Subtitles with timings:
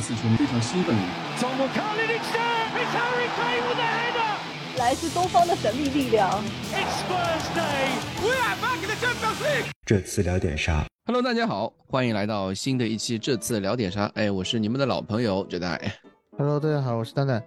[0.00, 1.02] 是球迷非常兴奋的。
[4.78, 6.42] 来自东方的神秘力量。
[9.84, 13.18] 这次聊点啥？Hello，大家好，欢迎来到新的一期。
[13.18, 14.10] 这次聊点啥？
[14.14, 15.92] 哎，我是你们的老朋友哲代。
[16.38, 17.42] Hello，大家好，我是蛋蛋。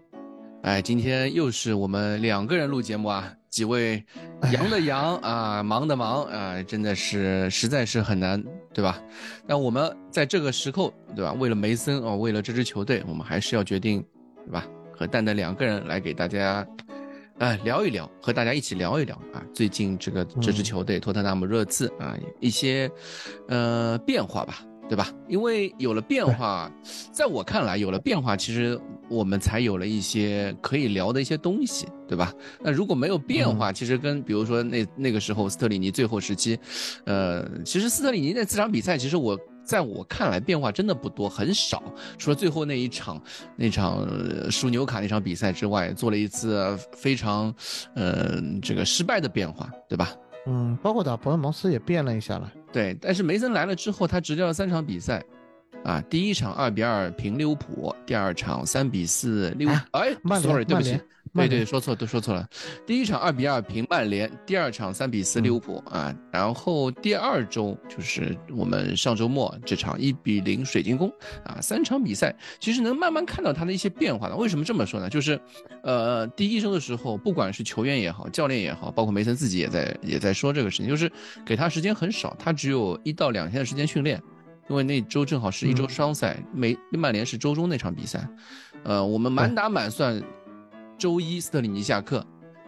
[0.61, 3.33] 哎，今天又是我们两个人录节目啊。
[3.53, 4.03] 几位
[4.51, 8.43] 羊的羊啊，忙的忙啊，真的是实在是很难，
[8.73, 8.99] 对吧？
[9.45, 11.33] 那我们在这个时候，对吧？
[11.33, 14.03] 为了梅森哦，为了这支球队，我们还是要决定，
[14.43, 14.65] 对吧？
[14.91, 16.65] 和蛋蛋两个人来给大家，
[17.37, 22.89] 哎，聊一聊，和大家一起聊一聊啊，最近这个这支球队托特纳姆热刺啊，一些
[23.49, 24.65] 呃变化吧。
[24.89, 25.09] 对吧？
[25.27, 26.71] 因为有了变化，
[27.11, 32.31] 在我看来，有了变化，其实我们才有了一些可以聊的一些东西，对吧？
[32.61, 36.59] 那如果没有变化，其实跟比如说那那个时候斯特里尼最后时期，
[37.05, 41.81] 呃，其实斯特里尼那四场比赛，其实我在我看来变化真的不多，很少，
[42.17, 43.21] 除了最后那一场
[43.55, 44.05] 那场
[44.51, 47.53] 输纽卡那场比赛之外，做了一次非常，
[47.95, 50.13] 呃，这个失败的变化，对吧？
[50.45, 52.51] 嗯，包括打伯恩茅斯也变了一下了。
[52.71, 55.23] 对，但是梅森来了之后，他执教了三场比赛，
[55.83, 60.99] 啊，第一场二比二平利物浦，第二场三比四利物，哎，sorry，对不起。
[61.35, 62.47] 对对，说错都说错了。
[62.85, 66.15] 第一场二比二平曼联，第二场三比四利物浦啊。
[66.31, 71.11] 然后第二周就是我们上周末这场一比零水晶宫
[71.43, 71.59] 啊。
[71.59, 74.35] 三场比赛其实能慢慢看到他的一些变化的。
[74.35, 75.09] 为什么这么说呢？
[75.09, 75.39] 就是，
[75.81, 81.11] 呃，第一周的时候，不管是球员也好，教练也好，包括梅森自己也在也在说这个事情，就是
[81.43, 84.21] 给他时间很少，他只有一到两天的时间训练，
[84.69, 88.27] 因为那周正好是一周双赛，梅曼联是周中那场比赛，
[88.83, 90.21] 呃，我们满打满算。
[91.03, 92.25] 周一斯特里尼下课，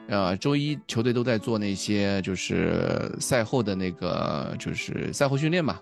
[0.10, 5.80] 呃，周一球队都在做那些就是赛后的那个就是赛后训练嘛，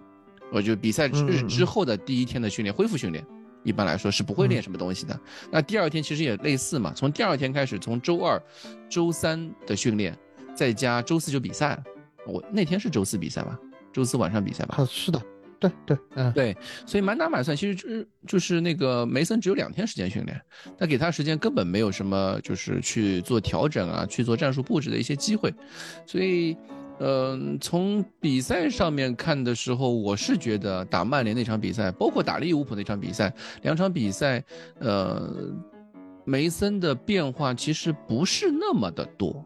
[0.52, 3.26] 我就比赛日之后的第一天的训练恢复训练，
[3.64, 5.20] 一般来说是不会练什么东西的。
[5.50, 8.40] 那第二天其实也类似嘛，从第二天开始，从周二、
[8.88, 10.16] 周三的训练，
[10.54, 11.84] 再加周四就比赛了。
[12.28, 13.60] 我那天是周四比赛吧？
[13.92, 14.76] 周四晚上比赛吧？
[14.78, 15.20] 啊，是的。
[15.64, 16.34] 对对，嗯。
[16.34, 20.40] 对，所以满打满算，其实就是就是那个梅森只有两天时间训练，
[20.78, 25.54] 他给他时间根本没有什么，就是去做调整啊，去做战术布置的一些机会，
[26.06, 26.58] 所以，
[27.00, 34.44] 嗯，从比赛上面看的时候，我是觉得打曼联那场比赛，包括打利物浦那场比赛，两场比赛，
[34.80, 35.34] 呃，
[36.26, 39.46] 梅森的变化其实不是那么的多，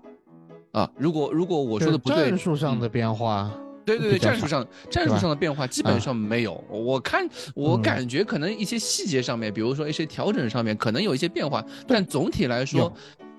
[0.71, 3.51] 啊，如果如果我说的不对，战术上的变化。
[3.87, 6.61] 对对对，战术上战术上的变化基本上没有。
[6.69, 7.25] 我看
[7.55, 12.91] 我感觉可能一些细节上面，比如说一些调整上面可能有一些变化，但总体来说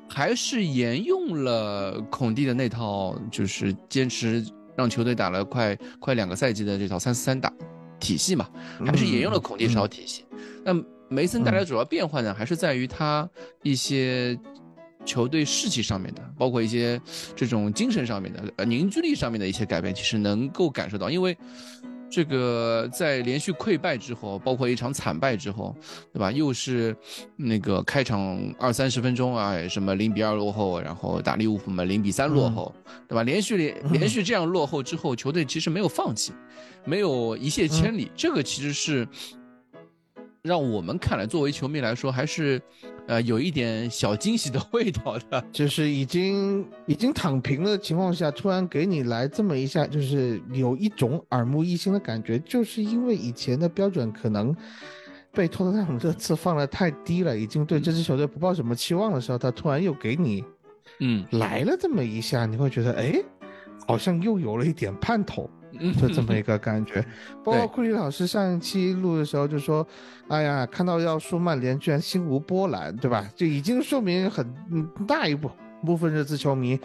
[0.09, 4.43] 还是沿用了孔蒂的那套，就是坚持
[4.75, 7.53] 让球队打了快快两个赛季的这套三四三打
[8.01, 8.49] 体系嘛，
[8.87, 10.25] 还是沿用了孔蒂这套体系。
[10.65, 10.73] 那
[11.11, 13.29] 梅森带来的主要变化呢，还是在于他
[13.63, 14.39] 一些。
[15.09, 17.01] 球队士气上面的，包括一些
[17.35, 21.09] 这种精神上面的，呃，凝聚力上面的一些改变，其实能够感受到。
[21.09, 21.35] 因为
[22.11, 25.75] 这个在连续溃败之后，包括一场惨败之后，
[26.13, 26.31] 对吧？
[26.31, 26.95] 又是
[27.37, 32.75] 那个开场二三十分钟啊，什么零比二落后，然后打利物浦嘛零比三落后，
[33.09, 33.23] 对吧？
[33.23, 36.33] 连续连连续这样落后之后，球队其实没有放弃，
[36.85, 38.11] 没有一泻千里。
[38.15, 39.07] 这个其实是
[40.43, 42.61] 让我们看来，作为球迷来说，还是。
[43.09, 54.55] 呃，有一点小惊喜的 味道的，就是已经已经躺平的情况下，突然给你来这么一下，就是有一种耳目一新的感觉，就是因为以前的标准可能
[55.33, 60.45] 被托特纳姆这次放的太低了，已经对这支球队不抱什么期望的时候，他突然又给你，
[61.01, 63.15] 嗯，来了这么一下，你会觉得，哎，
[63.87, 65.49] 好像又有了一点盼头。
[66.01, 67.05] 就这么一个感觉，
[67.45, 69.87] 包括库里老师上一期录的时候就说
[70.29, 73.29] ：“哎呀，看到要输曼联居然心无波澜，对吧？
[73.37, 74.47] 就已经说明很
[75.07, 75.51] 大一部
[75.85, 76.79] 部分热刺球迷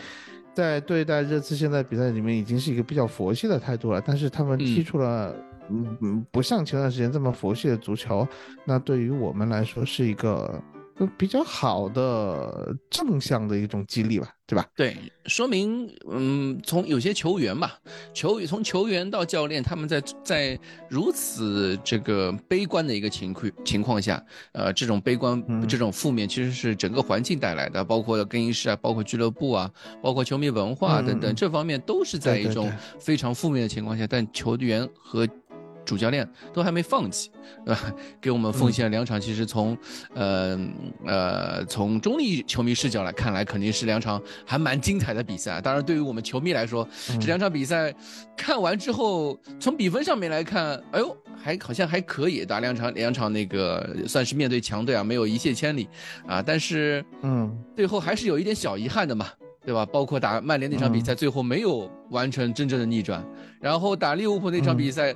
[0.53, 4.01] 在对待热刺现在比赛里面已经是一个比较佛系的态度了。
[4.05, 5.35] 但是他们踢出了
[5.69, 8.27] 嗯嗯不像前段时间这么佛系的足球，
[8.65, 10.61] 那对于我们来说是一个。”
[10.97, 14.67] 都比较好的正向的一种激励吧，对吧？
[14.75, 14.95] 对，
[15.25, 17.79] 说明嗯，从有些球员吧，
[18.13, 20.59] 球从球员到教练，他们在在
[20.89, 35.27] 如此这个悲观的一个情况情况下，呃，这种悲观这种负面其实是整个环境带来的，包括更衣室啊，包括俱乐部啊，包括球迷文化等等，这方面都是在一种非常负面的情况下，但球员和
[35.85, 37.31] 主教练都还没放弃，
[37.65, 37.93] 对 吧？
[38.21, 39.77] 给我们奉献了两场，其实从
[40.13, 40.59] 呃
[41.05, 45.59] 呃从中立球迷视角来看来，肯定是两场还蛮精彩的比赛。
[45.61, 46.87] 当然，对于我们球迷来说，
[47.19, 47.93] 这两场比赛
[48.35, 55.87] 看完之后，从比分上面来看，哎呦，还好像还可以打两场，两场那个算是面对强队啊，没有一泻千里
[56.27, 56.41] 啊。
[56.41, 59.27] 但是，嗯，最后还是有一点小遗憾的嘛。
[59.65, 59.85] 对吧？
[59.85, 63.25] 包括打曼联那场比赛，最后没有完成真正的逆转。
[63.61, 65.15] 然后打利物浦那场比赛，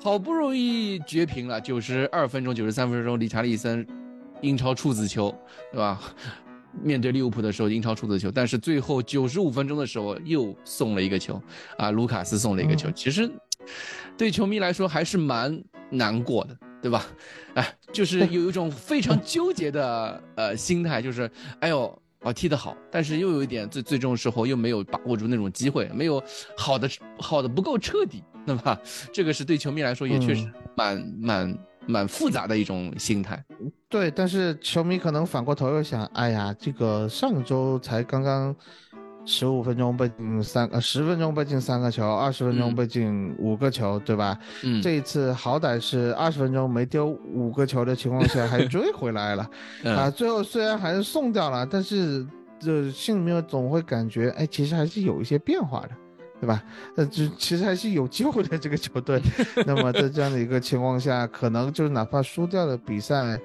[0.00, 3.84] 好不容易绝平了，九十二分钟、九十三分钟，理查利森
[4.40, 5.34] 英超处子球，
[5.72, 6.00] 对吧？
[6.80, 11.42] 面对利物浦的时候，英超处子球，但是最后九十五分钟的时候又送了一个球，
[11.76, 12.88] 啊，卢卡斯送了一个球。
[12.92, 13.28] 其实
[14.16, 15.60] 对球迷来说还是蛮
[15.90, 17.04] 难过的，对吧？
[17.54, 21.28] 哎，就是有一种非常纠结的呃心态，就是
[21.58, 22.00] 哎呦。
[22.20, 26.22] 啊，踢得好，但是又有一点最最终时候又没有把握住那种机会，没有
[26.56, 26.88] 好的
[27.18, 28.78] 好的不够彻底，对吧？
[29.12, 33.42] 这个是对球迷来说也确实蛮蛮蛮复杂的一种心态。
[33.88, 38.54] 对，但是球迷可能反过头又想，哎呀，这个上周才刚刚。
[39.30, 44.38] 十五分钟被进三呃，十分钟被进三个球，二十分钟被进五个球，对吧？
[44.64, 49.46] 嗯，这一次好歹是二十分钟没丢五个球的情况下还追回来了，
[49.84, 52.26] 啊， 最后虽然还是送掉了，但是
[52.58, 55.90] 这心里面总会感觉，哎，其实还是有一些变化的。
[56.40, 56.62] 对吧？
[56.96, 59.20] 呃，就其实还是有救的这个球队。
[59.66, 63.38] 那么在这样的一个情况下，可能就是哪怕输掉了比赛，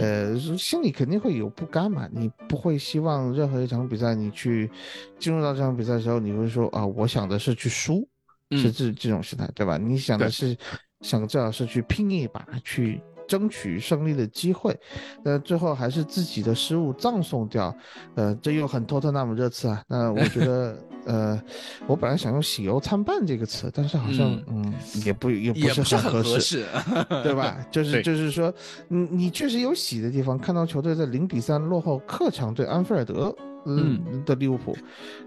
[0.00, 2.08] 呃，心里肯定会有不甘嘛。
[2.12, 4.70] 你不会希望任何一场比赛你去
[5.18, 8.06] 进入到这场比赛的时候，你会说啊，我想的是去输，
[8.50, 9.78] 是这这种心态，对吧？
[9.78, 10.56] 你想的是
[11.00, 13.00] 想最好是去拼一把去。
[13.26, 14.78] 争取胜利的机会，
[15.24, 17.74] 呃，最后还是自己的失误葬送掉，
[18.14, 19.82] 呃，这又很托特纳姆热刺啊。
[19.88, 21.42] 那我觉得， 呃，
[21.86, 24.72] 我本来想用喜忧参半这个词，但是好像，嗯，
[25.04, 26.64] 也不也不是很合适，
[27.22, 27.58] 对吧？
[27.70, 28.52] 就是就是说，
[28.88, 33.34] 你你确实有喜的地方，看到球队在零比三落后客场对安菲尔德，
[33.66, 34.76] 嗯的利物浦，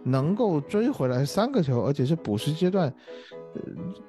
[0.03, 2.93] 能够追回来三个球，而且是补时阶段，
[3.55, 3.61] 呃，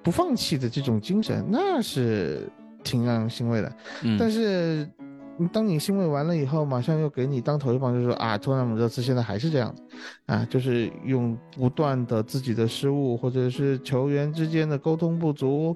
[0.02, 2.48] 不放弃的这种精神，那是。
[2.82, 3.72] 挺让人欣慰的，
[4.18, 4.88] 但是
[5.52, 9.82] 当你欣慰完了以后，马上又给你当头一棒，就说啊，托纳姆热刺现在还是这样子，
[10.26, 15.74] 啊，就是用不断的自己的失误，或者是球员之间的沟通不足，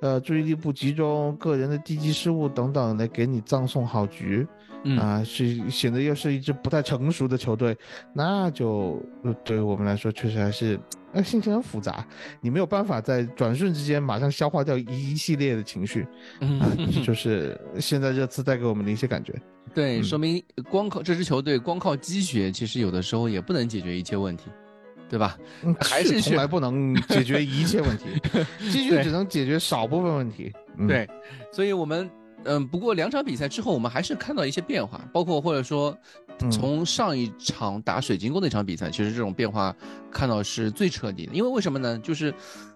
[0.00, 4.44] 呃，注意力不集中，个人的低级失误等等，来给你葬送好局。
[4.98, 7.76] 啊，是显得又是一支不太成熟的球队，
[8.12, 9.02] 那就
[9.44, 10.78] 对于我们来说确实还是，
[11.14, 12.06] 哎，心情很复杂，
[12.40, 16.06] 你没有办法在转瞬之间马上消化掉一一系列的情绪，
[16.40, 16.60] 嗯，
[17.02, 19.32] 就 是现在热刺带给我们的一些感觉。
[19.74, 24.50] 对，说明光靠这支球队光靠积雪，其实有的时候也不能解决一切问题，
[25.08, 25.38] 对吧？
[25.80, 28.04] 还是从来不能解决一切问题，
[28.70, 30.52] 积雪只能解决少部分问题。
[30.86, 31.08] 对，
[31.50, 32.10] 所以我们。
[32.44, 35.96] 嗯，不过两场比赛之后，我们还是看到一些变化，包括或者说，
[36.50, 39.74] 从上一场打水晶宫那场比赛，其实这种变化
[40.10, 41.32] 看到是最彻底的。
[41.34, 41.98] 因为为什么呢？
[41.98, 42.34] 就是，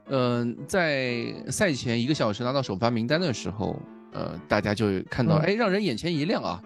[0.08, 3.80] 嗯，在赛前一个小时拿到首发名单的时候，
[4.12, 6.62] 呃，大家就看到，哎，让人眼前一亮啊。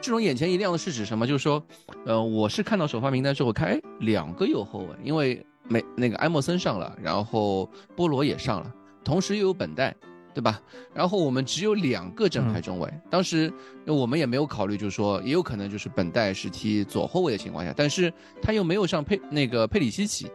[0.00, 1.26] 这种眼前一亮的是指什么？
[1.26, 1.64] 就是说，
[2.04, 9.94] 呃，我是看到首发名单之后，看，哎，两个右后卫，因为没那个埃莫森上了，然后波罗也上了，同时又有本代。
[10.34, 10.60] 对吧？
[10.94, 13.52] 然后我们只有两个正牌中卫，当时
[13.86, 20.30] 我们也没有考虑，就是说也有可能就是本代是踢左后卫的情况下，但是他又没有上佩那个佩里西奇，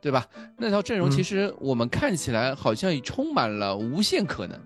[0.00, 0.24] 对吧？
[0.56, 4.56] 那套阵容其实我们看起来好像充满了无限可能，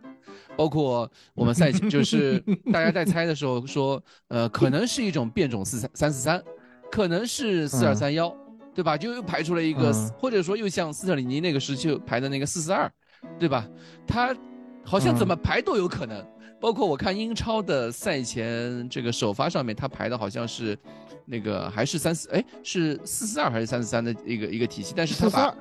[0.56, 2.38] 包括我们赛前就 是
[2.70, 6.42] 大家在猜的时候说，呃，可能是一种变种四三三四三，
[6.90, 8.34] 可能是四二三幺，
[8.74, 8.96] 对吧？
[8.96, 12.92] 就又排出了一个，或者说又像斯特里尼那个时期排的那个四四二，
[13.38, 13.66] 对吧？
[14.06, 14.36] 他。
[14.84, 16.24] 好像怎么排都有可能，
[16.60, 20.78] 包括我看英超的赛前这个首发上面，他排的好像是，
[21.24, 25.54] 那个还是三四，哎，是四四二还是三四三的一个一个体系，但是他把，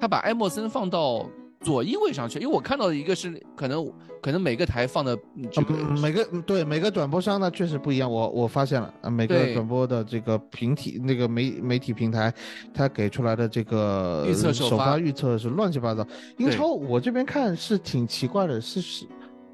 [0.00, 1.28] 他把埃莫森放到。
[1.60, 3.86] 左翼位上去，因为我看到的一个是可能
[4.22, 5.18] 可能每个台放的
[5.50, 12.32] 这个每个对每个转播商呢确实不一样，我我发现了啊，每个转播的这个平体那个媒媒体平台，
[12.72, 16.06] 它给出来的这个预测首发预测是乱七八糟。
[16.38, 19.06] 英超我这边看是挺奇怪的，是是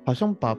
[0.04, 0.56] 好像把。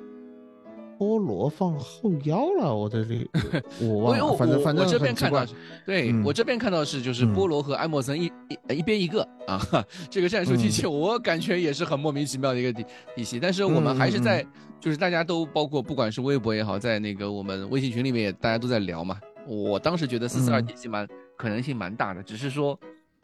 [0.98, 3.30] 菠萝放后腰了，我这里
[3.82, 5.46] 我忘了，反正反正我这边看到，
[5.86, 9.62] 对我这边看到是就是菠萝和艾莫森一一一边一个啊，
[10.10, 12.86] 这个战术体系我感觉也是很莫名其妙的一个体
[13.16, 14.46] 体系，但是我们还是在
[14.80, 22.80] 就是大家都包括不管是微博也好，在那个我们微信群里面也大家都在聊嘛，我当时觉得四四二体系蛮可能性蛮大的，只是说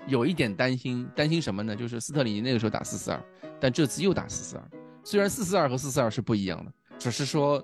[0.08, 1.76] 有一点担心，担心什么呢？
[1.76, 3.20] 就是斯特里尼那个时候打四四二，
[3.60, 4.64] 但这次又打四四二。
[5.06, 6.72] 虽然四四二和四四二是不一样的，
[7.04, 7.62] 只是说，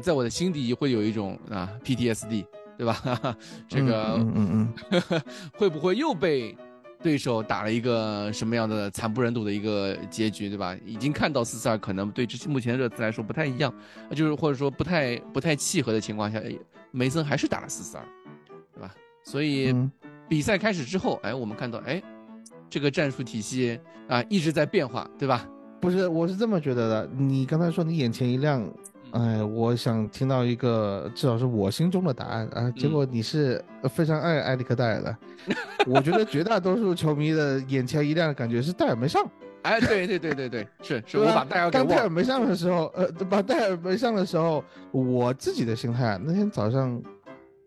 [0.00, 2.44] 在我的心底会有一种啊 PTSD，
[2.76, 3.00] 对吧？
[3.68, 5.22] 这个，嗯嗯嗯，
[5.54, 6.56] 会不会又被
[7.00, 10.76] 对手打了一个什么样的惨不忍睹的一个结局，对吧？
[10.84, 13.72] 已经看到四四二可能对这目前热刺来说不太一样，
[14.16, 16.42] 就是或者说不太不太契合的情况下，
[16.90, 18.04] 梅森还是打了四四二，
[18.74, 18.92] 对吧？
[19.22, 19.72] 所以
[20.28, 22.02] 比赛开始之后，哎，我们看到，哎。
[22.70, 25.46] 这个战术体系啊一直在变化，对吧？
[25.82, 27.10] 不是，我是这么觉得的。
[27.18, 28.64] 你刚才说你眼前一亮，
[29.10, 32.70] 哎，我想听到一个至少是我心中的答案啊。
[32.76, 33.60] 结果你是
[33.90, 35.16] 非常爱埃里克戴尔的。
[35.90, 39.28] 我觉得绝大多数球迷的眼前一亮的感觉是戴尔没上。
[39.62, 44.62] 哎，对对对对对，是是我把戴尔给当戴尔没上的时候，呃，把戴尔没上的时候，
[44.92, 47.02] 我自己的心态啊，那天早上。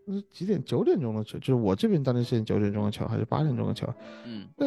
[0.07, 0.63] 是几点？
[0.63, 3.91] 九点钟的球，就是我这边当地时间九点钟的球，还是八点钟的球？
[4.23, 4.65] 嗯，呃，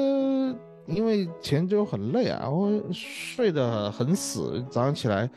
[0.89, 5.29] 因为前周很累啊，我睡得很死，早上起来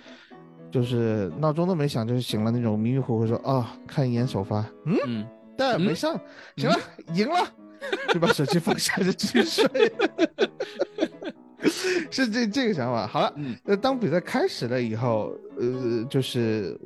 [0.71, 5.25] 就是闹钟都没响，就醒了那种迷迷糊糊说啊，看一眼首发，嗯，
[5.57, 6.19] 但没上，
[6.55, 6.75] 行了，
[7.13, 7.45] 赢了，
[8.13, 9.69] 就把手机放下就继续睡。
[12.09, 13.05] 是这这个想法。
[13.05, 16.77] 好了，那当比赛开始了以后，呃，就是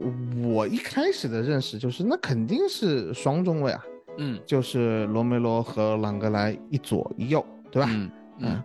[0.43, 3.84] 我一开始的认识就是，那肯定是双中卫啊，
[4.17, 7.89] 嗯，就是罗梅罗和朗格莱一左一右，对吧？
[7.91, 8.63] 嗯嗯。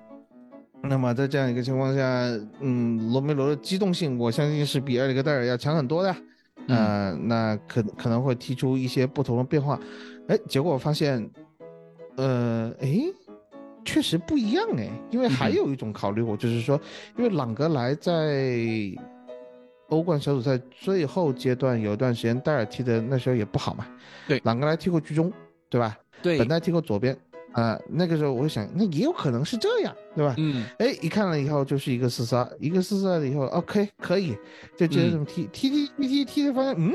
[0.83, 2.03] 那么在这样一个情况下，
[2.61, 6.15] 嗯，罗梅罗的机动性，我相信是比埃里克戴尔要强很多的，
[6.69, 9.79] 嗯，那可可能会提出一些不同的变化。
[10.29, 11.31] 哎，结果发现，
[12.17, 13.03] 呃，哎。
[13.83, 16.79] 确实不一样哎，因为还有一种考虑，我就是说，
[17.17, 18.45] 因为朗格莱在
[19.89, 23.87] 欧冠小组赛最后阶段有一段时间，戴尔踢的那时候也不好嘛。
[24.29, 25.33] 对，朗格莱踢过居中，
[25.71, 25.99] 对吧？
[26.23, 27.17] 对，本代踢过左边
[27.53, 27.79] 啊。
[27.89, 30.35] 那个时候我就想，那也有可能是这样，对吧？
[30.39, 30.67] 嗯。
[30.79, 34.37] 哎，一看了以后就是一个四四二，一个四四二了以后，OK，可以，
[34.77, 36.95] 就接着这么踢，踢踢踢踢踢的发现，嗯，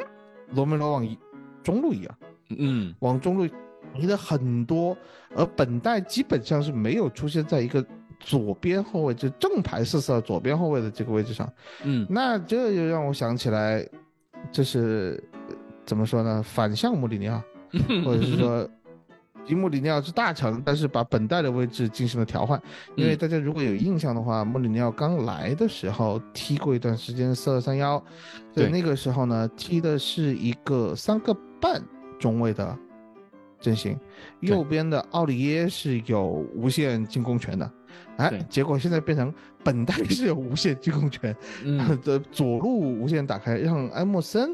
[0.53, 1.17] 罗梅罗往
[1.63, 2.17] 中路移啊，
[2.57, 3.47] 嗯，往中路。
[3.97, 4.97] 移了很多，
[5.37, 7.85] 而本代基本上是没有出现在一个
[8.19, 11.49] 左边后卫，就正牌四四二左边后卫的这个位置上。
[11.85, 13.87] 嗯，那这就让我想起来，
[14.51, 15.23] 这是
[15.85, 16.43] 怎么说呢？
[16.43, 17.41] 反向穆里尼奥，
[18.03, 18.69] 或者是说，
[19.45, 22.61] 吉穆里尼奥是大成，但是把本代的位置进行了调换。
[22.95, 28.03] 因为大家如果有印象的话，穆里尼奥刚来的时候踢过一段时间四二三幺，
[28.53, 31.81] 对，那个时候呢踢的是一个三个半
[32.19, 32.77] 中卫的。
[33.61, 33.97] 阵型，
[34.41, 36.23] 右边的奥里耶是有
[36.53, 37.71] 无限进攻权的，
[38.17, 39.33] 哎，结果现在变成
[39.63, 41.35] 本代是有无限进攻权，
[42.03, 44.51] 的 左路无限打开，让埃莫森，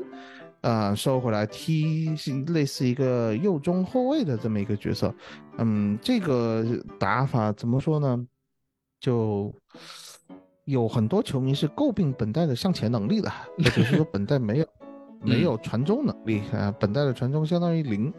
[0.62, 5.14] 啊收回来踢是类似一个右中后卫的这么一个角色，
[5.58, 6.66] 嗯，这个
[7.00, 8.26] 打法怎么说呢？
[9.00, 9.54] 就
[10.66, 14.66] 有很多球迷是诟病本代的向前能力的，也就是说本代没有
[15.22, 18.14] 没有传中能力啊，本代的传中相当于零。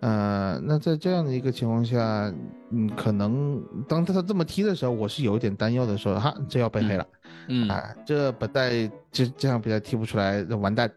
[0.00, 2.32] 呃，那在这样的一个情况下，
[2.70, 7.06] 嗯，可能当他这么踢的时候，我是有一点担忧的，说哈，这要被黑了，
[7.48, 8.70] 嗯啊，这本代
[9.12, 10.90] 这这场比赛踢不出来，那完蛋，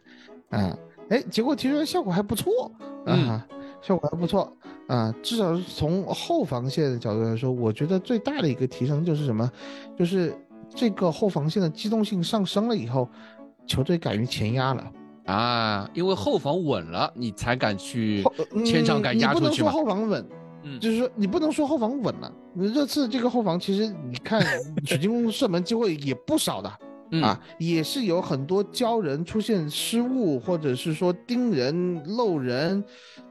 [0.54, 0.78] 啊，
[1.10, 2.72] 哎，结果踢出来效果还不错
[3.06, 3.46] 啊，
[3.82, 4.52] 效果还不错
[4.88, 9.50] 啊，至少是从后防线的角度来说，我觉得最大的一个提升就是什么，
[9.98, 10.34] 就是
[10.74, 13.10] 这个后防线的机动性上升了以后，
[13.66, 14.92] 球队敢于前压了。
[15.26, 18.22] 啊，因为后防稳了，你才敢去
[18.66, 19.50] 前场敢压出去嘛。
[19.50, 20.30] 你不能说后防稳，
[20.64, 22.30] 嗯，就是说你不能说后防稳了。
[22.56, 24.46] 热刺这个后防其实你看，
[24.86, 26.70] 水晶宫射门机会也不少的
[27.22, 32.84] 啊，也是有很多教人出现失误，或者是说盯人漏人，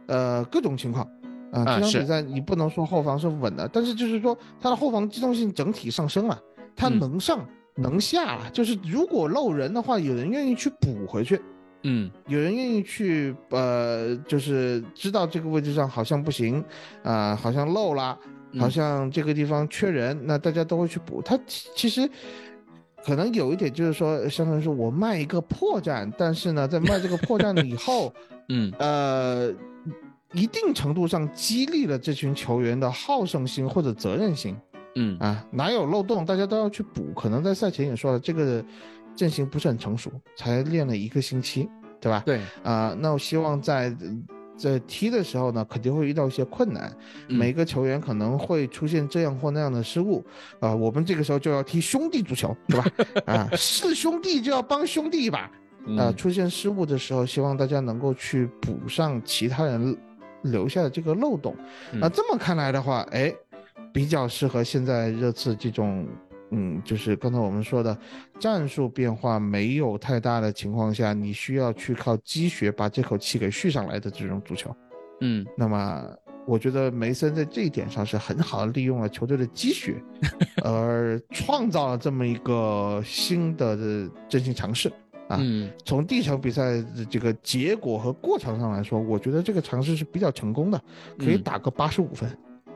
[0.07, 1.05] 呃，各种情况
[1.53, 1.65] 啊。
[1.65, 6.39] 这场比赛你不能说后防是稳的，但是就是说他的后防机动性整体上升了，
[6.77, 7.47] 他能上
[7.77, 11.41] 能下，就是如果漏人的话，有人愿意去补回去。
[11.85, 16.65] 嗯，有人愿意去，呃，就是知道这个位置上好像不行，
[17.03, 18.17] 啊，好像漏了，
[18.57, 21.21] 好像这个地方缺人，那大家都会去补。
[21.21, 22.09] 他其实
[23.05, 28.13] 可能有一点就是说，相当于说我卖一个破绽，但是呢，在卖这个破绽了以后，
[28.49, 29.53] 嗯，呃，
[30.33, 34.57] 一定程度上激励了这群球员的好胜心或者责任心。
[34.95, 37.13] 嗯，啊，哪有漏洞，大家都要去补。
[37.15, 38.65] 可能在赛前也说了，这个。
[39.15, 41.69] 阵型不是很成熟，才练了一个星期，
[42.01, 42.23] 对吧？
[42.25, 43.95] 对啊，那我希望在
[44.57, 46.95] 在踢的时候呢，肯定会遇到一些困难，
[47.29, 50.25] 每个球员可能会出现这样或那样的失误
[50.61, 50.75] 啊。
[50.75, 52.87] 我们这个时候就要踢兄弟足球，对吧？
[53.27, 55.51] 啊，是兄弟就要帮兄弟一把
[55.97, 56.13] 啊。
[56.17, 59.97] 出现失误的时候，希望大家能够去补上其他人
[60.43, 61.57] 留下的这个漏洞。
[61.93, 63.35] 那这么看来的话，哎，
[63.93, 66.07] 比较适合现在热刺这种。
[66.53, 67.97] 嗯，就是刚才我们说的
[68.39, 74.75] 战术变化没有太大的情况下，你需要去靠积雪把这口气给续上来的这种足球。
[75.23, 76.05] 嗯，那么
[76.47, 79.95] 我觉得梅森在这一点上是很好的利用了球队的积雪，
[80.63, 83.77] 而创造了这么一个新的
[84.29, 84.93] 真心尝试。
[85.29, 85.41] 啊，
[85.87, 90.79] 从第一场比赛的这个结果和过程上来说，我觉得这个尝试是比较成功的，
[91.19, 92.29] 可以打个八十五分。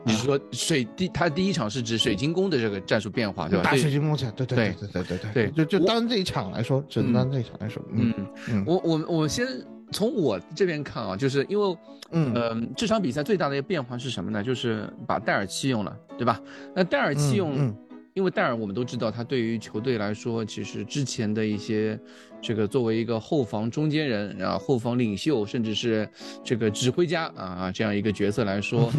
[0.07, 3.63] 你是说水第他第一场是指水晶宫的这个战术变化，对吧？
[3.63, 8.13] 打水晶宫去，对对对对对对对，就就单这一场来说，只单这一场来说，嗯
[8.49, 9.45] 嗯，我我我先
[9.91, 11.77] 从我这边看啊，就是因为
[12.11, 14.41] 嗯这场比赛最大的一个变化是什么呢？
[14.41, 16.41] 就是把戴尔弃用了，对吧？
[16.73, 17.75] 那戴尔弃用。
[18.17, 21.99] 因为戴尔，我们都知道，他对于球队来说，其实之前的一些，
[22.41, 26.09] 这个作为一个后防中间人啊，后防领袖，甚至是
[26.43, 28.91] 这个指挥家啊，这样一个角色来说，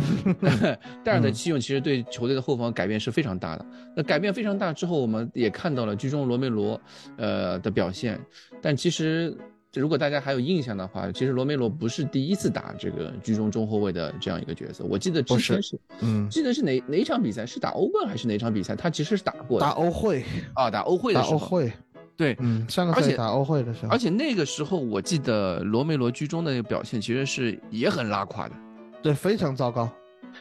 [1.03, 3.67] 戴尔的弃用其实对球队的后防改变是非常大的。
[3.97, 6.81] 那改变非常大之后，我们也看到了居中罗梅罗，
[7.17, 8.21] 呃的表现，
[8.63, 9.37] 但其实。
[9.75, 14.83] 如果大家还有印象的话，其实罗梅罗不是第一次打这个居中中后卫的这样一个角色。
[14.85, 18.75] 我记得之前是，嗯，记得是哪哪场比赛是打欧冠还是哪场比赛？
[18.75, 21.33] 他其实是打过打欧会啊，打欧会的时候。
[21.33, 21.73] 打欧会，
[22.17, 23.93] 对，嗯，上个赛季打欧会的时候。
[23.93, 28.55] 而且那个时候我记得罗梅罗居中的那个表现其实是也很拉垮的，
[29.03, 29.89] 对，非常糟糕。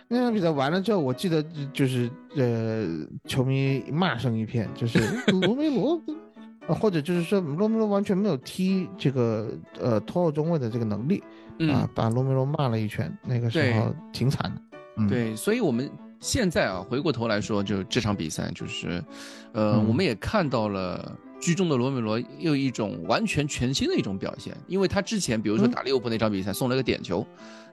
[0.08, 1.44] 那场比赛完了之后，我记得
[1.74, 2.88] 就是呃，
[3.26, 5.00] 球迷骂声一片，就是
[5.42, 6.02] 罗梅罗。
[6.74, 11.24] 或者就是说，罗梅罗完全没有踢这个呃拖后中卫的这个能力，
[11.72, 15.08] 啊，把罗梅罗骂了一拳，那个时候挺惨的。
[15.08, 19.04] 对，所以我们现在啊，回过头来说，就这场比赛，就是，
[19.54, 21.18] 呃，我们也看到了。
[21.40, 27.26] 居中的罗梅罗又一种完全全新的一种表现，因为他之前比如说打利物浦那场比赛送了个点球，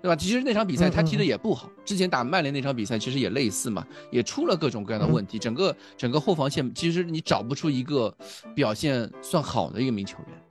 [0.03, 0.15] 对吧？
[0.15, 1.71] 其实那场比赛他踢的也不好。
[1.85, 5.39] 之前打曼联那场比赛其实也类似嘛，也出了各种各样的问题。
[5.39, 8.15] 整个整个后防线其实你找不出一个
[8.55, 10.44] 表现算好的一名球员。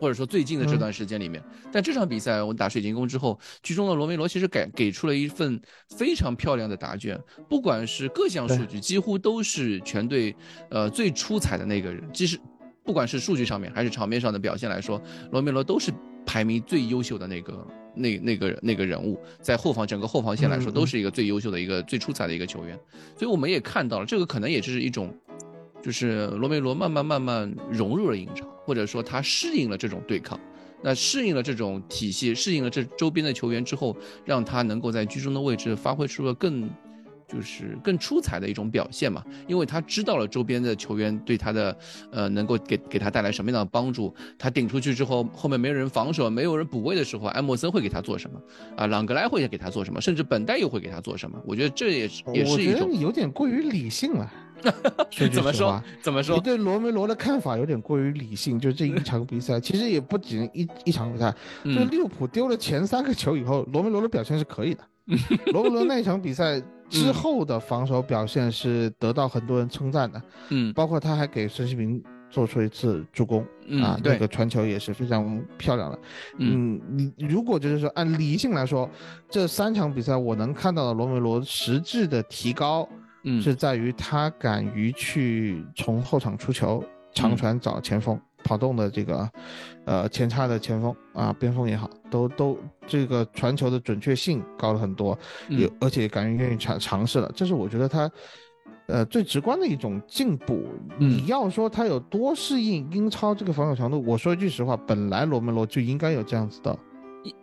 [0.00, 10.34] 或者说最近的这段时间里面，但这场比赛我们打水晶宫之后，剧中的罗梅罗其实给给出了一份非常漂亮的答卷，不管是各项数据，几乎都是全队
[10.70, 12.02] 呃最出彩的那个人。
[12.14, 12.40] 即使
[12.82, 15.00] 不管是数据上面还是场面上的表现来说，
[15.32, 15.92] 罗梅罗都是
[16.24, 22.74] 排名最优秀的那个那那个那个人物，在后防整个后防线来说都是一个最优秀的一个最出彩的一个球员。
[23.18, 25.14] 所以我们也看到了，这个可能也就是一种。
[25.82, 30.38] 就是罗梅罗慢慢慢慢融入了英超，或者说他适应了这种对抗，
[30.82, 36.68] 那适应了这种体系，适应了这周边的球员之后，让他能够在居中的位置发挥出了更，
[37.26, 39.24] 就是更出彩的一种表现嘛。
[39.46, 41.76] 因为他知道了周边的球员对他的，
[42.10, 44.14] 呃，能够给给他带来什么样的帮助。
[44.38, 48.40] 他顶出去之后，后面没有人防守，没有人补位的时候，埃莫森会给他做什么？
[48.76, 50.00] 啊，朗格莱会给他做什么？
[50.00, 51.40] 甚至本代又会给他做什么？
[51.46, 54.30] 我觉得这也是也是一种有点过于理性了。
[55.32, 55.82] 怎么说？
[56.02, 56.36] 怎么说？
[56.36, 58.58] 你对罗梅罗的看法有点过于理性。
[58.58, 61.34] 就这一 场比赛，其实也不仅一一场比赛。
[61.64, 64.84] 就利物浦丢了前三个球以后，罗梅罗的表现是可以的。
[65.52, 70.22] 罗梅罗那场比赛之后的防守表现是得到很多人称赞的。
[70.50, 73.40] 嗯，包括他还给孙兴民做出一次助攻
[73.82, 75.98] 啊，那个传球也是非常漂亮的。
[76.38, 78.88] 嗯，你如果就是说按理性来说，
[79.28, 82.88] 这三场比赛我能看到的罗梅罗实质的提高。
[83.24, 89.30] 嗯，是在于他敢于去从后场出球，长传找前锋跑动的这个，
[89.84, 98.10] 呃前插的前锋啊边锋也好，都都这个传球的准确性高了很多，也而且敢于愿意尝尝试了，这是我觉得他，
[98.86, 100.66] 呃最直观的一种进步。
[100.98, 106.78] 你要说他有多适应英超这个防守强度，我说一句实话，本来罗梅罗就应该有这样子的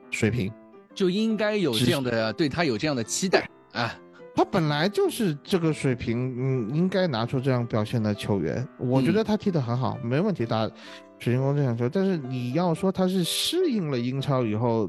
[0.09, 0.51] 水平，
[0.95, 3.93] 就应该有这样的对他有这样的期待啊。
[4.37, 8.65] 他本来就是这个水平，嗯，应该拿出这样表现的球员。
[8.77, 10.69] 我觉得他踢得很好，没问题打
[11.17, 11.89] 水晶宫这场球。
[11.89, 14.87] 但是你要说他是适应了英超以后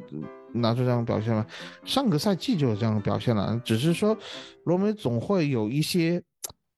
[0.52, 1.46] 拿出这样表现吗？
[1.82, 4.14] 上个赛季就有这样的表现了，只是说
[4.64, 6.22] 罗梅总会有一些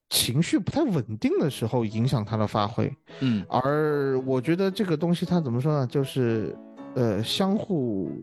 [0.09, 2.89] 情绪不太稳定的时候影响他的发挥。
[3.19, 5.85] 嗯，而我觉得这个东西他怎么说呢？
[5.89, 6.57] 就是
[6.95, 8.23] 呃，相互。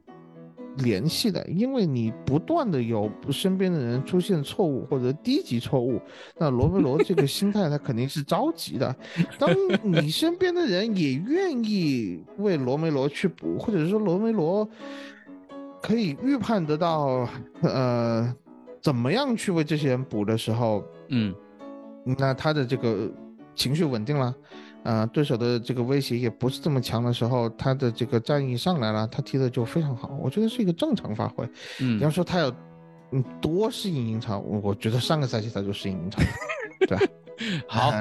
[0.77, 5.99] 联系的，因为你不断的有身边的人出现错误或者低级错误，
[6.37, 8.95] 那罗梅罗这个心态他肯定是着急的。
[9.39, 9.49] 当
[9.83, 14.67] 你身边的人也愿意为罗梅罗去补，或者说罗梅罗
[15.81, 17.27] 可以预判得到，
[17.61, 18.33] 呃，
[18.81, 21.33] 怎么样去为这些人补的时候，嗯，
[22.19, 23.09] 那他的这个
[23.55, 24.33] 情绪稳定了。
[24.83, 31.45] 啊，对手的这个威胁也不是这么强的时候，他的这个战役上来了，他踢的就非常好，我觉得是一个正常发挥。
[31.79, 32.53] 嗯，你要说他有，
[33.11, 36.21] 嗯，多适应英超，我觉得上个赛季他就适应英超，
[36.79, 37.03] 对吧？
[37.67, 37.91] 好，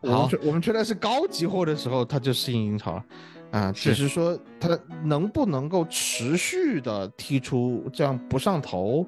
[0.00, 3.04] 我们我们觉得是高级货的时候，他就适应英超了。
[3.50, 9.06] 啊，只是说他能不能够持续的踢出这样不上头，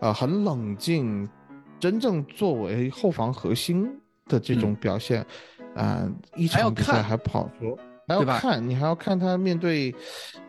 [0.00, 1.28] 啊，很冷静，
[1.78, 3.86] 真正作为后防核心
[4.26, 5.26] 的这种表现，
[5.74, 9.94] 啊，一场比赛还不好说，还要看你还要看他面对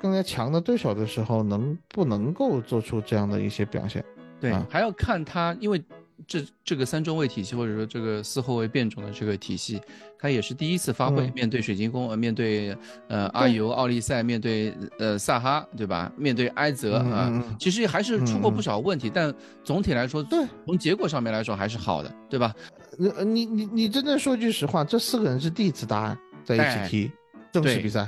[0.01, 4.03] 更加强的对手的时候，能不能够做出这样的一些表现。
[4.39, 5.83] 对，还要看他，因为。
[6.27, 9.81] 这这个三中卫体系，或者说这个四后卫变种的这个体系，
[10.17, 11.29] 他也是第一次发挥。
[11.35, 12.75] 面对水晶宫，呃，面对
[13.07, 16.11] 呃阿尤、奥利赛，面对呃萨哈，对吧？
[16.17, 19.11] 面对埃泽啊，其实还是出过不少问题。
[19.13, 22.53] 但总体来说，对，从结果上面来说还是好的，对吧？
[22.97, 27.11] 你你你你真的说句实话，这四个人是第一次搭在一起踢
[27.51, 28.07] 正式比赛。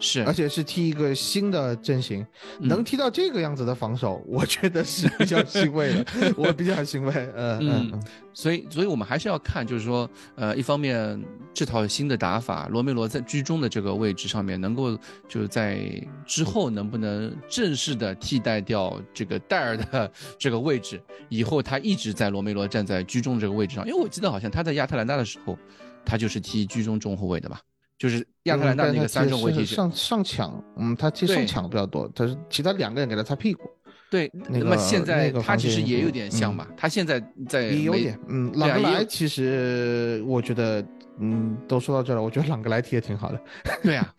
[0.00, 2.26] 是，而且是踢一个新的阵型，
[2.58, 6.06] 能踢到这个样子的防守， 我觉得是比较欣慰的。
[6.36, 7.58] 我比较欣慰，嗯
[7.92, 8.02] 嗯。
[8.32, 14.96] 所以，所以我们还是要看，就是说，呃，一方面这套新的打法，罗梅罗在居中的这个位置上面，能够
[15.28, 15.80] 就是在
[16.26, 25.58] 之后能不能正式的替代掉这个戴尔的 这个位置，以后他一直在罗梅罗站在居中这个位置上，因为我记得好像他在亚特兰大的时候，
[26.06, 27.60] 他就是踢居中中后卫的吧。
[28.00, 33.64] 就是亚特兰大那个三中卫踢上上抢，嗯，他其实上抢比较多，他是其他两个人给他擦屁股。
[34.10, 40.82] 对，那么现在他其实也有点像嘛，他现在在也有点，嗯，朗格莱其实我觉得，
[41.18, 43.40] 嗯，都说到这了，我觉得朗格莱踢也挺好的。
[43.82, 44.14] 对啊，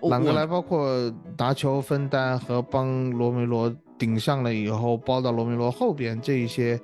[0.00, 6.80] 朗格莱包括拿球分担和帮罗梅罗顶上了以后，包到罗梅罗后边这一些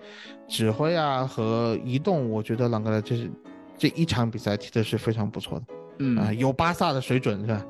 [0.46, 3.30] 指挥啊和移动，我觉得朗格莱这是
[3.78, 5.64] 这一场比赛踢的是非常不错的。
[6.02, 7.66] 嗯啊，有巴萨的水准是吧？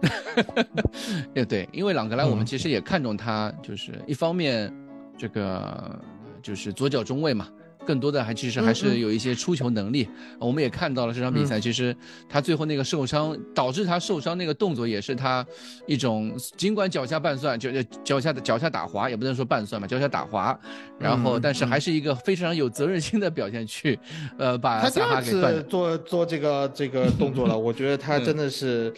[1.35, 4.73] 也对，因为朗格莱我们其实也看中他，就是一方面，
[5.19, 5.99] 这个
[6.43, 7.49] 就是左脚中卫嘛。
[7.87, 11.95] 更多的还其实还是有一些出球能力，我们也看到了这场比赛，其实
[12.29, 15.45] 他最后那个受伤导致他受伤那个动作也是他
[15.87, 17.71] 一种，尽管脚下拌蒜，就
[18.05, 20.59] 脚下的脚下打滑也不能说拌蒜吧，脚下打滑，
[20.99, 23.99] 然后但是还是一个非常有责任心的表现去，
[24.39, 28.93] 呃，把他第二次做做这个这个动作了，我觉得他真的是。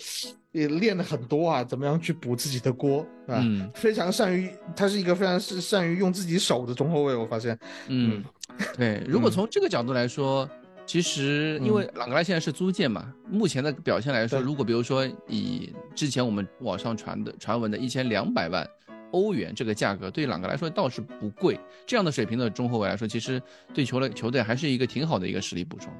[0.54, 3.44] 也练了很多啊，怎么样去补自己的锅啊？
[3.74, 7.14] 非常善于，他是一个非常是善于用自己手的中后卫。
[7.14, 8.22] 我发现，嗯，
[8.76, 9.02] 对。
[9.04, 10.48] 如果从这个角度来说，
[10.86, 18.64] 其实因为朗格莱现在是租借嘛，目前的表现来说，如果比如说以之前我们网上传的传闻的一千两百万
[19.10, 21.58] 欧元这个价格，对朗格来说倒是不贵。
[21.84, 25.92] 这样的水平的中后卫来说，其实对球队球队还是一个挺好的一个实力补充。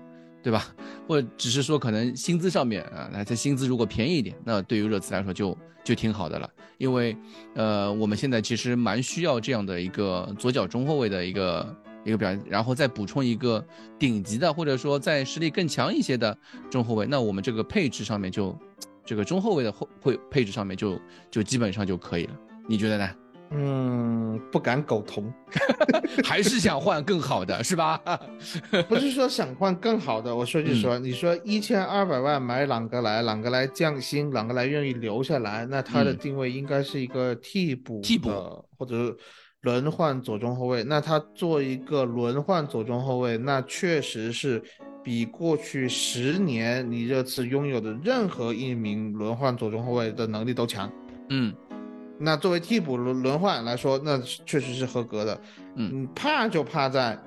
[0.44, 0.64] 对吧？
[1.08, 6.48] 或者只是说可能薪资上面啊，那这薪资如果便宜一点，那对于热刺来说就就挺好的了。
[6.78, 7.16] 因为，
[7.54, 13.64] 呃，我们现在其实蛮需要这样的一个左脚中后卫的一个一个表现，然后再补充一个
[13.98, 16.36] 顶级的，或者说在实力更强一些的
[16.70, 18.56] 中后卫，那我们这个配置上面就，
[19.04, 22.34] 这个中后卫的后会配置上面就就基本上就可以了。
[22.68, 23.08] 你觉得呢？
[23.50, 25.32] 嗯，不敢苟同，
[26.24, 28.00] 还是想换更好的，是吧？
[28.88, 38.30] 不是说想换更好的，我说句实话，你说一千二百万买朗格莱，朗格莱降薪，朗格莱愿意留下来，那他的定位应该是一个替补，替补
[38.76, 39.16] 或者
[39.60, 40.82] 轮换左中后卫。
[40.82, 44.60] 那他做一个轮换左中后卫，那确实是
[45.02, 50.90] 比过去十年你这次拥有的任何一名轮换左中后卫的能力都强。
[51.28, 51.54] 嗯。
[52.18, 55.40] 那作为替补轮轮换来说，那确实是合格的。
[55.74, 57.18] 嗯，怕就怕在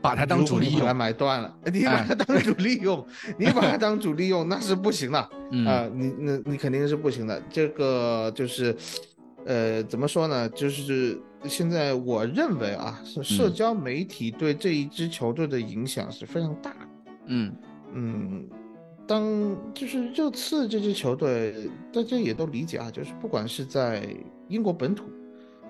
[0.00, 1.54] 把他当主力用，买断了。
[1.72, 3.06] 你把他当主力用，
[3.38, 5.18] 你把他当主力用，那是不行的
[5.66, 5.88] 啊！
[5.94, 7.40] 你那你肯定是不行的。
[7.48, 8.76] 这个就是，
[9.46, 10.48] 呃，怎么说呢？
[10.50, 16.88] 就是现在我认为啊，是社交媒体对这一支球队的影响是非常大的。
[17.26, 17.52] 嗯
[17.94, 18.48] 嗯。
[19.08, 24.06] 当就是热刺这支球队，大家也都理解啊，就是不管是在
[24.48, 25.04] 英国本土，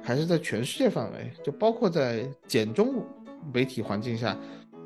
[0.02, 3.06] 还是在全世界范围，就包括在简中
[3.54, 4.36] 媒体环境下，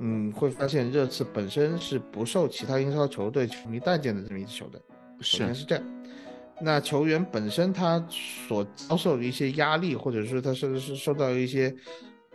[0.01, 4.79] 嗯，会发现热刺本身是不受其他英超球队球迷待见的这么一支球队。
[5.21, 5.85] 首先是这样，
[6.61, 11.75] 那球员本身他所遭受的一些压力，或者说他甚至是受到一些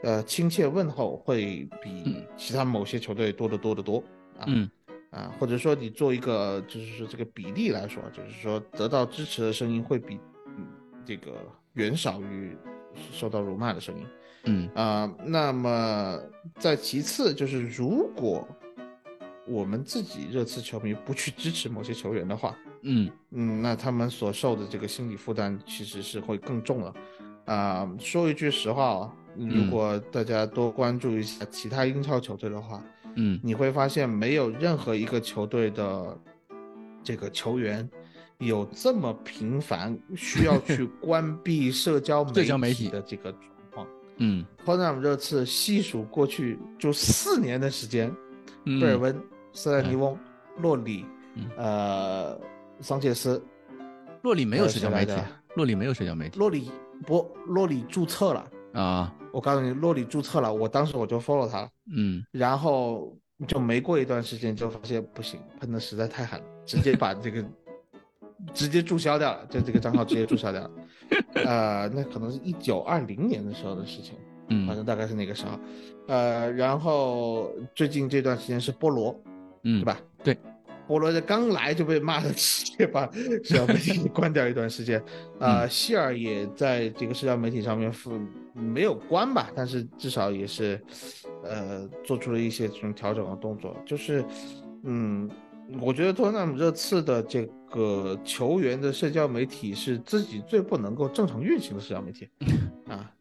[0.02, 4.04] 呃亲切问候，会比其他某些球队多得多得多
[4.40, 4.46] 啊。
[4.48, 4.68] 嗯。
[5.10, 10.68] 啊，或者说你做一个，就是说这个比例来说，就是说得到支持的声音会比，嗯，
[11.06, 11.32] 这个
[11.74, 12.58] 远少于
[13.12, 14.06] 受到辱骂的声音，
[14.44, 14.70] 嗯。
[14.76, 16.20] 啊，那么
[16.60, 18.46] 在其次就是如果
[19.48, 23.10] 我们自己热刺球迷不去支持某些球员的话，嗯。
[23.32, 26.94] 嗯，那他们所受的这个心理负担其实是会更重了，
[27.46, 32.84] 啊，说一句实话啊，如果大家多关注一下其他英超球队的话。
[33.18, 36.18] 嗯，你会发现没有任何一个球队的
[37.04, 37.88] 这个球员
[38.38, 42.24] 有这么频繁需要去 关闭社交
[42.58, 43.42] 媒体的这个状
[43.74, 43.88] 况。
[44.18, 48.12] 嗯，托纳姆热刺细数过去就四年的时间，
[48.66, 49.20] 贝尔温、
[49.52, 50.18] 斯莱尼翁、
[50.58, 51.06] 洛里，
[51.56, 52.40] 呃，
[52.82, 53.44] 桑切斯，
[54.22, 55.14] 洛里没有社交媒体，
[55.56, 56.72] 洛里没有社交媒体，洛里
[57.06, 58.48] 不，洛里注册了
[58.82, 59.14] 啊。
[59.34, 63.16] 我告诉你，洛里注册了，我当时我就 follow 他了，嗯，然后
[63.48, 67.46] 就没过一段时间就发现不行，喷的实在太狠了，直接把这个
[68.54, 70.72] 直接注销掉了，就这个账号直接注销掉了，
[71.46, 74.16] 呃，那可能是一九二零年的时候的事情，
[74.50, 75.60] 嗯，反正大概是那个时候，
[76.08, 79.16] 呃，然后最近这段时间是菠萝，
[79.64, 80.00] 嗯，对吧？
[80.24, 80.38] 对。
[80.88, 83.06] 菠萝的刚来就被骂的直接把
[83.44, 85.04] 社交媒体关掉一段时间，
[85.40, 87.92] 呃，希尔也在这个社交媒体上面
[88.54, 90.82] 没有关吧，但是至少也是，
[91.44, 93.76] 呃，做出了一些这种调整的动作。
[93.86, 94.24] 就是，
[94.84, 95.30] 嗯，
[95.82, 102.30] 我觉得托纳姆热刺的这个球员的社交媒体是自己最不能够正常运行的社交媒体，
[102.88, 103.12] 啊，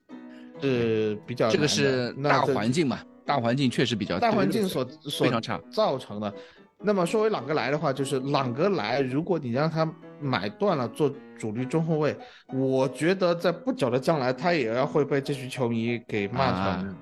[0.61, 4.87] 是比较这个是大环境嘛，大环境确实比较大环境所
[5.20, 6.33] 非常差造成的。
[6.79, 12.17] 那么说回朗格莱的话，就是朗格莱，如果你让他买断了做主力中后卫，
[12.53, 16.97] 我觉得在不久的将来，他也要会被这群球迷给骂成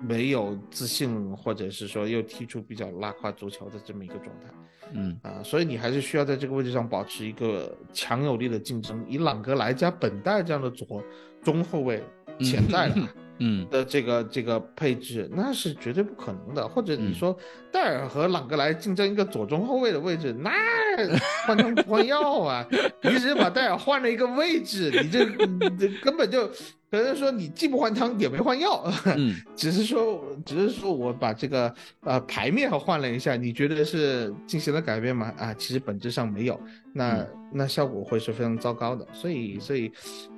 [0.00, 4.48] 没有自信，或者是说又踢出比较拉胯足球的这么一个状态。
[4.92, 9.04] 嗯啊，所以你还是需要在这个位置上保持一个强有力的竞争。
[9.08, 11.02] 以朗格莱加本代这样的左
[11.42, 12.02] 中后卫
[12.40, 12.94] 潜在的。
[13.00, 13.25] 嗯
[13.70, 17.36] 的这个这个配置那是绝对不可能的，或者你说
[17.72, 20.50] 戴尔和朗格莱竞争一个左中后卫的位置，那
[21.46, 22.66] 换汤不换药啊！
[23.02, 25.24] 你只是把戴尔换了一个位置，你这
[25.78, 26.46] 这根本就
[26.90, 35.32] 可能说你既不换汤也没换药，嗯， 只是说只是说我把这个呃牌面换了一下，你觉得是进行了改变吗？
[35.36, 36.58] 啊，其实本质上没有，
[36.94, 39.92] 那那效果会是非常糟糕的，所以所以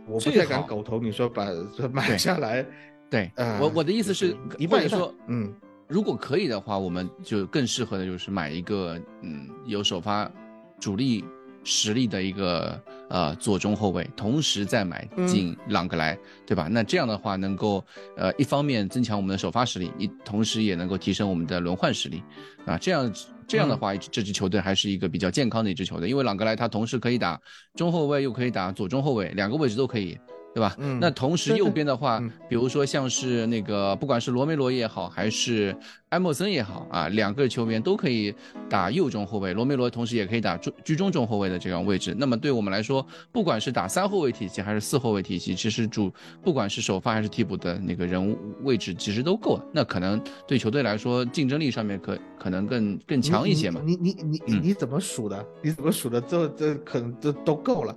[0.09, 1.47] 我不太敢苟同你说把
[1.93, 2.67] 买下来。
[3.11, 5.53] 对我我的意思是，一半说，嗯，
[5.89, 10.31] 如果可以的话，我们就更适合的就是买一个，嗯，有首发
[10.79, 11.25] 主力
[11.65, 16.69] 实力的一个呃左中后卫，同时再买进朗格莱，对吧？
[16.71, 17.83] 那这样的话，能够
[18.17, 22.23] 呃一方面增强我们的首发实力，一同时也能够提升我们的轮换实力，
[22.67, 23.11] 啊，这样
[23.47, 27.41] 这样的话，这支球队还是一个比较健康的一支球队，因为朗格莱他同时可以打
[27.75, 30.19] 中后卫，又可以打左中后卫，两个位置都可以。
[30.59, 30.75] 对吧？
[30.79, 35.73] 嗯，那同时右边的话，比如说像是那个，不管是罗梅罗也好，还是
[36.11, 38.35] 埃莫森也好啊，两个球员都可以
[38.69, 42.15] 打右中后卫，罗梅罗同时也可以打中居中中后卫的这样位置。
[42.19, 46.11] 那么对我们来说，不管是打三后卫体系还是四后卫体系，其实主
[46.43, 49.65] 不管是首发还是替补的那个人物位置，其实都够了。
[49.73, 53.83] 那可能对球队来说，竞争力上面可可能更更强一些嘛？
[53.85, 55.47] 你你你你你怎么数的？
[55.63, 56.19] 你怎么数的？
[56.21, 57.97] 这这可能这都够了。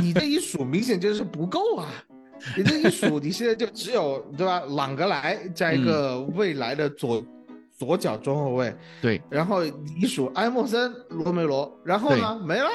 [0.00, 1.88] 你这一数，明显就是不够啊！
[2.56, 4.60] 你这一数，你现在就只有对吧？
[4.70, 7.24] 朗格莱加一个未来的左
[7.74, 9.20] 左脚中后卫，对。
[9.28, 12.68] 然后你数埃莫森、罗梅罗，然后呢没了，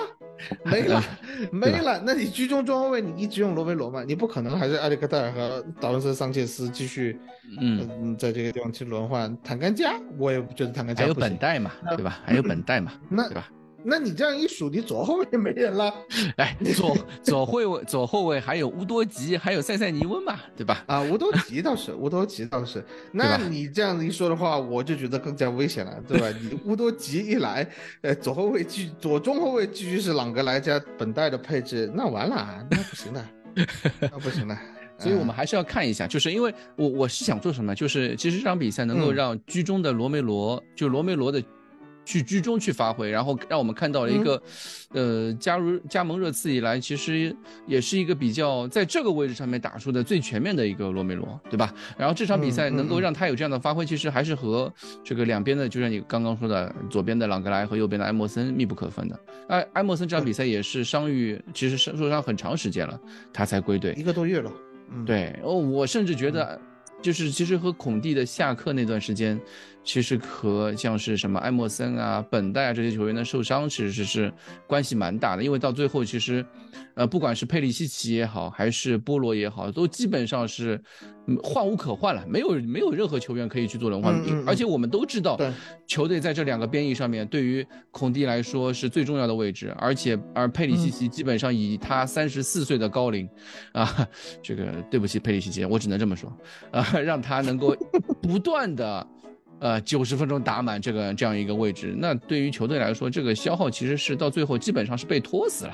[0.65, 1.03] 没了，
[1.51, 2.01] 没了。
[2.05, 4.03] 那你居中中后卫，你一直用罗梅罗吗？
[4.05, 7.19] 你不可能还是埃里克戴尔和达文森桑切斯继续，
[7.59, 9.35] 嗯，在这个地方去轮换。
[9.43, 12.19] 坦甘加，我也不觉得坦甘加还有本代嘛，对吧？
[12.25, 13.49] 还有本代嘛，那对吧？
[13.83, 15.93] 那你这样一数，你左后卫没人了。
[16.35, 20.83] 哎，左左后卫左后卫还有乌多吉，还有塞塞尼翁嘛，对吧？
[20.85, 22.83] 啊，乌多吉倒是，乌多吉倒是。
[23.13, 26.27] 那你这样子一说的话，我就觉得更加危险了，对吧？
[26.41, 27.65] 你乌多吉一来，
[28.01, 33.25] 呃，左后卫继左中后卫继续是朗格莱加本代的配置，那完了，那不行的，
[34.11, 34.57] 那不行的。
[34.97, 41.41] 所以我们还是要看一下，就是因为我我是想做什么，就是其实这场比赛能够让居中的罗梅罗，就罗梅罗的。
[42.09, 44.41] 去居中去发挥，然后让我们看到了一个，
[44.93, 47.35] 呃，加入加盟热刺以来，其实
[47.67, 51.71] 也是一个比较在这个位置上面打出的最全面的一个罗梅罗，对吧？
[51.99, 59.19] 然后这场比赛能够让他有这样的发挥，其实还是和这个两边的，就像你刚刚说的，左边的朗格莱和右边的埃莫森密不可分的。
[59.49, 62.99] 埃埃莫森这场比赛也是伤愈，其实受受伤很长时间了，
[63.31, 64.51] 他才归队，一个多月了。
[64.91, 66.59] 嗯对哦，我甚至觉得。
[67.01, 69.39] 就是其实和孔蒂的下课那段时间，
[69.83, 74.31] 其实和像是什么艾默森啊、本代啊这些球员的受伤，其实是
[74.67, 75.43] 关系蛮大的。
[75.43, 76.45] 因为到最后，其实，
[76.93, 80.79] 呃，不管是佩里西奇也好，还是波罗也好，都基本上是
[81.41, 84.13] 换无可换了，没有没有任何球员可以去做轮换。
[84.45, 85.39] 而且我们都知道，
[85.87, 89.73] 球队在这两个边翼上面，对于孔蒂来说是最重要的位置。
[89.79, 93.27] 而且而佩里西奇基本上以他三十四岁的高龄，
[93.71, 94.07] 啊，
[94.43, 96.31] 这个对不起佩里西奇，我只能这么说，
[96.71, 96.85] 啊。
[96.99, 97.75] 让他能够
[98.21, 99.07] 不断的
[99.59, 105.73] 呃，九十分钟打满这个这样一个位置，那对于球队来说，这个消耗其实是到最后基本上是被拖死了，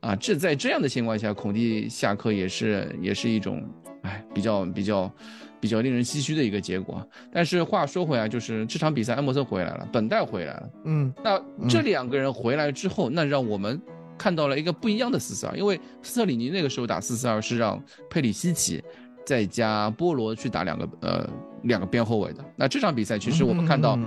[0.00, 3.62] 啊，这在这样的情况下，孔蒂下课也是也是一种，
[4.02, 5.12] 哎，比较比较
[5.60, 7.06] 比较令人唏嘘的一个结果。
[7.30, 11.38] 但是话说回来，就是这场比赛，埃莫森回来了，本代回来了，嗯，那
[11.68, 13.78] 这两个人回来之后，那让我们
[14.16, 18.82] 看到了一个不一样的四四二，因为斯特里尼那个时候打四四二是让佩里西奇。
[19.26, 21.28] 再加波罗去打两个呃
[21.62, 23.98] 两个边后卫的，那这场比赛其实我们看到，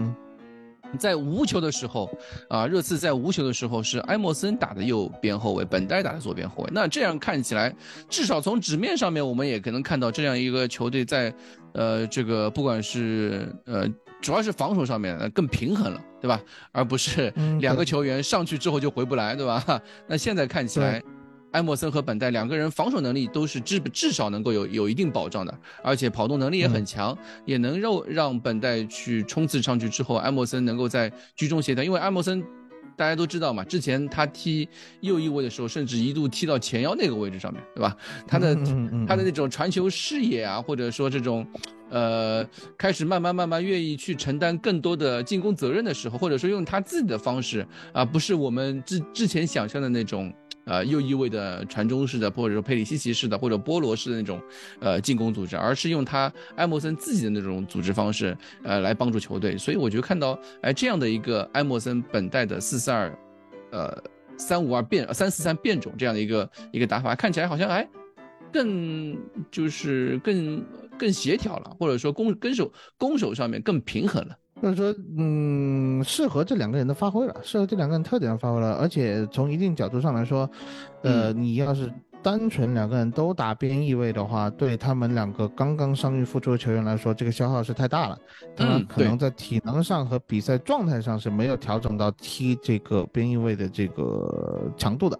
[0.99, 2.09] 在无球的时候
[2.49, 6.69] 啊，热刺在无球的时候是埃莫森打的右边后卫，本代打的左边后卫。
[6.73, 7.73] 那这样看起来，
[8.09, 11.33] 至少从纸面上面我们也可能看到这样一个球队在
[11.73, 13.87] 呃这个不管是呃
[14.21, 16.41] 主要是防守上面更平衡了，对吧？
[16.71, 19.81] 而不是两个球员上去之后就回不来，对吧？
[20.07, 21.01] 那现在看起来。
[21.51, 31.83] 埃莫森和本代两个人防守能力都是至至少能够有有一定保障的，而且跑动能力也很强，也能让让本代去冲刺上去之后，埃莫森能够在居中协调。
[31.83, 32.41] 因为埃莫森
[32.95, 34.67] 大家都知道嘛，之前他踢
[35.01, 37.97] 右翼位的时候，甚至一度踢到前腰那个位置上面对吧？
[38.27, 38.55] 他的
[39.05, 41.45] 他的那种传球视野啊，或者说这种，
[41.89, 50.33] 呃，开始慢慢慢慢愿意去承担更多的进攻责任的时候，或者说用他自己的方式啊，不是我们之之前想象的那种。
[50.71, 54.41] 呃，右翼位的传中式的，或者说佩里西奇式的，或者波罗式的那种，
[54.79, 59.57] 呃，进攻组织，而是用他埃莫森自己的那种组织方式，呃，来帮助球队。
[59.57, 63.13] 所以我觉得看到，哎，这样的一个埃莫森本代的四四二，
[63.71, 64.01] 呃，
[64.37, 67.85] 三五二变三四三变种这样的一个一个打法，看起来好像哎，
[68.53, 69.17] 更
[69.51, 70.65] 就是更
[70.97, 74.37] 更协调了，或者说攻跟手攻守上面更平衡了。
[74.61, 80.49] 就是说，嗯，适合这两个人的发挥了，适合这两个人特点的发挥了，而且从一定角度上来说，
[81.01, 88.17] 呃，你要是单纯两个人都打边翼位的话，对他们两个刚刚伤愈复出的球员来说，这个消耗是太大了，
[88.55, 95.19] 他们可能在体能上和比赛状态上是没有调整到踢这个边翼位的这个强度的，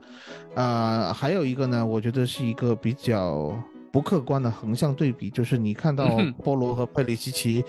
[0.54, 3.52] 啊，还有一个呢，我觉得是一个比较。
[3.92, 7.64] 不客观的横向对比，就是你看到波罗和佩里西奇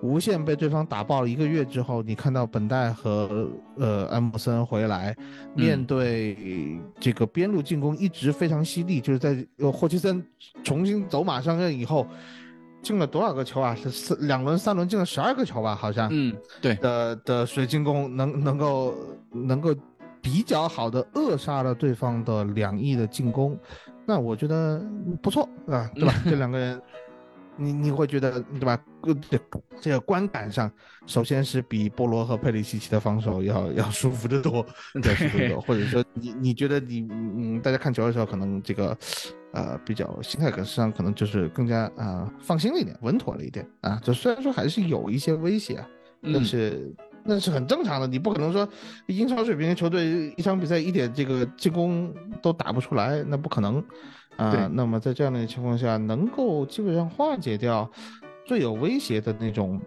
[0.00, 5.14] 无限被对方打爆了一个月之后，你看到本代和呃埃姆森回来，
[5.54, 10.24] 面对这个边路进攻一直非常犀利，就是在霍奇森
[10.64, 12.06] 重新走马上任以后，
[12.80, 13.74] 进了多少个球啊？
[13.74, 15.74] 是四两轮三轮进了十二个球吧？
[15.74, 18.94] 好像，嗯，对的的水晶宫能能够
[19.30, 19.74] 能够
[20.22, 23.58] 比较好的扼杀了对方的两翼的进攻。
[24.06, 24.80] 那我觉得
[25.20, 26.14] 不错啊，对吧？
[26.24, 26.80] 这两个人，
[27.56, 28.80] 你你会觉得对吧？
[29.28, 29.38] 这
[29.80, 30.70] 这个观感上，
[31.06, 34.64] 首先是比波罗和佩里西奇的防守要要舒服得多，
[35.02, 35.60] 对，舒服得多。
[35.60, 38.96] 或者说，你你觉得你嗯，大家看球的时候，可能这个
[39.52, 44.00] 呃比较心态上可能就是更加啊放心了一点，稳妥了一点啊。
[44.04, 45.84] 就虽然说还是有一些威胁，
[46.22, 46.94] 但是。
[47.26, 48.68] 那是很正常的，你不可能说
[49.06, 53.82] 英超水平的球队一场比赛一点这个进攻都打不出来，那不可能
[54.36, 54.68] 啊。
[54.72, 57.90] 那么在这样的情况下，能够基本上化解掉
[58.44, 59.80] 最有威胁的那种，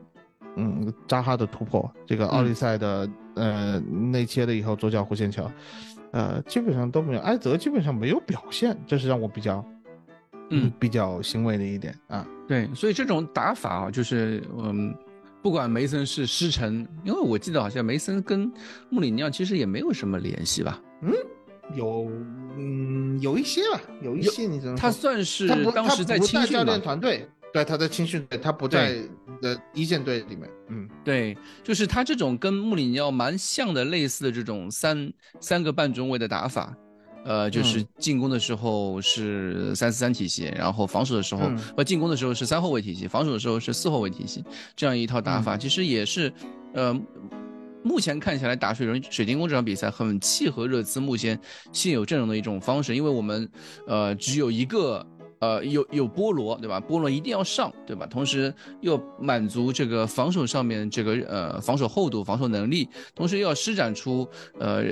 [0.55, 5.49] 嗯，扎哈的突破，这个奥利赛的呃内切了以后左脚弧线球，
[6.11, 7.19] 呃，基本上都没有。
[7.21, 9.63] 埃泽基本上没有表现，这是让我比较
[10.49, 12.27] 嗯比较欣慰的一点啊。
[12.47, 14.93] 对，所以这种打法啊，就是嗯。
[15.41, 18.51] 不管梅森是师承，因为我记得好像梅森跟
[18.89, 20.81] 穆里尼奥其实也没有什么联系吧？
[21.01, 21.13] 嗯，
[21.75, 22.11] 有，
[22.57, 24.45] 嗯，有一些吧，有一些。
[24.45, 24.77] 你怎么？
[24.77, 29.01] 他算是当时在青训教练团队，对，他在青训队，他不在
[29.41, 30.49] 的一线队里面。
[30.67, 36.75] 嗯，对，就是他这种跟穆里尼奥蛮像的类似的这种三三个半中卫的打法。
[37.25, 44.43] 呃，就是进攻的时候是三四三体系，然后防守的时候，呃，进攻的时候是三后卫体系，防守的时候是四后卫体系，
[44.75, 46.31] 这样一套打法，其实也是，
[46.73, 46.97] 呃，
[47.83, 51.39] 目前看起来打水人水晶宫这场比赛很契合热刺目前
[51.71, 53.49] 现有阵容的一种方式，因为我们，
[53.85, 55.05] 呃，只有一个，
[55.39, 56.79] 呃，有有波罗，对吧？
[56.79, 58.05] 波罗一定要上，对吧？
[58.05, 64.27] 同时又满足这个防守上面这个呃防守厚度、防守能力，同时又要施展出
[64.57, 64.83] 呃。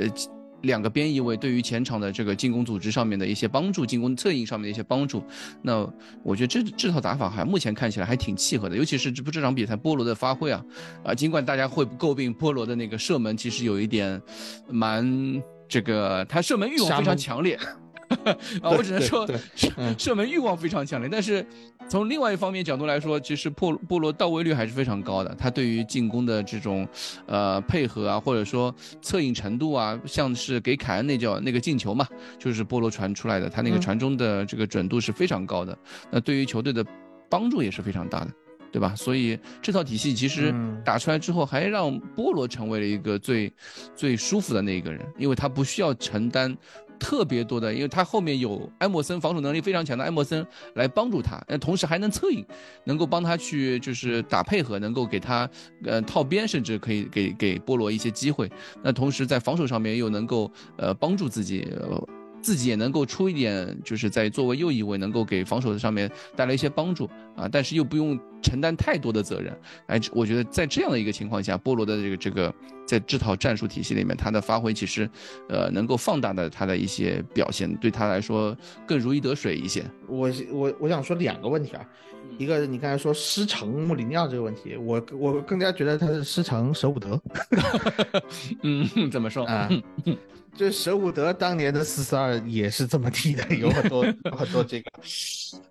[0.61, 5.23] 两个边翼位对于前场的这个进攻组织上面的一些帮助，进攻策应上面的一些帮助，
[5.61, 5.87] 那
[6.23, 10.63] 我觉得这这套打法还目前看起来还挺契合的，尤其是这不这场比赛波罗的发挥啊，
[11.03, 14.21] 啊，尽管大家会诟病波罗的那个射门其实有一点
[14.69, 17.57] 蛮这个，他射门欲望非常强烈。
[18.61, 21.45] 啊，我只能说射射门欲望非常强烈，但是
[21.89, 25.35] 从另外一方面角度来说，其实波波罗到位率还是非常高的。
[25.35, 26.87] 他对于进攻的这种
[27.25, 32.07] 呃配合啊，或者说策应程度啊，像是给凯恩那叫那个进球嘛，
[32.39, 35.77] 就是波罗传出来的，他那个传中的这个准度是非常高的。
[36.09, 36.85] 那对于球队的
[37.29, 38.31] 帮助也是非常大的。
[38.69, 38.93] 对吧？
[38.95, 40.53] 所以这套体系其实
[40.83, 43.51] 打出来之后，还让波罗成为了一个最
[43.95, 46.55] 最舒服的那一个人，因为他不需要承担
[46.99, 50.45] 特别多的，因为他后面有艾默森防守能力非常强的艾默森
[50.75, 52.45] 来帮助他，那同时还能策应，
[52.83, 55.49] 能够帮他去就是打配合，能够给他
[55.83, 58.51] 呃套边，甚至可以给给波罗一些机会。
[58.83, 61.67] 那同时在防守上面又能够呃帮助自己。
[62.47, 67.03] 自己也能够出一点，就是在作为右翼位能够给防守上面带来一些帮助
[67.35, 69.53] 啊，但是又不用承担太多的责任。
[69.87, 72.53] 哎，我觉得在这样的一个情况下，波罗的这个这个
[72.85, 75.09] 在这套战术体系里面，他的发挥其实，
[75.49, 78.55] 呃，能够放大的他的一些表现，对他来说
[78.87, 79.83] 更如鱼得水一些。
[80.07, 81.85] 我我我想说两个问题啊，
[82.37, 87.19] 一个你刚才说师承穆里尼奥这个问题，我我更加觉得他是师承舍伍德。
[88.63, 89.69] 嗯，怎么说啊？
[90.55, 94.01] 就舍伍德当年的四四二也是这么踢的，有很多
[94.35, 94.91] 很多这个，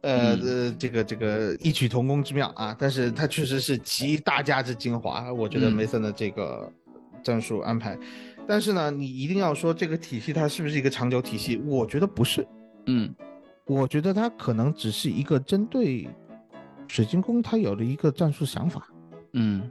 [0.03, 2.77] 呃呃，这个这个异曲同工之妙啊。
[2.79, 6.73] 但是他确实是集大家之精华，我觉得梅森的这个
[7.21, 7.99] 战术安排。
[8.47, 11.57] 但是呢，你一定要说这个体系它是不是一个长久体系？
[11.67, 12.47] 我觉得不是。
[12.87, 13.13] 嗯，
[13.67, 16.09] 我觉得它可能只是一个针对
[16.89, 18.87] 水晶宫，他有了一个战术想法。
[19.33, 19.71] 嗯。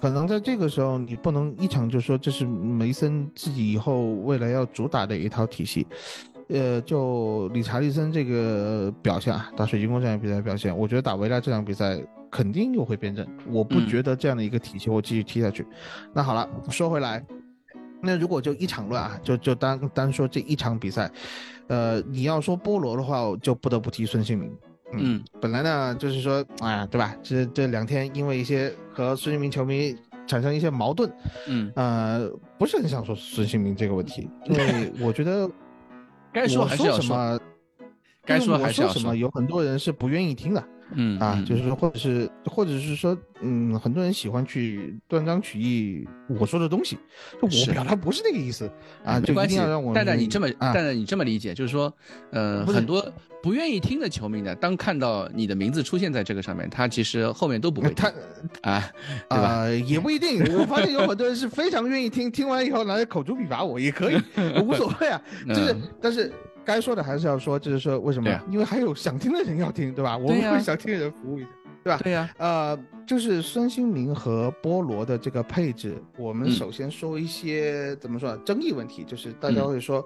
[0.00, 5.86] 可能在这个时候，你不能一场就说这是梅森自己以后未来要主打的一套体系。
[6.48, 11.98] 呃，就理查利森这个表现啊，打水晶宫这场比赛表现，我觉得打维拉这场比赛
[12.30, 13.26] 肯定又会变阵。
[13.48, 15.66] 我不觉得这样的一个体系我继续踢下去。
[16.12, 17.24] 那好了，说回来，
[18.02, 21.10] 那如果就一场论啊，就就单单说这一场比赛，
[21.68, 24.52] 呃，你要说菠萝的话，就不得不提孙兴民。
[24.92, 27.16] 嗯，本来呢就是说，哎呀，对吧？
[27.22, 31.10] 这这两天因为一些和孙兴民球迷产生一些矛盾，
[31.48, 35.50] 嗯，呃，不是很想说孙兴民这个问题， 因为我觉得
[36.32, 37.40] 该说还是要说，
[38.24, 40.64] 该说还是要说什么，有很多人是不愿意听的。
[40.92, 46.98] 嗯啊，就是说，或者是，或者是说，嗯，很多人喜欢去断章取义我说的东西，
[47.40, 48.70] 就我表达不是那个意思
[49.04, 51.92] 啊，就一定要让我蛋蛋你这么蛋蛋你这么理解，就是说，
[52.30, 53.04] 呃，很多
[53.42, 58.12] 不愿意听的球迷呢，当看到你的名字出现在这个上面，他其实后面都不会他
[58.62, 58.82] 啊，
[59.28, 59.68] 对吧？
[59.68, 64.20] 也不一定，我发现有很多人是非常愿意听，听完以后拿着口诛笔伐我也可以，
[64.56, 66.32] 我无所谓啊， 就是，但是。
[66.64, 68.30] 该说的还是要说，就是说为什么？
[68.50, 70.16] 因为还有想听的人要听，对吧？
[70.16, 71.48] 我们为想听的人服务一下，
[71.82, 72.00] 对吧？
[72.02, 72.30] 对呀。
[72.38, 80.04] 呃，就是孙兴民和波罗的这个配置，我们首先说一些怎么说争议问题，就是大家会说，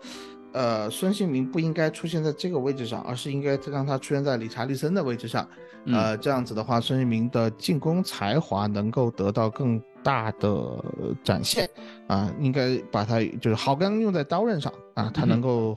[0.52, 5.48] 呃，孙兴民不应该出现在这个位置上，而是应该让他出现在理查利森的位置上。
[5.86, 10.84] 呃，这样子的话，孙兴民的进攻才华能够得到更大的
[11.22, 11.68] 展现。
[12.08, 15.76] 啊，应该把他就是好钢用在刀刃上啊，他能够。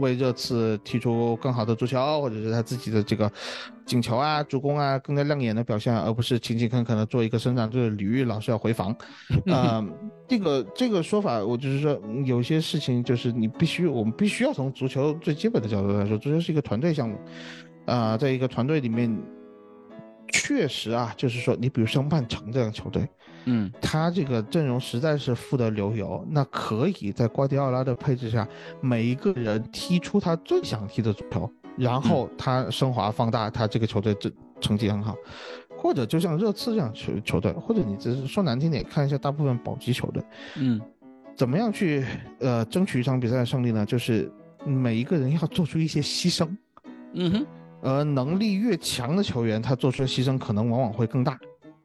[0.00, 3.30] 为热刺踢出更好的足球，或者是他自己的这个
[3.86, 8.94] 进球啊、助攻啊更加亮眼的表现，而不是勤勤恳恳的做一个生产队的吕玉老是要回防。
[9.52, 9.86] 啊，
[10.26, 17.18] 这个这个说法，我就是说，有些事情就是你必须，我们必须要从足球最基本的角度来说，足球是一个团队项目。
[17.86, 19.16] 啊，在一个团队里面，
[20.28, 23.08] 确实啊，就是说，你比如像曼城这样球队。
[23.52, 28.46] 嗯，他这个阵容实在是富得流油，那可以在瓜迪奥拉的配置下，
[28.80, 34.30] 每一个人踢出他最想踢的足球，然后他升华放大他这个球队这
[34.60, 35.16] 成绩很好，
[35.76, 40.22] 或者就像热刺这样球球队，或者你只是说难听点，看一下大部分保级球队，
[40.56, 40.80] 嗯，
[41.34, 42.04] 怎么样去
[42.38, 43.84] 呃争取一场比赛的胜利呢？
[43.84, 44.30] 就是
[44.64, 46.48] 每一个人要做出一些牺牲，
[47.14, 47.46] 嗯哼，
[47.82, 51.36] 而能力越强的球员，他做出的牺牲可能往往会更大。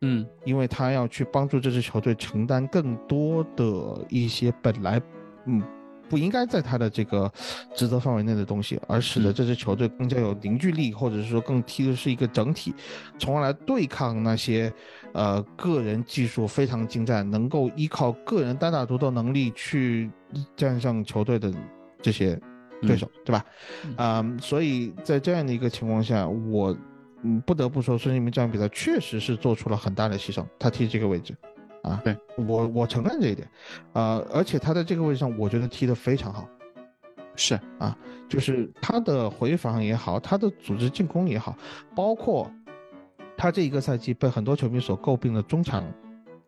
[0.02, 5.02] 嗯，因为他要去帮助这支球队承担更多的一些本来，
[5.46, 5.64] 嗯，
[6.10, 7.32] 不应该在他的这个
[7.74, 12.74] 职责范围内的东西，而使得这支球队更加有凝聚力，或者是说更踢的是一个整体，
[13.18, 14.72] 从而来对抗那些，
[15.14, 20.12] 呃，个人技术非常精湛，能够依靠个人单打独斗能力去
[20.56, 21.52] 战胜球队的
[22.02, 22.40] 这些
[22.82, 23.46] 对手，对吧？
[23.96, 26.76] 啊，所以在这样的一个情况下，我。
[27.26, 30.46] 嗯，不得不说，孙兴民这场比赛确实是做出了很大的牺牲。
[30.60, 31.36] 他踢这个位置，
[31.82, 33.50] 啊，对我我承认这一点，
[33.94, 36.48] 啊，而且他在这个位置上，我觉得踢得非常好。
[37.36, 37.98] 是啊，
[38.30, 41.58] 就是他的回防也好，他的组织进攻也好，
[41.96, 42.50] 包括
[43.36, 45.84] 他这一个赛季被很多球迷所诟病的中场。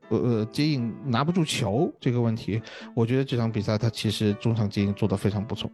[0.10, 2.62] 呃呃，接应拿不住球这个问题，
[2.96, 5.70] 我觉得这场比赛他其实中场接应做得非常不错，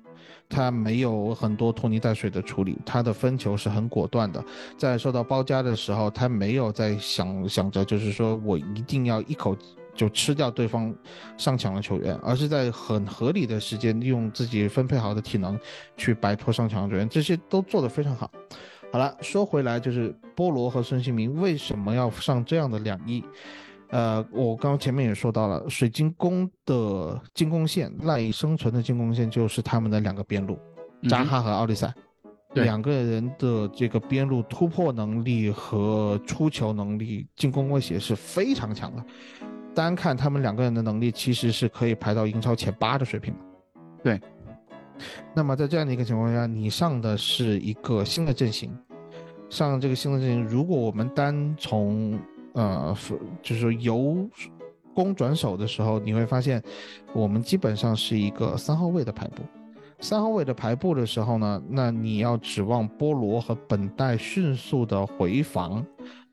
[0.49, 4.43] 他没有很多拖泥带水的处理，他的分球是很果断的，
[4.77, 9.57] 在受到包夹的时候，他没有在想想着就是说我一定要一口
[9.95, 10.93] 就吃掉对方
[11.37, 15.59] 上抢的球员，而是在很合理的时间利用自己分配好的体能
[15.97, 18.29] 去摆脱上抢的球员，这些都做得非常好。
[18.91, 23.23] 好了，说回来，就是波罗和孙兴民为什么要上这样的两翼？
[23.93, 30.57] 呃，我刚刚前面也说到了，水晶宫的进攻线赖以生存的进攻线就是他们的两个边路，
[31.07, 31.93] 扎哈和奥利赛，
[32.55, 39.05] 两个人的这个边路突破能力和出球能力、进攻威胁是非常强的。
[39.75, 43.39] 单看他们两个人的能力，其实是可以排到英超前八的水平的。
[44.03, 44.19] 对。
[45.35, 48.75] 那么在这样的一个情况下，你上的是一个新的阵型，
[49.51, 52.19] 上这个新的阵型，如果我们单从
[52.53, 52.95] 呃，
[53.41, 54.29] 就是说由
[54.93, 56.61] 攻转守的时候，你会发现，
[57.13, 59.41] 我们基本上是一个三号位的排布。
[59.99, 65.83] 三号位的排布的时候呢，那你要指望波罗和本代迅速的回防，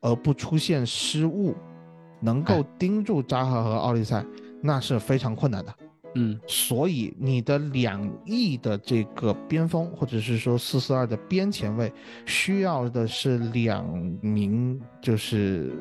[0.01, 1.55] 而不出现失误，
[2.19, 4.23] 能够盯住扎哈和奥利赛，
[4.61, 5.73] 那是非常困难的。
[6.15, 11.91] 嗯，所以你的两翼的这个边锋，或者是说四四二的边前卫，
[12.25, 13.87] 需要的是两
[14.21, 15.73] 名，就是。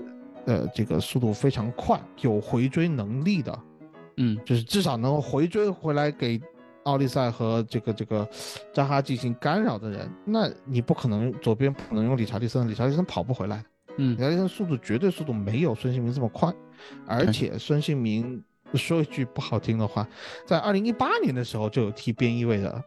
[0.51, 3.57] 呃，这个速度非常快，有回追能力的，
[4.17, 6.41] 嗯，就是至少能回追回来给
[6.83, 8.29] 奥利赛和这个这个
[8.75, 13.65] 扎哈进行干扰的人，那你不可能左边不可能用理查利森，理查利森跑不回来
[13.97, 16.53] 嗯，理查利森速度绝对速度没有孙兴民这么快，
[17.07, 18.43] 而且孙兴民
[18.75, 20.05] 说一句不好听的话，
[20.45, 22.85] 在二零一八年的时候就有踢边翼位的。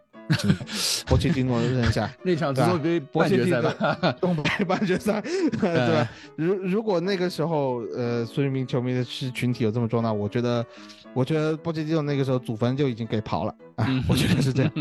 [1.07, 6.09] 波切蒂诺认一下 那场足总杯半决赛吧，东北 半决赛，对吧？
[6.35, 10.65] 如如果那个时候，呃，孙兴民球迷的是群体有这么壮大，我觉得，
[11.13, 14.71] 我觉得波切蒂诺那个时候祖坟就已经给刨了啊，我觉得是这样。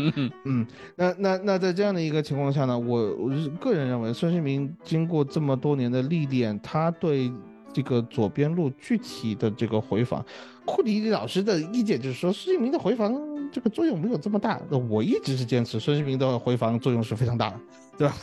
[0.45, 0.65] 嗯，
[0.95, 3.13] 那那那在这样的一个情况下呢，我
[3.59, 7.31] 个人认为，孙兴民经过这么多年的历练，他对
[7.73, 10.25] 这个左边路具体的这个回防，
[10.63, 13.32] 库里老师的意见就是说，孙兴民的回防。
[13.53, 17.59] 这个作用没有这么大，那我一直是坚持孙兴民的回防作用是非常大的，
[17.97, 18.15] 对吧？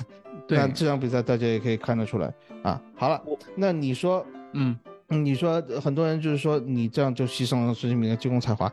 [0.48, 2.82] 对，这场比赛大家也可以看得出来啊。
[2.96, 3.22] 好了，
[3.54, 4.76] 那你说，嗯，
[5.08, 8.70] 你说很多人就是说你这样就牺牲了孙兴民的进攻才华，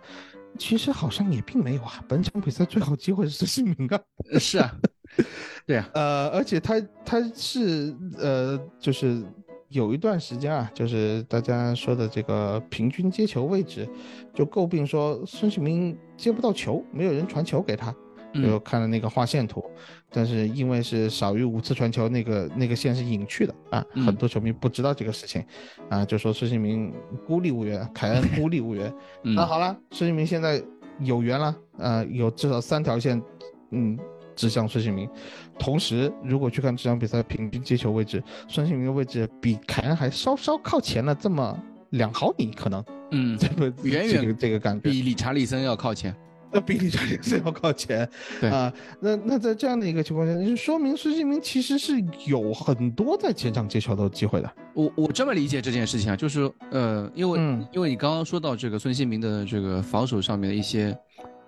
[0.57, 2.03] 其实好像也并没有啊。
[2.07, 3.99] 本场比赛最好机会是孙兴民啊，
[4.39, 4.75] 是啊，
[5.67, 9.23] 对啊，呃，而且他他是呃就是。
[9.69, 13.87] 有一段时间啊，就是大家说的这个平均接球位置，
[14.33, 17.93] 就诟病说孙兴民接不到球，没有人传球给他。
[18.33, 19.63] 就看了那个画线图，
[20.11, 25.43] 但是因为是少于五次传球，那个那个线是隐去的啊，很多球迷不知道这个事情，
[25.89, 26.93] 啊，就说孙兴民
[27.25, 28.93] 孤立无援，凯恩孤立无援。
[29.23, 30.61] 那好了，孙兴民现在
[30.99, 33.19] 有缘了，呃，有至少三条线，
[33.71, 33.97] 嗯。
[34.35, 35.09] 指向孙兴民，
[35.59, 41.57] 同时如果去看这场比赛平均接球位置，孙兴民的位置比凯恩还稍稍靠前了这么
[41.91, 46.15] 两毫米，可能，嗯，这个远远这个感觉比理查利森要靠前，
[46.51, 48.07] 那比理查利森要靠前，
[48.39, 51.93] 对啊，那那在这样的一个情况下，就说明孙兴民其实是
[52.25, 54.51] 有很多在前场接球的机会的。
[54.73, 57.39] 我我这么理解这件事情啊，就是呃，因为
[57.71, 60.97] 因为你刚刚说到这个孙兴民的这个防守上面的一些。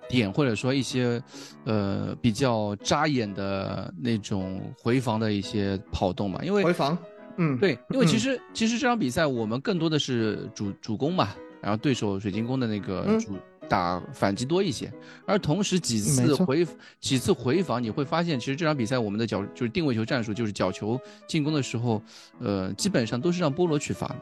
[0.10, 1.22] 点或者说一些，
[1.64, 6.98] 呃，比较扎眼的那种回防的一些跑动嘛，因为回防，
[7.38, 11.30] 嗯，对，因为其实其实这场比赛我们更多的是主主攻嘛，
[11.62, 13.38] 然后对手水晶宫的那个主
[13.70, 14.92] 打反击多一些，
[15.28, 16.68] 而同时几次回
[17.00, 22.02] 几次回防，你会发现其实这场比赛我们的角就是定位球战术，就是角球进攻的时候，
[22.40, 24.16] 呃，基本上都是让波罗去罚。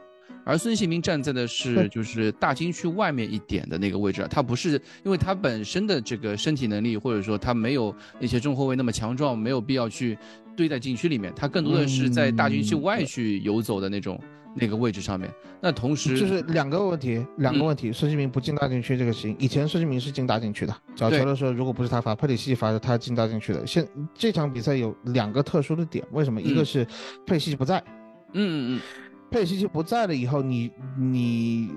[0.48, 10.18] 而孙兴民站在的是就是大禁区外面一点的那个位置，他不是因为他本身的这个身体能力，或者说他没有那些中后卫那么强壮，没有必要去
[10.56, 14.18] 堆在禁区里面，他更多的是在大禁区外去游走的那种
[14.56, 15.30] 那个位置上面。
[15.60, 23.68] 那同时就是两个问题，两个问题，孙兴民不进大禁区这个事情，以前孙兴民是进大禁区的，角球的时候如果不是他罚，佩里西奇罚的，他进大禁区的。
[23.68, 26.42] 现这场比赛有两个特殊的点，为什么？
[26.42, 26.86] 一个是
[27.26, 27.84] 佩里西奇不在，
[28.34, 28.82] 嗯嗯嗯。
[29.30, 31.70] 佩里西奇不在了以后，你你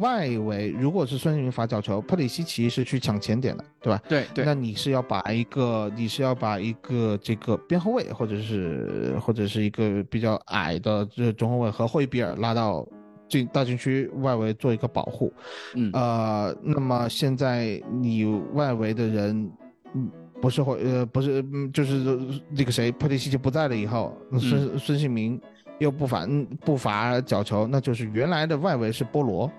[0.00, 4.02] 外围如果是孙兴民罚角球，佩里西奇是去抢前点的，对吧？
[4.08, 4.44] 对对。
[4.44, 12.86] 那你是要把一个你是要把一个这个边后卫，或者是或者是一个比较矮的这中后卫和霍伊比尔拉到
[13.26, 15.32] 进大禁区外围做一个保护。
[15.74, 15.90] 嗯。
[15.94, 19.50] 呃，那么现在你外围的人，
[19.94, 20.10] 嗯，
[20.42, 22.18] 不是霍呃不是就是
[22.50, 25.40] 那个谁佩里西奇不在了以后，孙孙兴民。
[25.82, 26.26] 又不罚
[26.64, 29.50] 不罚角球，那就是原来的外围是波罗，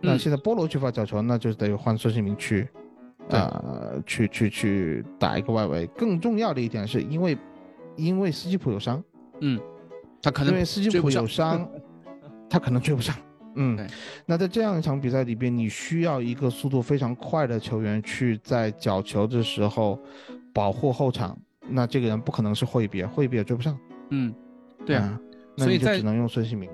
[0.00, 2.68] 那现在波罗去罚角球，那就得换孙兴民去，
[3.28, 5.86] 呃，去去去打一个外围。
[5.88, 7.36] 更重要的一点是因为，
[7.96, 9.02] 因为斯基普有伤，
[9.40, 9.60] 嗯，
[10.22, 11.68] 他可能因为斯基普有伤，
[12.48, 13.14] 他可能追不上，
[13.56, 13.78] 嗯，
[14.24, 19.98] 那在这样一场比赛里边，你需要一个速度非常快的球员去在角球的时候
[20.52, 21.36] 保护后场，
[21.68, 23.78] 那这个人不可能是霍伊比尔，霍伊比尔追不上。
[24.10, 24.34] 嗯，
[24.84, 25.18] 对啊，
[25.56, 26.68] 所以只能用孙兴民。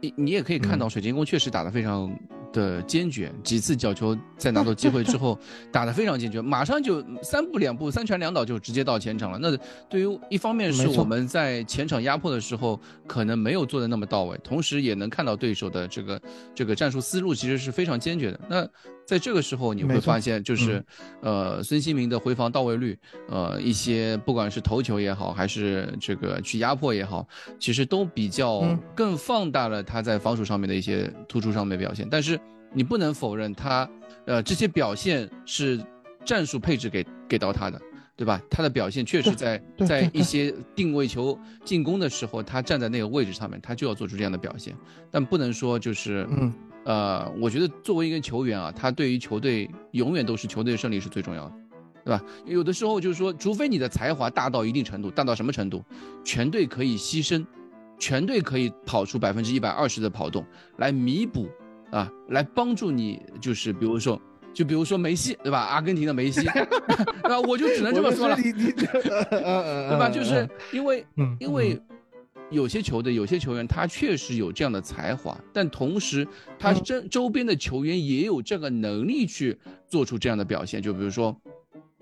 [0.00, 2.14] 你你也可以看到，水晶宫确实打得非常
[2.52, 5.38] 的坚决，几次角球在拿到机会之后，
[5.72, 9.38] 打得非常坚决，马上就三步两步三拳两倒就直接到前场了。
[9.40, 9.56] 那
[9.88, 16.20] 对于一方面是我们在前场压迫的时候可能没有做的那么到位，同时也能看到对手的这个
[16.54, 18.40] 这个战术思路其实是非常坚决的。
[18.46, 18.68] 那
[19.06, 20.84] 在这个时候你会发现，就是
[21.22, 22.98] 呃孙兴民的回防到位率，
[23.30, 27.26] 呃一些不管是头球也好，还是这个去压迫也好，
[27.58, 28.62] 其实都比较
[28.94, 29.94] 更放大了他。
[29.94, 32.36] 他在防守上面的一些突出上面表现，但是
[32.72, 33.88] 你不能否认他，
[34.26, 35.80] 呃，这些表现是
[36.24, 37.80] 战术配置给给到他的，
[38.16, 38.42] 对吧？
[38.50, 44.76] 他的表现确实在在一些定位球进攻的时候，他站在那个位置上面，他就要做出这样的表现。
[45.12, 46.26] 但不能说就是，
[46.84, 51.52] 呃，我觉得作为一个球员啊，他对于球队永远都是球队胜利是最重要的，
[52.04, 52.22] 对吧？
[52.44, 55.82] 有的时候就是说，除非你的才华大到一定程度，大到什么程度，
[56.22, 57.44] 全队可以牺牲。
[57.96, 60.44] 全队可以跑出百分之一百二十的跑动
[60.78, 61.48] 来弥补
[61.92, 64.20] 啊，来帮助你，就是比如说，
[64.52, 65.60] 就比如说梅西，对吧？
[65.60, 66.44] 阿根廷的梅西，
[67.22, 70.10] 那我就只能这么说了， 对吧？
[70.12, 71.06] 就是因为，
[71.38, 71.80] 因为
[72.54, 76.26] 有些球队、有些球员，他确实有这样的才华，但同时
[76.58, 81.36] 他周周边的球员也有这个能力去做出这样的表现，就比如说。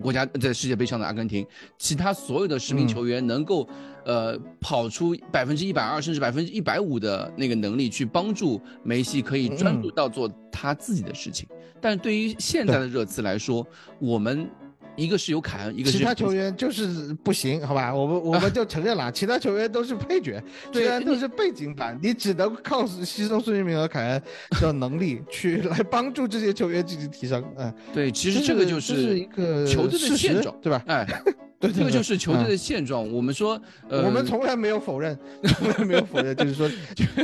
[0.01, 1.45] 国家在世界杯上的阿根廷，
[1.77, 3.65] 其他所有的十名球员能够，
[4.03, 11.47] 呃，跑出百分之一百二甚至百分之一百五的那个能力，去帮助梅西可以专注到做他自己的事情。
[11.79, 13.65] 但对于现在的热刺来说，
[13.99, 14.49] 我们。
[14.95, 20.41] 一个是有凯恩，一个其他球员就是不行，好吧，我们 我们就承认了，其他球员都是配角，
[20.71, 24.21] 虽然都是背景板，你只能靠牺牲孙兴民和凯恩
[24.61, 27.43] 的能力去来帮助这些球员进行提升。
[27.57, 30.83] 嗯，对，其实这个就是一个球队的现状，对吧？
[30.87, 31.07] 哎，
[31.59, 33.11] 对，这个就是球队的现状。
[33.11, 35.17] 我们说，呃，我们从来没有否认，
[35.57, 36.69] 从来没有否认，就是说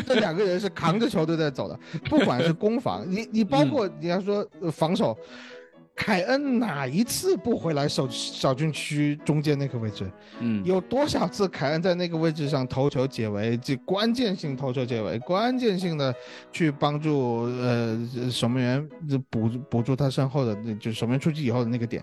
[0.07, 5.15] 这两个人是扛着球队在走的，不管是攻防，你你包括你要说防守。
[6.00, 10.10] 凯恩哪一次不回来守小禁区中间那个位置？
[10.39, 16.16] 嗯，有多少次凯恩在那个位置上头球解围，这关键性头球解围，关键性的
[16.54, 18.00] 去帮助呃
[18.32, 18.89] 守门员
[19.30, 22.02] 补补住他身后的，就守门员出击以后的那个点。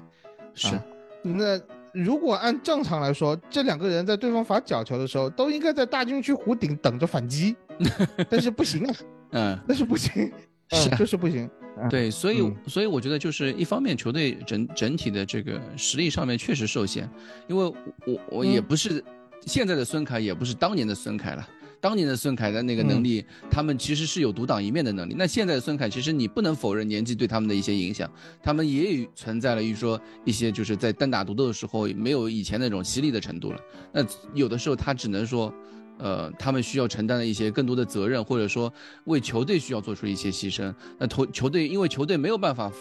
[0.53, 0.79] 是，
[1.23, 1.59] 那
[1.93, 7.57] 如果按正常来说，这两个人在对方罚角球的时候，都应该在大禁区弧顶等着反击，
[8.29, 8.95] 但是不行啊，
[9.31, 10.31] 嗯，那是不行，
[10.71, 11.49] 是就是不行。
[11.91, 17.09] 对，所以所以我觉得就是一方面球队整整体的这个实力上面确实受限，
[17.49, 17.65] 因为
[18.07, 19.05] 我我也不是
[19.47, 21.49] 现在的孙凯，也不是当年的孙凯了。
[21.79, 25.15] 当年的孙凯的那个能力，他们其实是有独当一面的能力。
[25.17, 28.11] 那现在的孙凯，其实你不能否认年纪对他们的一些影响，
[28.43, 33.61] 他们也有存在了一说一些就是在单打独斗的时候没有以前那种犀利的程度了。
[33.93, 34.05] 那
[34.35, 35.53] 有的时候他只能说。
[35.99, 38.73] 呃，他们需要承担的一些更多的责任，或者说
[39.05, 40.75] 为球队需要做出一些牺牲。
[40.99, 42.73] 那投球队因为球队没有办法。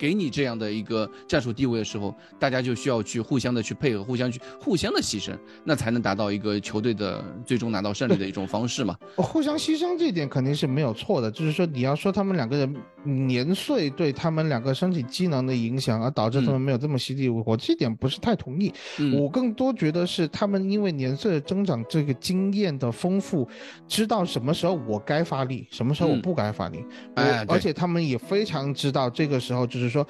[0.00, 8.96] 给你这样的一个战术地位的时候，大家就需要去互相的去配合，互相去互相的牺牲，那才能达到一个球队的最终拿到胜利的一种方式嘛。
[9.16, 12.74] 互相牺牲这一点肯定是没有错的，就是说你要说他们两个人
[13.04, 18.72] 年岁对他们两个身体机能的影响，而导致他们没有这么犀利，我这点不是太同意。
[19.12, 23.46] 我更多觉得是他们因为年岁的增长，这个经验的丰富，
[23.86, 26.82] 知道什么时候我该发力，什么时候我不该发力。
[27.16, 29.89] 哎，而且他们也非常知道这个时候就是。
[29.90, 30.06] 说，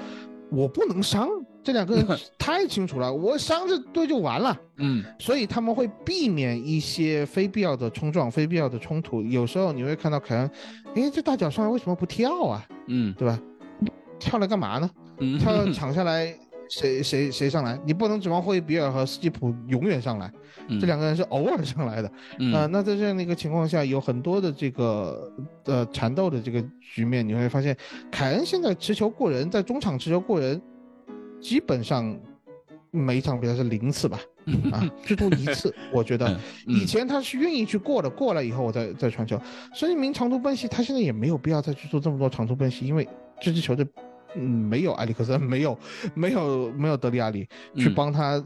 [0.51, 1.29] 我不能伤
[1.63, 2.07] 这两个人
[2.39, 4.57] 太清楚了，我伤这队就完了。
[4.77, 9.23] 嗯，所以他们会避免一些非必要的冲撞、非必要的冲突。
[9.23, 10.51] 有时候你会看到凯恩，
[10.95, 12.67] 哎，这大脚上来为什么不跳啊？
[12.87, 13.39] 嗯，对吧？
[14.19, 14.91] 跳来干嘛呢？
[15.39, 16.37] 跳抢 下来。
[16.71, 17.79] 谁谁谁上来？
[17.85, 20.33] 你不能指望霍伊比尔和斯基普永远上来，
[20.81, 22.09] 这两个人是偶尔上来的。
[22.55, 25.31] 啊，那在这样的一个情况下，有很多的这个
[25.65, 27.77] 呃缠斗的这个局面，你会发现，
[28.11, 30.63] 凯恩现在持球过人，在中场持球过人，
[31.41, 32.17] 基本上
[32.93, 34.21] 每一场比赛是零次吧？
[34.71, 35.75] 啊，最多一次。
[35.93, 39.37] 我觉得以前他是愿意去过的，过了以后我再再传球。
[39.75, 43.09] 孙兴民长途奔袭，他现在也没有必要再去做这么多长途奔袭，因为
[43.41, 43.85] 这支球队。
[44.37, 45.79] 嗯，没有埃里克森，没有，
[46.15, 48.43] 没有，没有德里阿里去帮他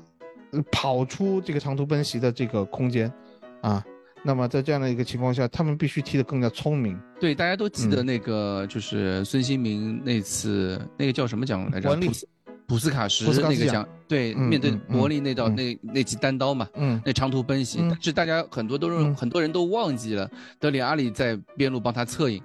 [0.71, 3.13] 跑出这个长途奔袭的这个空间
[3.61, 3.85] 啊。
[4.27, 6.99] 那么在这样的一个情况下，他们必须踢得更加聪明。
[7.21, 11.95] 对，大家都记得那个就是孙兴民那次那个叫什么奖来着？
[11.97, 12.29] 普斯
[12.67, 13.87] 普斯卡什那个奖。
[14.09, 22.43] 对，面对伯利那道那那记单刀嘛，嗯，那长途奔袭，但是大家很多都是很多人都忘记了德里阿里在边路帮他策应。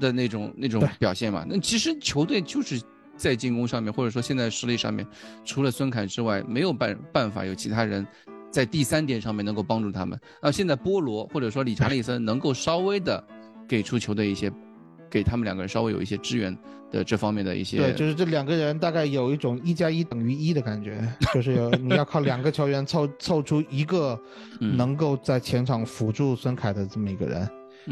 [0.00, 2.80] 的那种那种表现嘛，那其实球队就是
[3.16, 5.06] 在进攻上面，或者说现在实力上面，
[5.44, 8.04] 除了孙凯之外，没有办办法有其他人
[8.50, 10.18] 在第三点上面能够帮助他们。
[10.42, 13.22] 那现在波罗或者说理查利森能够稍微的
[13.68, 14.50] 给出球队一些，
[15.10, 16.56] 给他们两个人稍微有一些支援
[16.90, 17.76] 的这方面的一些。
[17.76, 24.18] 对，就是这两个人大概有一种一加一等于一的感觉，就是有你要靠两个球员凑凑出一个
[24.58, 27.48] 能够在前场辅助孙凯的这么一个人。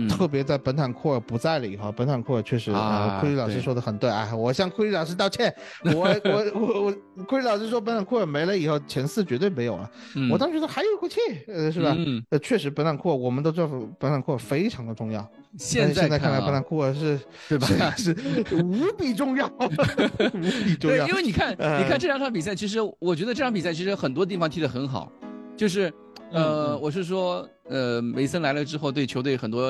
[0.08, 5.54] 特别在本坦库尔不在了以后，本坦库尔确实啊，库里老师说的很对啊，我向库里老师道歉。
[5.84, 6.92] 我我我我，
[7.24, 9.90] 库里老师说本坦库尔没了以后，前四绝对没有了。
[10.30, 11.16] 我当时觉得还有一口气，
[11.46, 11.96] 呃，是吧？
[12.30, 13.68] 呃，确实本坦库尔，我们都知道
[13.98, 15.26] 本坦库尔非常的重要。
[15.58, 17.18] 现在看来本坦库尔是，
[17.48, 17.66] 对吧？
[17.96, 18.14] 是
[18.62, 21.06] 无比重要， 无比重要。
[21.06, 25.10] 对，因为你看，你看这两场比赛，其实我觉得这场比赛其实很多地方踢得很好，
[25.56, 25.92] 就是。
[26.30, 29.62] 呃，我是说，呃，梅森来了之后，对球队很多，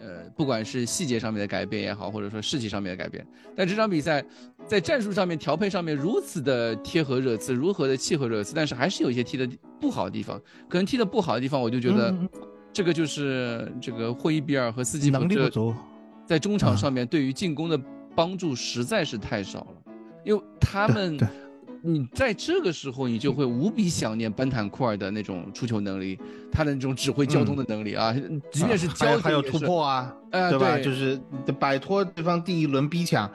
[0.00, 4.24] 呃，不管是细节上面的改变也好，或者说士气上面的改变，但这场比赛
[4.66, 9.46] 在战术上面调配上面如此的贴合热刺，如何的契合热刺，但是还是有一些踢的
[9.78, 12.14] 不好的地方，可能踢的不好的地方，我就觉得，
[12.72, 15.74] 这个就是这个霍伊比尔和斯基能力不足，
[16.24, 17.78] 在中场上面对于进攻的
[18.14, 19.92] 帮助实在是太少了，
[20.24, 21.18] 因为他们。
[21.86, 26.18] 你在这个时候，你就会无比想念班坦库尔的那种出球能力，
[26.50, 28.12] 他的那种指挥交通的能力啊，
[28.50, 30.76] 即便是交还有突破啊，呃对吧？
[30.78, 31.20] 就是
[31.60, 33.30] 摆脱对方第一轮逼抢，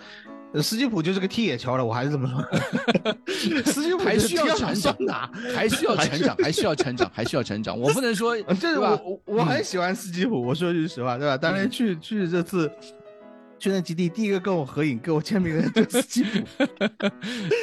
[0.62, 2.44] 斯基普就是个踢野球的，我还是这么说。
[3.64, 7.80] 斯基普还需要成长， 还需要成长，还需要成长，还需要成长。
[7.80, 11.38] 我不能说， 这是我我很喜欢斯基普，我说句实话，对吧？
[11.38, 12.70] 当然去去这次。
[13.62, 16.40] 训练基地第一个跟我合影、跟我签名的就是基普，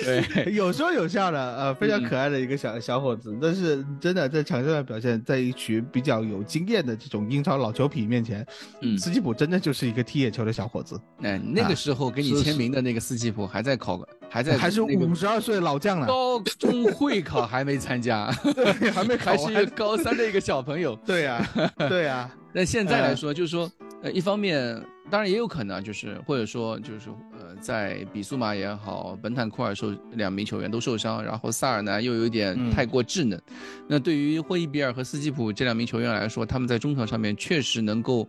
[0.04, 3.36] 对， 有说有笑的，呃，非常可爱的一个小小伙子。
[3.42, 8.46] 但是真的在场上的表现，在一群比较有经验的这种英超老球皮面前，
[8.80, 11.00] 嗯，斯基普真的就是一个踢野球的小伙子。
[11.22, 20.94] 哎，那个时候给你签名的那个斯基普还在考，还在还是五十二岁老将呢，高中会考还没参加， 对，还没考，还是一个高三的一个小朋友。
[21.04, 21.44] 对呀，
[21.76, 22.30] 对呀。
[22.50, 24.82] 那现在来说，就是说，呃，一方面。
[25.10, 33.40] 当然也有可能，就是或者说就是呃，在比苏马也好，本坦库尔受两名球员都受伤，然后萨尔呢又有点太过稚嫩。
[33.88, 38.28] 那对于霍伊比尔和斯基普这两名球员来说，他们在中场上面确实能够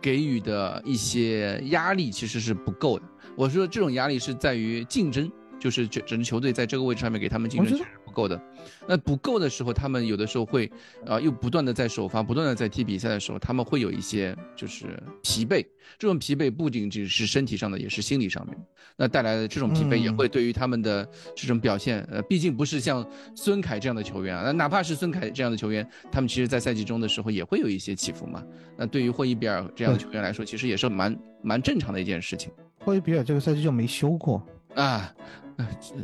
[0.00, 3.04] 给予的一些压力其实是不够的。
[3.34, 5.28] 我说这种压力是在于竞争。
[5.58, 7.78] 就是整整支球队在这个位置上面给他们竞争
[8.20, 8.40] 够的，
[8.86, 10.70] 那不够的时候，他们有的时候会，
[11.06, 15.64] 啊，又不断的在首发，不断的在踢比赛的时候，他们会有一些就是疲惫。
[15.98, 18.56] 这种疲惫不仅仅是身体上的，也是心理上面。
[18.96, 23.04] 那带来的这种疲惫也会对于他们的这种表现，呃，毕竟不是像
[23.34, 28.44] 孙凯这样的球员啊，那哪怕是孙凯这样的球员，他们其实在赛季中的时候也会有一些起伏嘛。
[28.76, 32.52] 那对于霍伊比尔这样的球员来说，其实也是蛮蛮正常的一件事情。
[32.84, 34.42] 霍伊比尔这个赛季就没休过
[34.74, 35.12] 啊。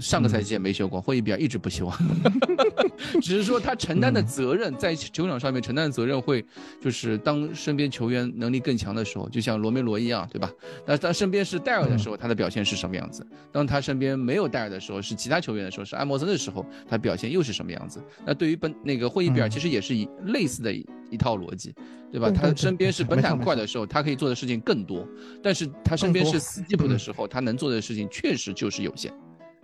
[0.01, 1.91] 上个赛季也没休过，霍伊比尔一直不休，
[3.21, 6.45] 只是说他承担的责任在球场上面承担的责任会，
[6.81, 10.51] 就是当身边球员能力更强的时候，就像罗梅罗一样，对吧？
[10.87, 13.27] 那他身边是戴尔的时候，他的表现是什么样子？
[13.53, 18.03] 当他身边没有戴尔的时候，是其他球员的时候，是艾默森的时候，他表现又是什么样子？
[18.25, 21.75] 那对于本那个霍伊比尔，其实也是一类似的一套逻辑，
[22.11, 22.31] 对吧？
[22.31, 25.07] 他身边是本坦快的时候，他可以做的事情更多，
[25.43, 29.13] 但是他身边是斯基普的时候，他能做的事情确实就是有限。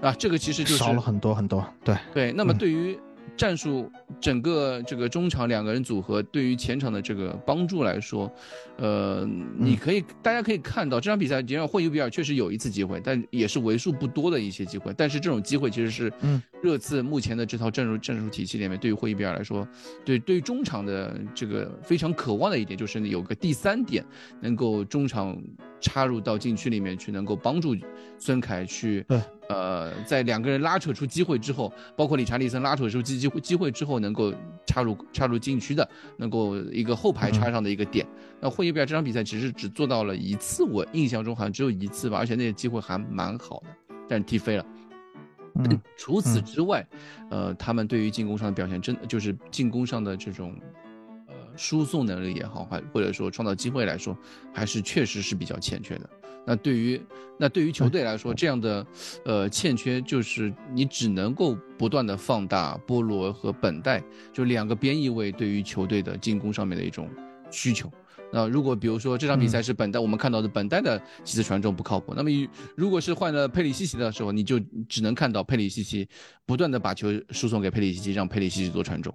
[0.03, 2.33] 啊，这个其实就是少了很多很多，对对。
[2.33, 2.99] 那么对于
[3.37, 3.91] 战术
[4.21, 8.31] 整个这个中场两个人组合对于前场的这个帮助来说，
[8.79, 9.25] 呃，
[9.57, 14.93] 你可以大家可以看到这场比赛，尽管霍伊比尔确实有一次机会，但也是为数不多的一些机会。
[14.97, 16.13] 但是这种机会其实是
[16.61, 19.67] 热刺目前的这套战术战术体系里面，对于霍伊比尔来说，
[20.05, 24.05] 对对于中场的这个非常渴望的一点，就是有个第三点
[24.41, 25.41] 能够中场。
[25.85, 27.75] 插入到禁区里面去，能够帮助
[28.17, 29.05] 孙凯去，
[29.53, 34.33] 呃，在两个人拉扯出机会之后，包括理查利森拉扯出机机会机会之后，能够
[34.67, 38.07] 插入插入禁区的，能够一个后排插上的一个点。
[38.41, 44.65] 那霍伊比尔这场比赛其实只做到了一次，我印象中好像只有一次吧，而且那个机会还蛮好的，但是踢飞了。
[45.97, 46.87] 除此之外，
[47.31, 50.59] 呃，他们对于进攻上的表现，真就是进攻上的这种。
[51.55, 54.17] 输送能力也好，还或者说创造机会来说，
[54.55, 56.09] 还是确实是比较欠缺的。
[56.45, 57.01] 那对于
[57.39, 58.87] 那对于球队来说，这样的
[59.25, 67.09] 呃欠缺，就是你只能够不断的放大波罗和本代就两个边翼位对于球队的进攻上面的一种
[67.51, 67.91] 需求。
[68.35, 72.31] 那如果比如说这场比赛是本代，我们看到的本代的几次传中不靠谱，那么
[72.75, 76.09] 如果是换了佩里西奇的时候，你就只能看到佩里西奇
[76.47, 79.15] 不断的把球输送给佩里西奇，让佩里西奇做传中。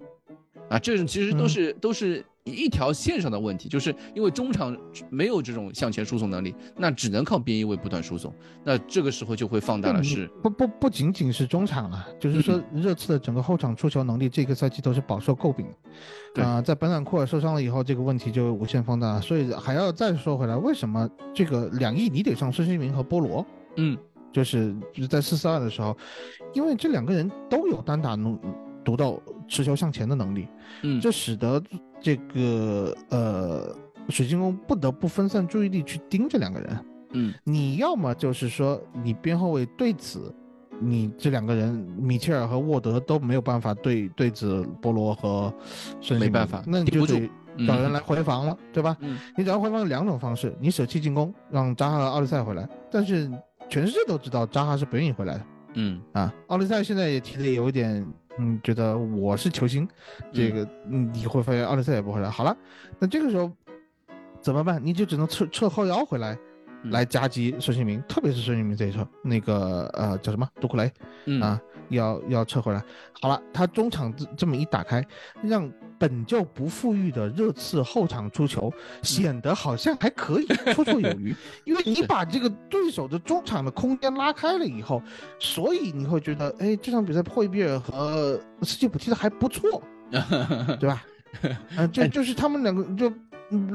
[0.70, 2.24] 啊，这种其实都是都是。
[2.50, 4.74] 一条线上的问题，就是因为中场
[5.10, 8.32] 没有这种向前输送能力，那只能靠边翼位不断输送，
[8.64, 15.66] 那这个时候就会放大了是不不不仅仅是中场了，就是说热刺的整个后场出球能力，这个赛季都是饱受诟病。
[16.36, 19.20] 啊，在本坦库尔受伤了以后，这个问题就无限放大。
[19.20, 23.44] 所以还要再说回来，为什么这个两翼你得上孙兴民和波罗？
[23.76, 23.94] 嗯，
[24.32, 25.94] 就是就是在四四二的时候，
[26.54, 28.40] 因为这两个人都有单打能
[28.88, 30.48] 读到持球向前的能力，
[30.82, 31.62] 嗯，这使得。
[32.00, 33.74] 这个呃，
[34.08, 36.86] 水晶宫不得不分散注意力去盯这两个人。
[37.10, 40.32] 嗯，你要么就是说你边后卫对此，
[40.78, 45.52] 你这两个人米切尔和沃德都没有办法对对子波罗和
[46.00, 47.28] 孙兴没办法，那你就得
[47.66, 48.96] 找人来回防了，对吧？
[49.00, 53.28] 嗯，你找人回防有两种方式，你舍弃进攻，让扎哈和奥利赛回来，但是
[53.68, 55.46] 全世界都知道扎哈是不愿意回来的。
[55.74, 58.06] 嗯啊，奥利赛现在也提的有一点。
[58.38, 59.86] 嗯，觉得我是球星，
[60.32, 62.30] 这个嗯你会发现奥利赛也不会来。
[62.30, 62.56] 好了，
[62.98, 63.50] 那这个时候
[64.40, 64.80] 怎么办？
[64.84, 66.38] 你就只能撤撤后腰回来，
[66.84, 70.90] 来夹击孙兴民，特别是孙兴民这一侧，那个呃叫什么杜库雷，
[71.40, 71.60] 啊，
[71.90, 72.82] 要要撤回来。
[73.20, 75.04] 好了，他中场这这么一打开，
[75.42, 75.70] 让。
[76.00, 78.72] 本就不富裕的热刺后场出球，
[79.02, 81.34] 显得好像还可以绰绰有余，
[81.66, 85.02] 因为你把这个对手的中场的空间拉开了以后，
[85.40, 89.82] 所以你会觉得，哎，这场比赛霍伊比尔和斯基普踢的还不错，
[90.78, 91.04] 对吧？
[91.76, 93.12] 嗯，就就是他们两个，就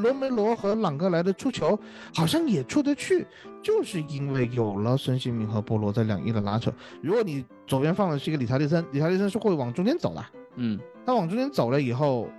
[0.01, 1.77] 罗梅罗和朗格莱的出球
[2.15, 3.27] 好像也出得去，
[3.63, 6.71] 就是因为有了孙兴民和波罗在两翼的拉扯。
[7.01, 10.25] 如果你左边放的是一个理查利森，理查利森是会往中间走的，
[10.57, 10.79] 嗯。
[11.05, 12.29] 他往中间走了以后，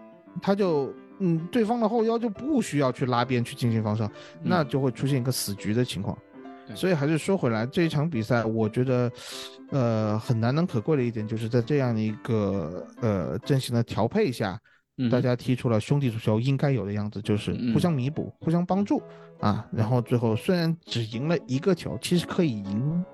[0.41, 4.09] 他就嗯，对方的后腰就不需要去拉边去进行防守，
[4.43, 6.16] 那就会出现一个死局的情况。
[6.75, 9.12] 所以还是说回来，这一场比赛，我觉得，
[9.70, 14.59] 呃，很难能可贵的一点就是在这样的一个呃阵型的调配下，
[15.11, 19.03] 大家踢出了兄弟足球应该有的样子，就是互相弥补、互相帮助
[19.45, 19.67] 啊。
[19.71, 23.05] 然后最后虽然只赢了一个球，其实可以赢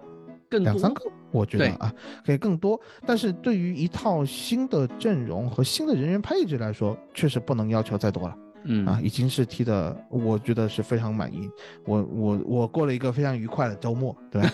[0.49, 0.63] 更。
[0.63, 1.93] 两三个，我觉得啊，
[2.25, 2.81] 可以更多。
[3.07, 8.37] 但是对于一套新的阵容和新的人员配置来说，确实不能要求再多了。
[8.65, 11.49] 嗯啊，已经是踢的，我觉得是非常满意。
[11.87, 14.51] 我我我过了一个非常愉快的周末，对吧？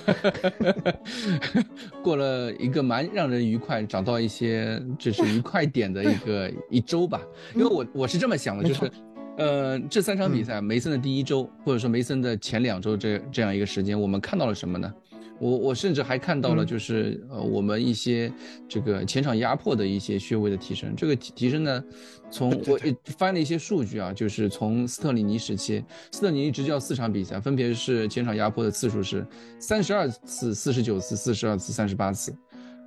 [2.05, 7.21] 过了一个蛮让人愉快，找到一些就是愉快点的一个一周吧。
[7.53, 8.89] 因为我我是这么想的，就是，
[9.37, 14.93] 呃，这三场比赛，梅森的第一周，或者说梅森的前两周这这样一个时间，我们看到了什么呢？
[15.39, 18.33] 我我甚至还看到了，就是呃，我们一些
[18.67, 20.97] 这个前场压迫的一些穴位的提升。
[20.97, 21.85] 这个提提升呢，
[22.31, 29.27] 从我翻了一些数据啊，就是从斯特里尼时期，斯特里尼执教四场比赛，分别是前场压迫的次数是
[29.59, 32.35] 三十二次、四十九次、四十二次、三十八次，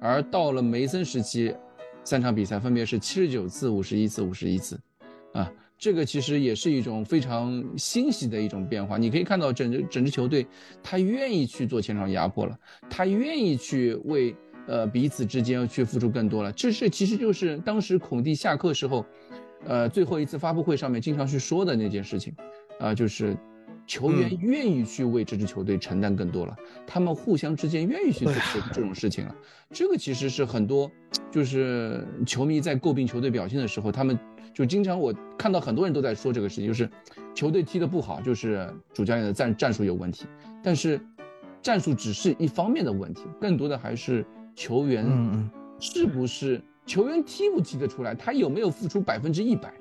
[0.02, 1.54] 而到了梅森时期，
[2.04, 4.80] 三场比赛分别是七十九次、五十一次、五十一次，
[5.34, 5.48] 啊。
[5.80, 8.98] 这个其实也是一种非常欣喜的一种变化。
[8.98, 10.46] 你可以看到整支整支球队，
[10.84, 12.60] 他愿意去做前场压迫了，
[12.90, 14.36] 他愿意去为
[14.68, 16.52] 呃彼此之间去付出更多了。
[16.52, 19.06] 这是其实就是当时孔蒂下课时候，
[19.66, 22.36] 呃最后一次发布会上面经常去说的那件事情，
[22.80, 23.36] 啊就是。
[23.90, 28.34] 球员愿意去为这支球队承担更多了，他们互相之间愿意去做
[28.72, 29.36] 这种事情了。
[29.72, 30.90] 这个其实是很多，
[31.32, 34.18] 就是球迷在诟病球队表现的时候，他们
[34.54, 36.88] 就经常我看到很多人都在说这个事情，就是
[37.34, 40.28] 球队踢得不好，就是主教练的战战术有问题。
[40.64, 41.02] 但是
[41.60, 44.24] 战术只是一方面的问题，更多的还是
[44.56, 49.74] 球员是不是球员踢不踢得出来，他有没有付出百分之一百。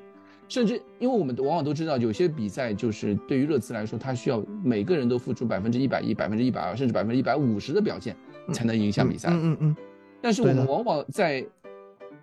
[0.49, 8.17] 甚至，因为我们往往都知道，有些比赛就是对于热刺来说，他需要每个人都付出百分之一百一、百分之一百二，甚至百分之一百五十的表现，
[8.53, 9.29] 才能赢下比赛。
[9.31, 9.77] 嗯嗯嗯。
[10.23, 11.45] 但是我们往往在，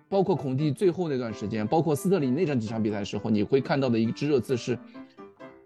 [0.08, 4.76] 包括孔蒂最后那段时间，包括斯特林那场几场比赛的时候，你会看到的一支热刺是，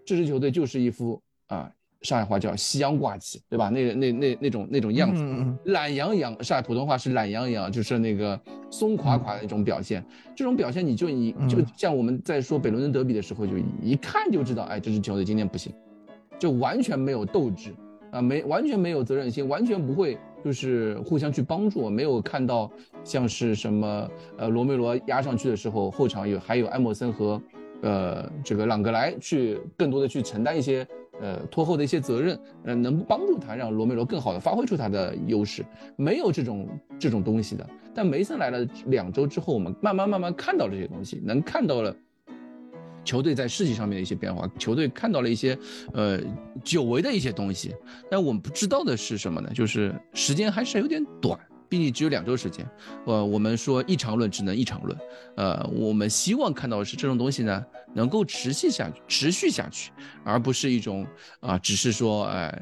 [0.05, 1.71] 这支球队就是一副啊。
[2.01, 3.69] 上海话叫夕阳挂起，对吧？
[3.69, 5.23] 那那那那种那种样子，
[5.71, 6.43] 懒洋洋。
[6.43, 8.39] 上海普通话是懒洋洋，就是那个
[8.71, 10.03] 松垮垮的一种表现。
[10.35, 15.71] 这种表现，你就你就像我们在说北伦敦德比的时候，就一看就知道，哎，这支球队今天不行，
[16.39, 17.71] 就完全没有斗志
[18.11, 21.87] 啊，没完全没有责任心，完全不会就是互相去帮助。
[21.87, 22.71] 没有看到
[23.03, 27.39] 像是什么呃罗梅罗压上去的时候，后场有还有埃莫森和
[27.83, 30.87] 呃这个朗格莱去更多的去承担一些。
[31.19, 36.67] 呃，拖后的一些责任，呃，能帮助他让罗梅罗更好的发挥出他的优势，没有这种
[36.99, 37.69] 这种东西的。
[37.93, 41.95] 但梅森来了两周之后，我们慢慢慢慢看到这些东西，能看到了
[43.03, 45.57] 球队在士气上面的一些变化，球队看到了一些
[45.93, 46.19] 呃
[46.63, 47.75] 久违的一些东西。
[48.09, 49.51] 但我们不知道的是什么呢？
[49.53, 51.37] 就是时间还是有点短
[51.71, 52.69] 毕竟只有两周时间。
[53.05, 54.97] 呃，我们说一场论只能一场论。
[55.37, 59.91] 呃，我们希望看到的是这种东西呢，能够持续下去，持续下去，
[60.25, 61.07] 而不是一种
[61.39, 62.61] 啊，只是说呃。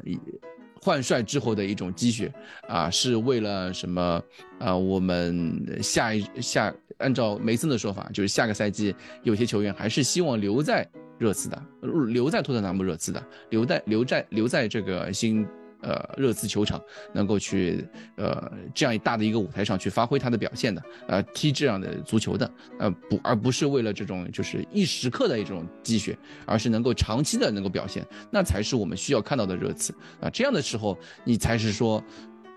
[0.82, 2.32] 换帅之后的一种积雪
[2.66, 4.22] 啊，是为了什么
[4.58, 4.74] 啊？
[4.74, 10.88] 我们下一下，按照梅森的说法，就是下个赛季有些球员还是希望留在
[11.18, 15.46] 热刺的，留在托特纳姆热刺的，留在留在留在这个新。
[15.82, 16.80] 呃，热刺球场
[17.12, 26.16] 能够去呃这样一大的一个舞台上去发挥他的表现的，呃，踢这样的足球的，呃，不，而不是为了这种就是一时刻的一种积雪，
[26.46, 30.28] 而是能够长期的能够表现，那才是我们需要看到的热刺啊。
[30.30, 32.02] 这样的时候，你才是说。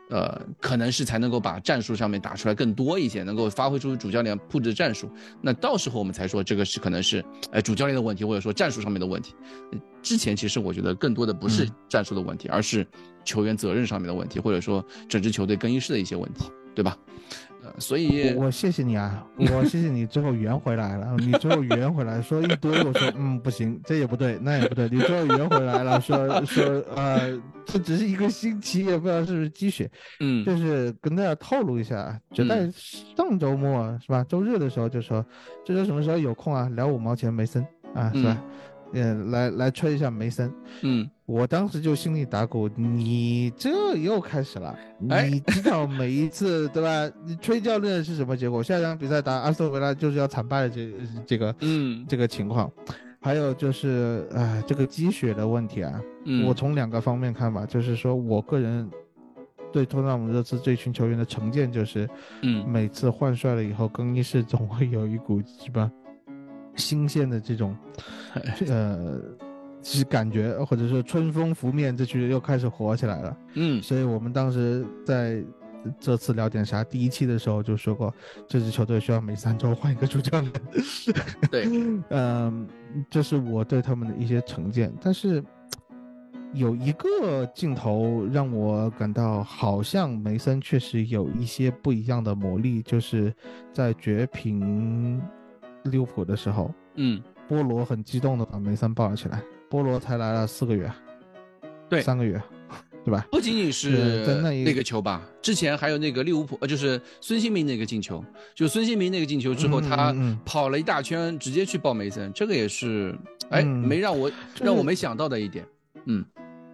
[0.09, 5.09] 呃，可能是才能够把战术上面打出来更多一些，能够发挥出主教练布置的战术。
[5.41, 9.33] 那到时候我们才说这个是可能是，哎，主教练的问题，或者说战术上面的问题。
[10.01, 12.85] 之前其实我觉得更多的不是战术的问题，而是
[13.23, 16.97] 球员责任上面的问题，或者说整支球队更衣室的一些问题，对吧？
[17.63, 21.15] 呃所以，我谢谢你啊， 我谢谢你最后圆回来了。
[21.19, 24.89] 你最后圆回来，说一堆，我说嗯不行，这也不对，那也不对。
[24.89, 29.89] 你最后圆回来了，说说呃，这只是一个星期，也不知道是不是积雪。
[30.19, 34.25] 嗯，就是跟大家透露一下，就在上周末是吧？
[34.27, 35.25] 周日的时候就说，
[35.63, 36.67] 这周什么时候有空啊？
[36.75, 37.65] 聊五毛钱梅森
[37.95, 38.37] 啊，是吧？
[38.41, 38.49] 嗯，
[39.01, 40.53] 来来吹一下梅森。
[40.81, 41.09] 嗯。
[41.25, 44.77] 我当时就心里打鼓，你这又开始了。
[44.99, 47.09] 你知道每一次对吧？
[47.25, 48.61] 你吹教练是什么结果？
[48.61, 50.91] 下一场比赛打阿斯顿维拉就是要惨败的这
[51.25, 52.69] 这个嗯这个情况。
[53.21, 56.01] 还有就是啊这个积雪的问题啊，
[56.45, 58.91] 我从两个方面看吧，就是说我个人
[59.71, 62.05] 对托纳姆热刺这群球员的成见就是，
[62.41, 65.89] 嗯，每次换帅了以后，更衣室总会有一股什么
[66.75, 67.75] 新鲜的这种
[68.67, 69.19] 呃。
[69.85, 73.37] 是感觉，或者说春风拂面，这群又开始火起来了。
[73.55, 75.43] 嗯，所以我们当时在
[75.99, 78.09] 这次聊点啥第一期的时候就说过，
[78.47, 80.53] 这支球队需要每三周换一个主教练。
[81.51, 81.67] 对，
[82.11, 82.65] 嗯，
[83.09, 84.89] 这是我对他们的一些成见。
[85.01, 85.43] 但是
[86.53, 93.33] 有一个镜头让我感到好像梅森确实有一些不一样的魔力，就是
[93.73, 95.21] 在绝平
[95.83, 99.41] 利物浦的时候，嗯，波罗很激动的把梅森抱了起来。
[99.69, 100.91] 波罗才来了四个月，
[101.89, 102.39] 对，三个月，
[103.03, 103.25] 对吧？
[103.31, 104.23] 不仅仅是
[104.63, 108.23] 那个球吧，之前还有那个利物浦，呃，就是孙兴民那个进球，
[108.53, 110.13] 就孙兴民那个进球之后，他
[110.45, 113.17] 跑了一大圈，直接去抱梅森，这个也是，
[113.49, 114.31] 哎，没让我
[114.61, 115.65] 让我没想到的一点，
[116.05, 116.23] 嗯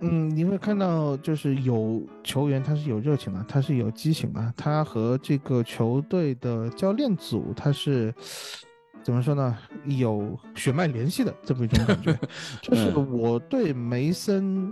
[0.01, 8.13] 嗯，你会看到就是有球员他是有热情的，他是有激情的，他和这个球队的教练组他是。
[9.03, 9.57] 怎么说呢？
[9.85, 12.17] 有血脉联系的这么一种感觉，
[12.61, 14.71] 就是我对梅森，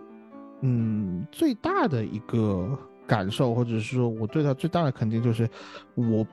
[0.62, 5.50] 嗯，最大的一个感受，或者是说我对他最大的肯定，就是
[5.96, 6.26] 我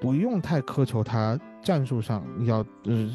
[0.00, 3.08] 不用太苛求他战术上要呃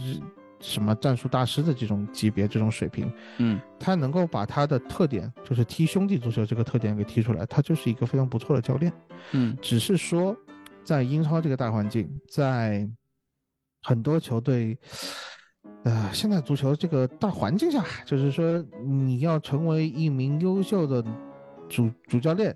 [0.59, 8.91] 什么战术大师的这种级别、这种水平，嗯，他能够把他的特点，就是踢兄弟足球这个特点给踢出来，他就是一个非常不错的教练，
[9.31, 10.35] 嗯，只是说
[10.83, 12.89] 在英超这个大环境，在
[13.81, 14.77] 很多球队，
[15.83, 21.03] 呃，现在足球这个大环境下，就是说你要成为一名优秀的
[21.67, 22.55] 主主教练，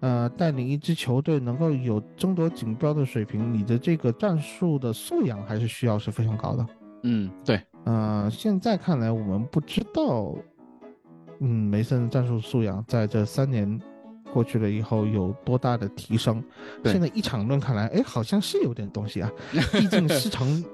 [0.00, 6.66] 呃，带领一支球队能够有争夺锦标的水平，你的这个战术的素养还是需要是非常高的。
[7.02, 10.34] 嗯，对，呃，现在看来我们不知道，
[11.40, 13.78] 嗯，梅森的战术素养在这三年
[14.34, 16.42] 过去了以后有多大的提升。
[16.84, 19.30] 现在一场论看来，哎，好像是有点东西啊，
[19.72, 20.62] 毕竟师承。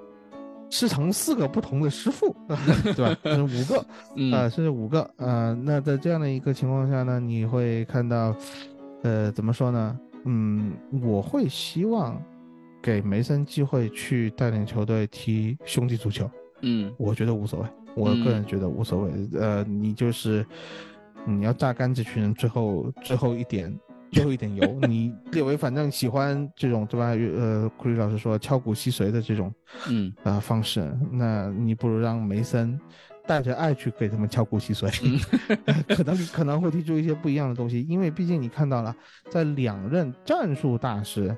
[0.73, 2.33] 师承四个不同的师傅，
[2.95, 3.19] 对吧？
[3.25, 3.85] 是五个，
[4.33, 8.33] 啊，甚至五个，啊，那在这样的一个情况下呢，你会看到，
[9.03, 9.99] 呃，怎么说呢？
[10.27, 12.23] 嗯，我会希望
[12.81, 16.31] 给梅森机会去带领球队踢兄弟足球。
[16.61, 19.11] 嗯，我觉得无所谓，我个人觉得无所谓。
[19.41, 20.47] 呃，你就是
[21.27, 23.79] 你要榨干这群人，最后最后一点。
[24.13, 27.11] 最后一点油， 你列为反正喜欢这种对吧？
[27.11, 29.55] 呃，库里老师说敲骨吸髓的这种，
[29.89, 32.77] 嗯啊方式，那你不如让梅森
[33.25, 34.91] 带着爱去给他们敲骨吸髓，
[35.95, 37.83] 可能可能会提出一些不一样的东西。
[37.83, 38.93] 因为毕竟你看到了，
[39.31, 41.33] 在两任战术大师，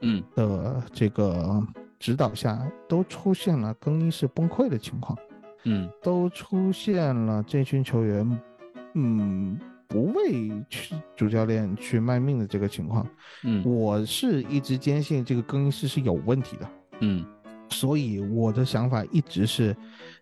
[0.00, 1.62] 嗯的这个
[2.00, 5.16] 指导下，都出现了更衣室崩溃的情况，
[5.62, 8.28] 嗯，都出现了这群球员，
[8.96, 9.56] 嗯。
[9.88, 13.06] 不为去主教练去卖命的这个情况，
[13.44, 16.70] 嗯，我是一直坚信这个更衣室是有问题的，
[17.02, 17.24] 嗯，
[17.68, 19.74] 所以我的想法一直是，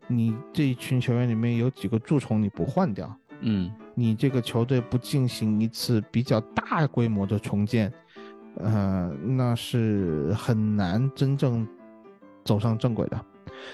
[0.06, 7.90] 你这一群球员里面有几个蛀虫你不换掉，嗯，你这个球队不进行一次比较大规模的重建，
[8.58, 11.66] 呃，那是很难真正
[12.44, 13.18] 走上正轨的。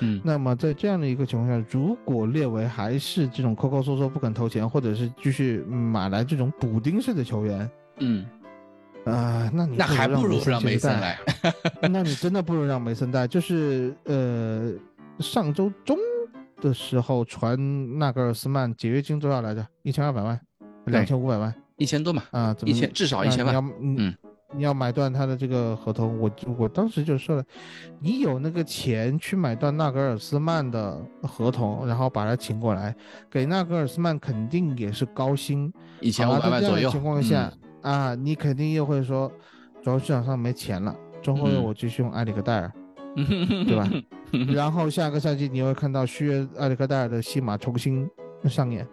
[0.00, 8.24] 嗯，那么在这样的一个情况下，如果列维还是这种抠抠搜搜不肯投钱，或者是继续买来这种补丁式的球员，嗯，
[9.04, 11.18] 啊，那你那还不如让梅森来，
[11.90, 13.26] 那你真的不如让梅森带。
[13.26, 14.72] 就是呃，
[15.18, 15.96] 上周中
[16.60, 19.66] 的时候传纳格尔斯曼解约金多少来着？
[19.82, 20.40] 一千二百万，
[20.86, 22.22] 两千五百万，一千多嘛？
[22.30, 22.70] 啊，怎么？
[22.70, 23.54] 一千至少一千万。
[23.80, 23.96] 嗯。
[23.96, 24.29] 你要
[24.74, 27.44] 买断他的这个合同，我我当时就说了，
[28.00, 32.94] 你有那个钱去买断纳格尔斯曼的合同，然后把他请过来，
[33.30, 36.90] 给纳格尔斯曼肯定也是高薪，一千五百万左右。
[36.90, 39.30] 情况下啊，你肯定又会说，
[39.82, 42.72] 主要市场上没钱了，中后卫我继续用埃里克戴尔，
[43.16, 43.88] 对吧？
[44.52, 48.08] 然后下个赛季你会看到续约埃里克戴尔的戏码重新
[48.44, 48.86] 上演，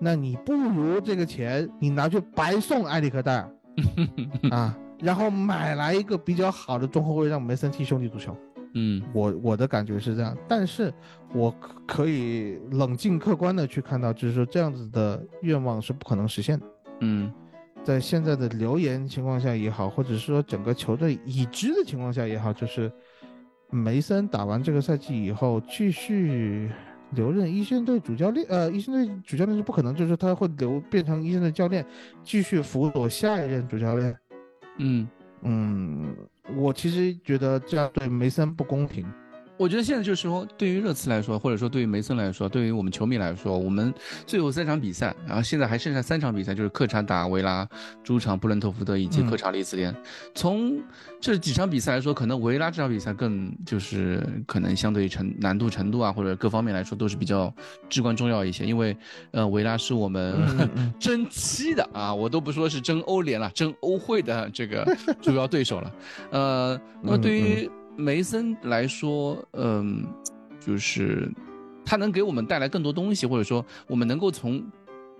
[0.00, 3.50] 那你不如这个钱你拿去白送埃里克戴尔
[4.52, 4.76] 啊。
[5.00, 8.36] 然后买来一个比较好的中后卫，让梅森踢兄弟足球。
[8.74, 10.92] 嗯，我我的感觉是这样，但是
[11.32, 11.52] 我
[11.86, 16.66] 可以冷静客观的去看到，就是说这样子的愿望是不可能实现的。
[17.00, 17.32] 嗯，
[17.82, 22.92] 在现在的流言情况下也好，或者是说整个球队已知的情况下也好，就是
[23.70, 26.70] 梅森打完这个赛季以后继续
[27.12, 31.84] 留任一线队主教练，呃，一线队主教练是不可能，就是他会留变成一线队教练，
[32.22, 34.14] 继续辅佐下一任主教练。
[34.78, 35.08] 嗯
[35.42, 36.16] 嗯，
[36.56, 39.06] 我其实觉得这样对梅森不公平。
[39.58, 43.92] 我觉得现在就是说，对于热刺来说，或者说对于梅森来说，对于我们球迷来说，我们
[44.24, 47.68] 最后三场比赛，然后现在还剩下三场比赛，就是客场打维拉，
[48.04, 49.94] 主场布伦特福德以及客场利兹联。
[50.32, 50.80] 从
[51.20, 57.52] 这几场比赛来说，可能维拉这场比赛更就是可能相对于程难度程度啊，或者各方面来说都是比较
[57.88, 58.96] 至关重要一些，因为
[59.32, 60.36] 呃维拉是我们
[61.00, 64.86] 争七的啊，我都不说是争欧联了，争欧会的这个
[65.20, 65.92] 主要对手了。
[66.30, 67.68] 呃，那么对于。
[67.98, 70.06] 梅森来说，嗯，
[70.64, 71.28] 就是
[71.84, 74.64] 他能给我们带来更多东西，或者说我们能够从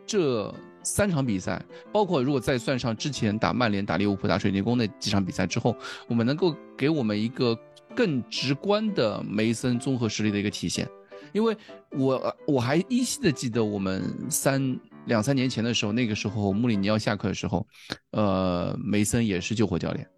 [0.07, 0.55] 这
[0.85, 1.61] 三场比赛，
[1.93, 5.77] 包括如果再算上之前打曼联、打利物浦、打水晶宫那几场比赛之后，
[6.07, 7.59] 我们能够给我们一个
[7.97, 10.89] 更直观的梅森综合实力的一个体现。
[11.33, 11.55] 因为
[11.91, 17.67] 我我还依稀的记得我们三两三年前的时候，那个时候穆里尼奥下课的时候，
[18.13, 20.09] 呃，梅森也是救火教练。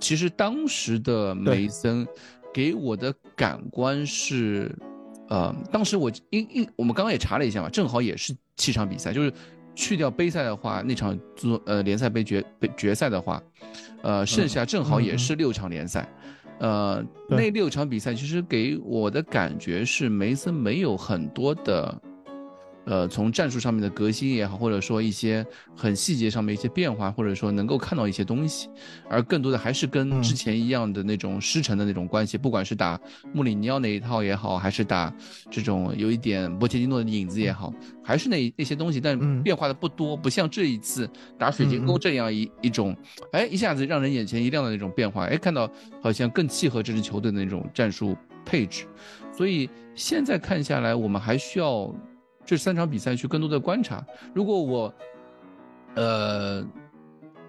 [0.00, 2.06] 其实当时的梅森，
[2.52, 4.74] 给我的感官是，
[5.28, 9.32] 呃，当时我因因我们刚刚也查了一下嘛，正好也是七场比赛，就是
[9.74, 13.42] 去掉杯赛的话，那场做呃联赛杯决杯决赛的话，
[14.02, 16.08] 呃，剩下正好也是六场联赛，
[16.58, 22.02] 呃，那六场比赛其实给我的感觉是梅森没有很多的。
[22.86, 28.68] 呃，从战术上面的革新也好，或者说一些很细节上面一些变化，或者说能够看到一些东西，
[29.08, 33.00] 而更多的还是跟之前一样的那种师承的那种关系，不管是打
[33.32, 35.10] 穆里尼奥那一套也好，还是打
[35.50, 37.72] 这种有一点波切蒂诺的影子也好，
[38.02, 41.08] 还是那那些东西，但变化的不多，不像这一次
[41.38, 42.94] 打水晶宫这样一一种，
[43.32, 45.70] 哎，一下子让人眼前一亮的那种变化，哎，看到
[46.02, 48.14] 好像更契合这支球队的那种战术
[48.44, 48.84] 配置，
[49.32, 51.90] 所以现在看下来，我们还需要。
[52.44, 54.94] 这三场比赛去更多的观察，如果我，
[55.94, 56.62] 呃，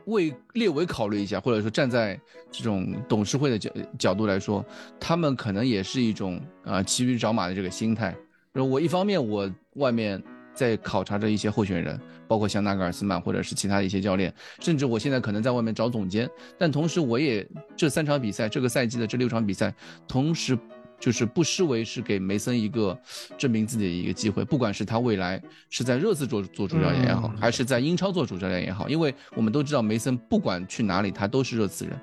[0.05, 2.19] 为列维考虑一下，或者说站在
[2.49, 4.63] 这种董事会的角角度来说，
[4.99, 8.15] 他们可能也是一种啊骑驴找马的这个心态。
[8.53, 10.21] 我一方面我外面
[10.53, 19.73] 在考察着一些候选人，包括像纳格尔斯曼或者是其他的一些教练，甚至我现在可能在外面找总监，但同时我也这三场比赛这个赛季的这六场比赛，
[20.07, 20.57] 同时。
[20.99, 22.97] 就是不失为是给梅森一个
[23.37, 31.99] 证明自己的一个机会，不管是他未来是在热刺做做主教练也好，还是在英超做主教练也好，因为我们都知道梅森不管去哪里，他都是热刺人，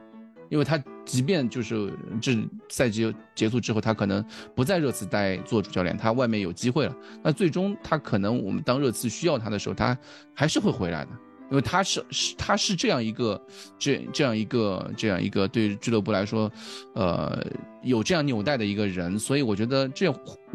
[0.50, 2.36] 因为他即便就是这
[2.68, 4.24] 赛季结束之后，他可能
[4.54, 9.96] 不在热刺待做主教练，他外面有机会了，那最终他可能我们当热刺需要他的时候，他
[10.34, 11.10] 还是会回来的。
[11.52, 13.40] 因为他是是他是这样一个
[13.78, 16.50] 这这样一个这样一个对俱乐部来说，
[16.94, 17.44] 呃，
[17.82, 20.10] 有这样纽带的一个人，所以我觉得这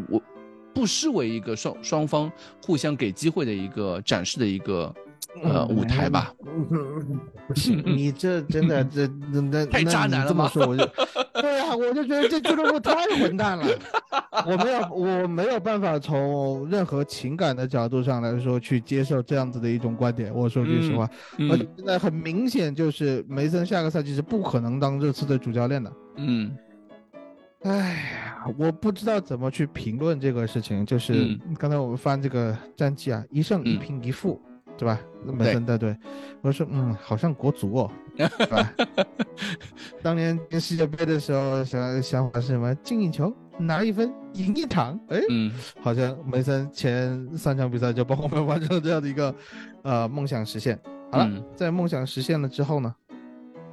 [0.09, 0.19] 我
[0.73, 2.31] 不失为一个双双方
[2.65, 4.91] 互相给机会的一个展示的一个。
[5.43, 6.33] 呃，舞台吧，
[7.47, 10.49] 不是你这真的这那太渣男了吗？
[10.53, 10.85] 这么说我就，
[11.41, 13.65] 对啊，我就觉得这俱乐部太混蛋了。
[14.45, 20.33] 我没有我没有办法从任何情感的角度上来说去接受这样子的一种观点。
[20.33, 21.09] 我说句实话，
[21.51, 25.91] 而且现在很明显就是梅森下个赛季是不可能当热刺的主教练的。
[26.17, 26.55] 嗯，
[27.63, 30.85] 哎，我不知道怎么去评论这个事情。
[30.85, 34.41] 就是刚才我们翻这个战绩啊，一胜一平一负。
[34.77, 34.99] 对吧？
[35.23, 35.97] 梅森带队，
[36.41, 37.91] 我说嗯，好像国足哦？
[40.01, 42.73] 当年进世界杯的时候，想想法是什么？
[42.75, 44.99] 进一球，拿一分，赢一场。
[45.09, 45.51] 哎，嗯，
[45.81, 49.33] 好像梅森前三场比赛就帮我们完成了这样的一个
[49.81, 50.79] 呃梦想实现。
[51.11, 52.95] 好了，在梦想实现了之后呢？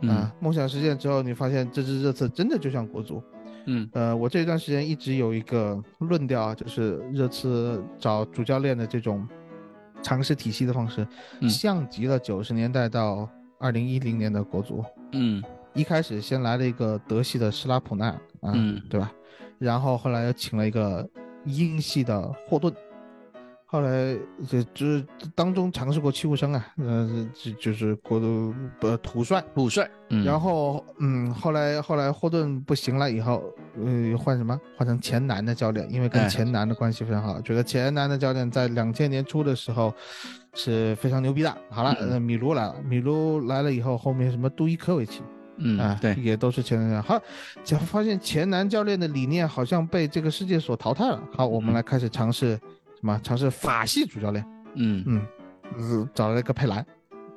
[0.09, 3.23] 啊，梦想实现之后，你发现这支热刺真的就像国足。
[3.67, 9.27] 嗯，呃，我这一段时间一直有一个论调啊，就是热刺找主教练的这种
[10.05, 11.05] 尝试体系的方式，
[11.49, 13.29] 像极了九十年代到
[13.59, 14.85] 二零一零年的国足。
[15.13, 18.09] 嗯，一开始先来了一个德系的施拉普纳
[18.41, 18.53] 啊，
[18.91, 19.11] 对吧？
[19.59, 21.09] 然后后来又请了一个
[21.47, 22.73] 英系的霍顿。
[23.75, 24.17] 后来
[24.49, 29.91] 这就是当中尝试过七五生啊，呃，就就是国足不土帅，土帅。
[30.25, 33.43] 然后嗯，后来后来霍顿不行了以后，
[33.85, 34.57] 呃，换什么？
[34.77, 39.93] 换成前南的教练，因为跟前南的关系非常好，觉得前南的教练在两千年初的时候
[40.55, 41.53] 是非常牛逼的。
[41.69, 45.21] 好了，呃，米卢来了，米卢来了以后，后面什么杜伊科维奇，
[45.57, 47.03] 嗯啊，对，也都是前南。
[47.03, 47.21] 好，
[47.65, 51.21] 就发现前南教练的理念好像被这个世界所淘汰了。
[51.33, 52.57] 好，我们来开始尝试。
[53.07, 54.45] 么尝试法系主教练，
[54.75, 56.85] 嗯嗯，找了一个佩兰，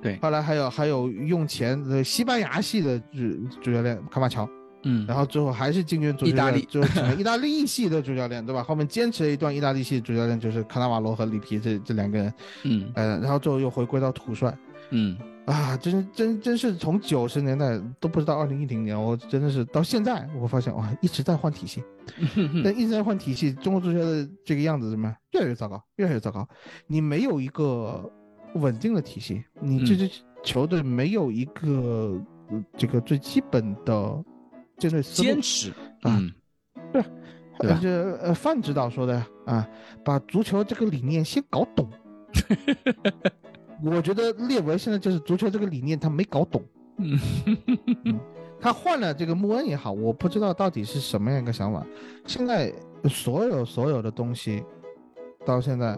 [0.01, 3.17] 对，后来还有还有用钱的西班牙系的主
[3.61, 4.47] 主教练卡马乔，
[4.83, 6.67] 嗯，然后最后还是进军主意大利，
[7.17, 8.63] 意大利系的主教练，对吧？
[8.63, 12.33] 后面坚持了一段意大利系主教练，就是卡纳瓦罗和里皮这这两个人，
[12.63, 14.55] 嗯，呃，然后最后又回归到土帅，
[14.91, 15.17] 嗯。
[15.47, 21.81] 啊，真真真是从九十年代都不知道二零一零年，我真的是到现在，我发现哇，一直在换体系，
[22.65, 25.15] 但一直在换体系，中国足球的这个样子怎么样？
[25.31, 26.45] 越来越糟糕，越来越糟糕。
[26.85, 28.11] 你没有一个
[28.55, 30.11] 稳定的体系，你这支
[30.43, 32.21] 球队没有一个
[32.77, 34.21] 这个最基本的
[34.77, 35.71] 这个坚持
[36.01, 36.21] 啊，
[36.91, 37.01] 对，
[37.81, 39.65] 这呃范指导说的啊，
[40.03, 41.89] 把足球这个理念先搞懂。
[43.83, 46.63] 我觉得列维现在就是足球这个理念他没搞懂，
[46.97, 48.19] 嗯，
[48.59, 51.85] 他换了这个穆恩也好，我不知道到底是什么样一个想法。
[52.25, 52.73] 现在
[53.07, 54.63] 所有所有的东西，
[55.45, 55.95] 到现在，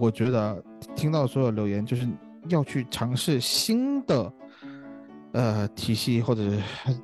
[0.00, 0.60] 我觉得
[0.96, 2.08] 听到所有留言就是
[2.48, 4.32] 要去尝试新的，
[5.32, 6.42] 呃，体系或者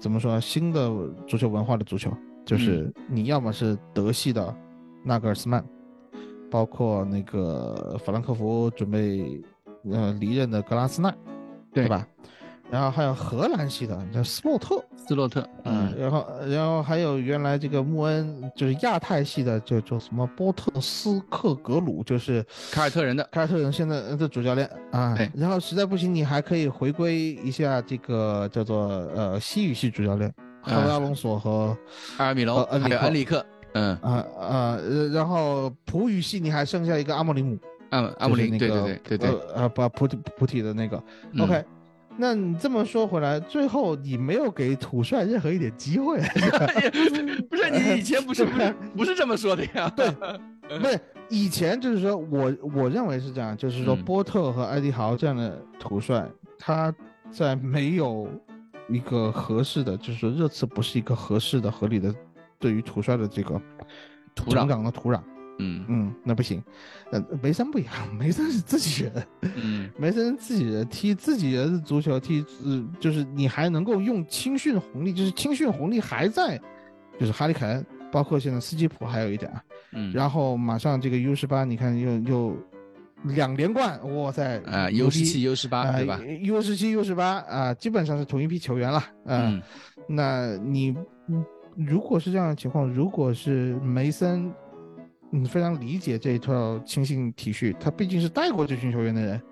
[0.01, 0.91] 怎么说新的
[1.29, 2.11] 足球文化的足球，
[2.45, 4.53] 就是你要么是德系的
[5.05, 5.65] 纳格尔斯曼，
[6.51, 9.41] 包括那个法兰克福准备。
[9.93, 11.15] 呃，离任的格拉斯奈，
[11.73, 12.07] 对吧？
[12.71, 25.17] 然后还有荷兰系的叫斯洛特，斯洛特，嗯，然后然后还有原来这个穆恩，就是亚太系的，叫叫什么波特斯克格鲁，就是凯尔特人的凯尔特人现在的主教练啊。
[25.35, 28.87] 然后实在不行，你还可以回归一下这个叫做
[29.17, 31.75] 呃西语系主教练，赫阿隆索和
[32.19, 34.79] 阿尔米隆，还有恩里克，嗯啊啊，
[35.11, 37.59] 然后葡语系你还剩下一个阿莫里姆。
[37.91, 41.03] 阿阿姆林，对对对对对，呃，把菩提菩提的那个
[41.39, 41.65] ，OK，
[42.17, 46.21] 那你这么说回来，最后你没有给土帅任何一点机会，
[47.49, 49.91] 不是你以前不是不是 不是这么说的呀？
[49.97, 50.11] 对，
[50.79, 56.27] 不是以前就是说我我认为是这样，就是说波特和艾迪豪这样的土帅，
[56.59, 56.95] 他
[57.31, 58.29] 在没有
[58.89, 62.15] 一个合适的，就是说热刺不是一个合适的合理的
[62.59, 63.61] 对于土帅的这个
[64.35, 65.21] 土壤的土壤。
[65.59, 66.63] 嗯嗯，那不行，
[67.11, 69.27] 呃，梅森不一样，梅森是自己人，
[69.57, 76.57] 嗯，梅森自己人踢自己人的足球，踢，呃，就是你还能够用青训红利，就是青训红利还在，
[77.19, 79.63] 就是哈里凯恩，包括现在斯基普还有一点啊，
[79.93, 82.57] 嗯，然后马上这个 U 十八，你看又又
[83.25, 89.61] 两连冠，哇塞，啊，U 十七 U 十八对吧？U 十七 U 十八啊，基本上是同一批球员了，嗯，
[90.09, 90.97] 那你
[91.77, 94.53] 如果是这样的情况，如果是梅森。
[95.33, 99.43] 嗯，非常理解这一套青训体系，他毕竟是带过这群球员的人，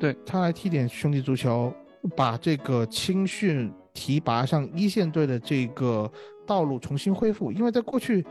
[0.00, 1.72] 对他来踢点兄弟足球，
[2.16, 6.10] 把这个青训提拔上一线队的这个
[6.46, 8.24] 道路重新恢复，因为在过去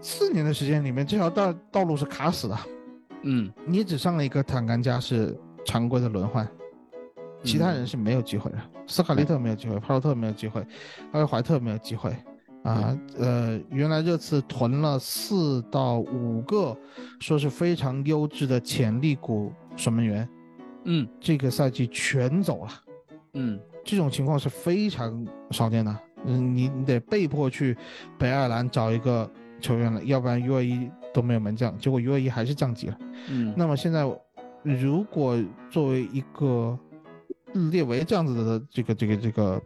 [0.00, 2.58] 四年的时间里面，这条道道路是卡死的。
[3.22, 6.48] 嗯，你只上了一个坦甘加是常规的轮换，
[7.44, 10.64] 其他人是没有机会的，斯卡利特没有机会，帕洛特没有机会，
[11.12, 12.16] 还有怀特没有机会。
[12.64, 16.76] 啊，呃，原来这次囤了四到五个，
[17.20, 20.28] 说是非常优质的潜力股守门员，
[20.84, 22.70] 嗯，这个赛季全走了，
[23.34, 27.76] 嗯，这种情况是非常少见的，嗯，你你得被迫去
[28.18, 29.30] 北爱尔兰找一个
[29.60, 32.98] 球员了，要不然 UAE 都没有门将，结果 UAE 还是降级了，
[33.30, 34.04] 嗯，那么现在
[34.62, 36.78] 如果作为一个
[37.70, 39.62] 列维这样子的这个这个这个。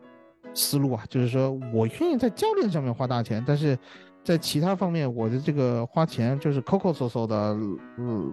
[0.55, 3.79] 思路啊，就是说我愿意在教练上面花大钱，但是
[4.25, 7.57] 在其他方面我的这个花钱就是抠抠搜搜的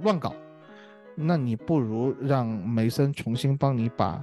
[0.03, 0.33] 乱搞。
[1.15, 4.21] 那你不如让梅森重新帮你把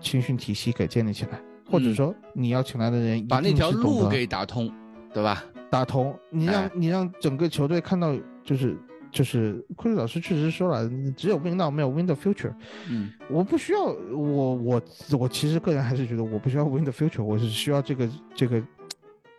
[0.00, 1.38] 青训体系给建立起来，
[1.70, 4.72] 或者说你要请来的人把那条路给打通，
[5.12, 5.44] 对吧？
[5.70, 8.74] 打通，你让你让整个球队看到，就是
[9.10, 12.52] 就是库里老师确实说了，只有 win now 没有 win the future。
[12.88, 14.82] 嗯，我不需要，我我
[15.18, 18.62] 我其实个人还是觉得我不需要 win the future，我是需要这个这个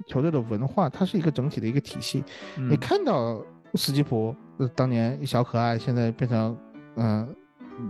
[0.06, 2.24] 球队的文化，它是一个整体的一个体系。
[2.58, 3.44] 你看到
[3.76, 4.36] 斯基普
[4.76, 6.58] 当年小可爱，现在变成
[6.98, 7.36] 嗯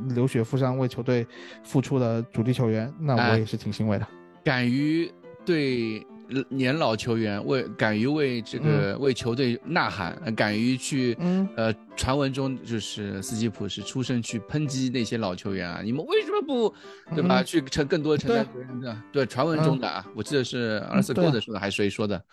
[0.09, 1.25] 流血负伤为球队
[1.63, 4.07] 付出的主力球员，那我也是挺欣慰的。
[4.43, 5.11] 敢于
[5.43, 6.05] 对。
[6.49, 11.17] 年老球员为敢于为这个为球队呐喊，敢于去，
[11.55, 16.73] 呃，传闻中就是斯基普是出声去抨击那些老球员啊，你们为什么不，
[17.15, 17.43] 对吧？
[17.43, 22.23] 去承更多承担责任的，对，传闻中的啊，我记得是儿子过的说的，还是谁说的？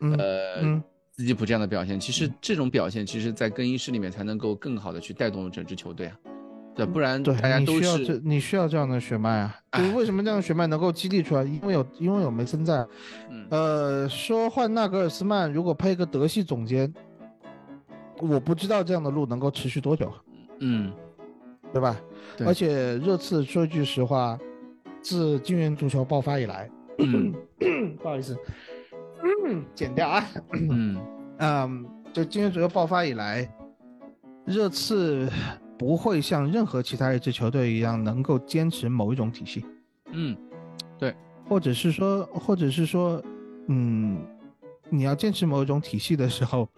[0.00, 0.80] 呃，
[1.16, 6.16] 斯基普这样的表现，其实这种表现，其实在更衣室里面才能够更好的去带动整支球队啊。
[6.78, 9.60] 对，不然对大家都是你需要这，你需要这样的血脉啊！
[9.72, 11.42] 就是为什么这样的血脉能够激励出来？
[11.42, 12.86] 因为有，因为有梅森在。
[13.50, 16.94] 呃，说换纳格尔斯曼，如果配个德系总监，
[18.20, 20.12] 我不知道这样的路能够持续多久。
[20.60, 20.92] 嗯，
[21.72, 22.00] 对吧？
[22.36, 22.46] 对。
[22.46, 24.38] 而且热刺说句实话，
[25.02, 26.70] 自金元足球爆发以来，
[28.00, 28.38] 不好意思，
[29.74, 30.24] 剪掉啊。
[30.52, 30.96] 嗯
[31.38, 33.52] 嗯，就金元足球爆发以来，
[34.44, 35.28] 热刺。
[35.78, 39.64] 不会像任何其他一支球队一样能够坚持某一种体系，
[40.10, 40.36] 嗯，
[40.98, 41.14] 对，
[41.48, 43.22] 或者是说，或者是说，
[43.68, 44.20] 嗯，
[44.90, 46.68] 你要坚持某一种体系的时候，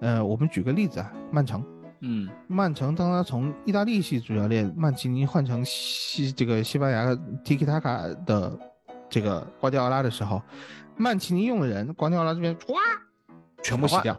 [0.00, 1.64] 呃，我们举个例子啊，曼城，
[2.00, 7.12] 嗯，曼城当他从意大利系主教练曼奇尼换成西这个西班牙
[7.44, 8.56] Tiki Taka 的
[9.10, 10.40] 这个瓜迪奥拉的时候，
[10.96, 12.74] 曼奇尼用的人，瓜迪奥拉这边唰，
[13.64, 14.16] 全部洗掉，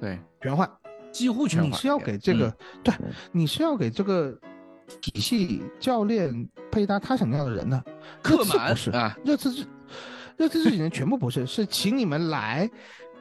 [0.00, 0.66] 对，全换。
[1.12, 2.94] 几乎全你是要给这个，对，
[3.32, 4.38] 你是要给这个
[5.00, 7.82] 体系教练配搭他想要的人呢？
[8.22, 9.66] 客满不是啊，热刺是
[10.36, 12.68] 热刺这几年全部不是，是请你们来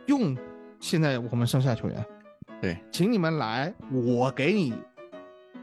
[0.07, 0.37] 用
[0.79, 2.05] 现在我们剩下球员，
[2.61, 4.73] 对，请你们来，我给你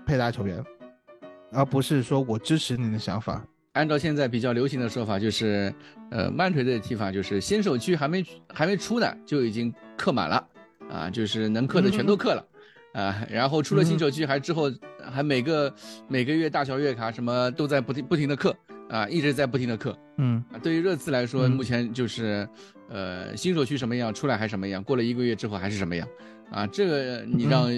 [0.05, 0.63] 配搭球员，
[1.53, 3.45] 而不是说我支持你的想法。
[3.73, 5.75] 按照现在比较流行的说法，就是
[6.11, 10.49] 呃，曼锤的踢法就是新手区还没还没出呢，就已经客满了。
[10.91, 12.47] 啊，就是能氪的全都氪了，
[12.93, 14.71] 啊，然后出了新手区还之后
[15.03, 15.73] 还每个
[16.09, 18.55] 每个月大小月卡什么都在不停不停的氪，
[18.89, 22.49] 啊，一直在不停的氪，嗯，对于热刺来说，目前就是，
[22.89, 26.07] 呃，新手区什么样，出来还什么样，过了一个月之后还是什么样，
[26.51, 27.69] 啊，这个你让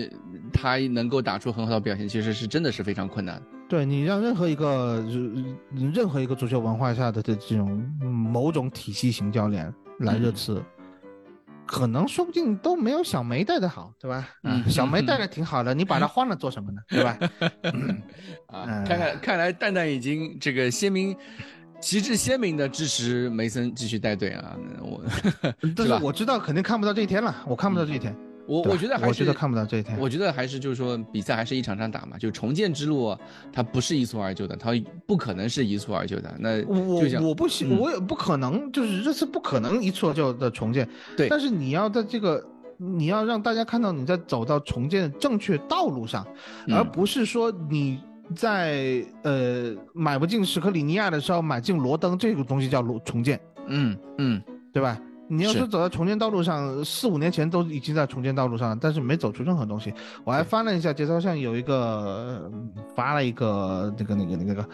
[0.52, 3.42] 他能够打出很好的表现，其实是真的是非常困难。
[3.68, 5.04] 对你让任何一个
[5.94, 10.62] 任何一个足球文化下的这这种某种体系型教练来热刺。
[11.68, 14.28] 可能说不定都没有小梅带的好，对吧？
[14.42, 16.80] 嗯，小梅带的挺好的，你把它换了做什么呢？
[16.88, 17.18] 对吧？
[18.48, 21.14] 啊，看看看来蛋蛋已经这个鲜明、
[21.80, 24.56] 旗帜鲜明的支持梅森继续带队啊！
[24.80, 25.04] 我，
[25.76, 28.16] 但是我知道肯定看不到这一天了，我看不到这一天。
[28.48, 29.96] 我我觉得还是我觉得看不到这一天。
[29.98, 33.14] 我觉得还是就是说比赛还是一场场打嘛，就重建之路
[33.52, 34.72] 它不是一蹴而就的，它
[35.06, 36.34] 不可能是一蹴而就的。
[36.38, 36.80] 那我
[37.20, 40.88] 我不行，我也不可能，就是这次不可能一蹴而就的重建。
[41.16, 42.42] 对，但是你要在这个，
[42.78, 46.26] 你要让大家看到你在走到重建的正确道路上，
[46.68, 48.00] 而不是说你
[48.34, 53.38] 在呃买不进史克里尼亚的时候买进罗登这个东西叫罗重建。
[53.66, 54.42] 嗯嗯，
[54.72, 54.98] 对吧？
[55.28, 59.92] 你要说走在重建道路上，四五年前都已经在重建道路上，但是没走出任何东西。
[60.24, 62.50] 我还翻了一下节操上有一个
[62.96, 64.68] 发了一个那个那个那个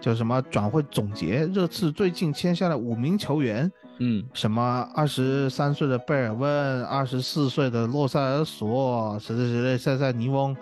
[0.00, 10.56] 叫什么转会总结，热刺最近签下了五名球员，嗯，什么二十三岁的贝尔温，二十四岁的洛塞尔索，谁谁谁谁塞塞尼翁，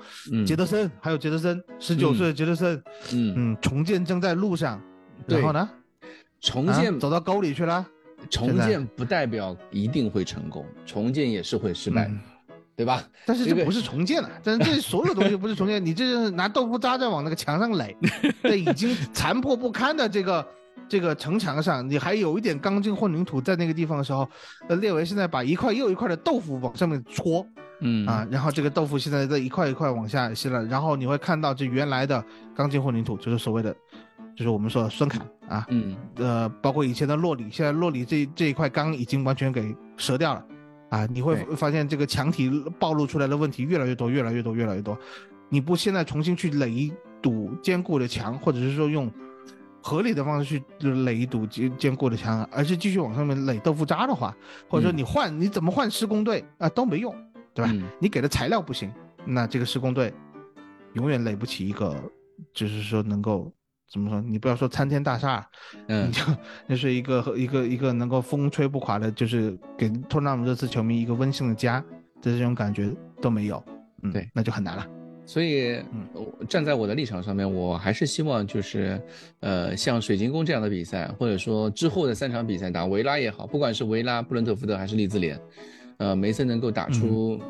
[0.47, 2.75] 杰德森，还有杰德森，十九岁的杰德森，
[3.13, 3.35] 嗯。
[3.37, 4.81] 嗯，重建正在路上，
[5.27, 5.69] 然后呢，
[6.41, 7.87] 重建走到沟里去了。
[8.27, 12.11] 重建不代表一定会成功，重建也是会失败，
[12.77, 13.03] 对吧？
[13.25, 17.97] 但是这不是重建了，但是这所有东西不是重建， 你这是拿豆腐渣在往那个墙上垒，
[18.43, 20.47] 在已经残破不堪的这个
[20.89, 24.29] 这个城墙上，你还有一点钢筋混凝土在那个地方的时候，
[24.69, 27.47] 呃，列维现在把一块又一块的豆腐往上面戳，
[27.81, 32.23] 嗯啊，然后这个豆腐现在在一块一块往下吸了，然后你会看到这原来的
[32.55, 33.75] 钢筋混凝土，就是所谓的。
[34.37, 35.19] 就是我们说的孙凯
[35.49, 40.47] 啊，嗯，呃，包括以前的洛里，现在洛里这这一块钢已经完全给折掉了，
[40.91, 44.97] 啊，你会发现这个墙体暴露出来的问题越来越多，越来越多，越来越多。
[45.49, 46.93] 你不现在重新去垒一
[47.23, 49.11] 堵坚固的墙，或者是说用
[49.81, 54.37] 合理的方式去垒一堵坚坚固的墙，而是继续往上面垒豆腐渣的话，
[54.69, 57.15] 或者说你换你怎么换施工队啊都没用，
[57.55, 57.73] 对吧？
[57.99, 58.93] 你给的材料不行，
[59.25, 60.13] 那这个施工队
[60.93, 61.95] 永远垒不起一个，
[62.53, 63.51] 就是说能够
[63.91, 64.21] 怎么说？
[64.21, 65.47] 你不要说参天大厦，
[65.89, 66.23] 嗯，你就
[66.67, 71.79] 那是一个一个一个能够风吹不垮的，就是给托纳姆热刺球迷一个温馨的家
[72.21, 72.91] 的这种感觉
[73.21, 73.63] 都没有。
[74.03, 74.87] 嗯，对，那就很难了。
[75.25, 76.07] 所以，嗯
[76.49, 79.01] 站在我的立场上面，我还是希望就是，
[79.41, 85.41] 呃，像水晶宫这样的比赛，或者说之后的三场比赛打维拉也好，不管是维拉、布伦特福德还是利兹联，
[85.97, 87.41] 呃，梅森能够打出，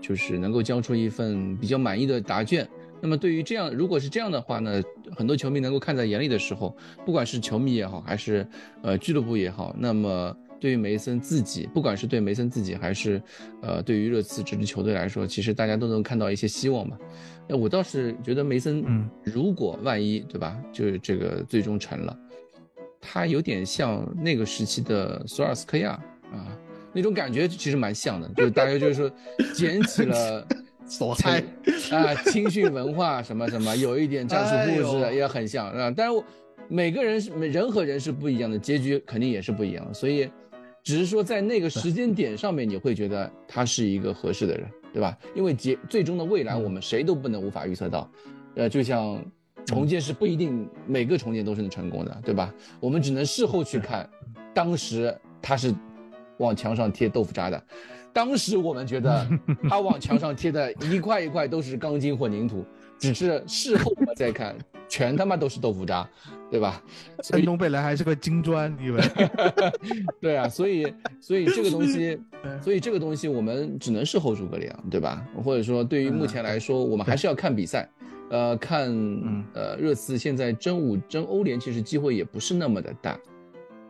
[0.00, 2.66] 就是能够交出一份比较满意的答卷。
[3.06, 4.82] 那么对于这样，如果是这样的话呢，
[5.14, 8.44] 很多球迷能够看在眼里的时候，不管是球迷也好，还是
[8.82, 10.36] 呃俱乐部也好，那么。
[10.58, 13.22] 对于梅森自己，不管是对梅森自己，还是，
[13.60, 16.98] 呃，对于热刺这支球队来说，其实大家都能看到一些希望吧。
[17.46, 22.18] 那我倒是觉得梅森，嗯，如果万一，对吧，就是这个最终成了，
[23.02, 25.90] 他有点像那个时期的索尔斯克亚
[26.32, 26.48] 啊，
[26.94, 29.12] 那种感觉其实蛮像的，就是大概就是说
[29.54, 30.48] 捡起了
[30.86, 31.42] 索菜
[31.90, 35.92] 啊，青训文化什么什么，有一点战术布置也很像啊。
[35.94, 36.24] 但是我
[36.68, 40.28] 每个人是人和人是不一样的，结局肯定也是不一样的，所以。
[40.84, 45.18] 只是说在那个时间点上面，你会觉得他是一个合适的人，对吧？
[45.34, 48.08] 因为结最终的未来，我们谁都不能无法预测到。
[48.54, 49.20] 呃，就像
[49.64, 52.54] 重建是不一定每个重建都是能成功的，对吧？
[52.78, 54.08] 我们只能事后去看，
[54.54, 55.74] 当时他是
[56.38, 57.60] 往墙上贴豆腐渣的，
[58.16, 59.28] 当时我们觉得
[59.68, 62.64] 他往墙上贴的一块一块都是钢筋混凝土，
[62.98, 64.56] 只是事后我们再看。
[64.88, 66.08] 全他妈都是豆腐渣，
[66.48, 66.80] 对吧？
[67.20, 69.02] 山东贝莱还是个金砖，以为？
[70.22, 70.86] 对啊，所以
[71.20, 72.18] 所以这个东西，
[72.62, 75.26] 所以这个东西我们只能事后诸葛亮，对吧？
[75.44, 77.86] 或者说对于目前来说，我们还是要看比赛，
[78.30, 78.88] 呃，看
[79.54, 83.18] 呃热刺现在争五争欧联，其实机会也不是那么的大，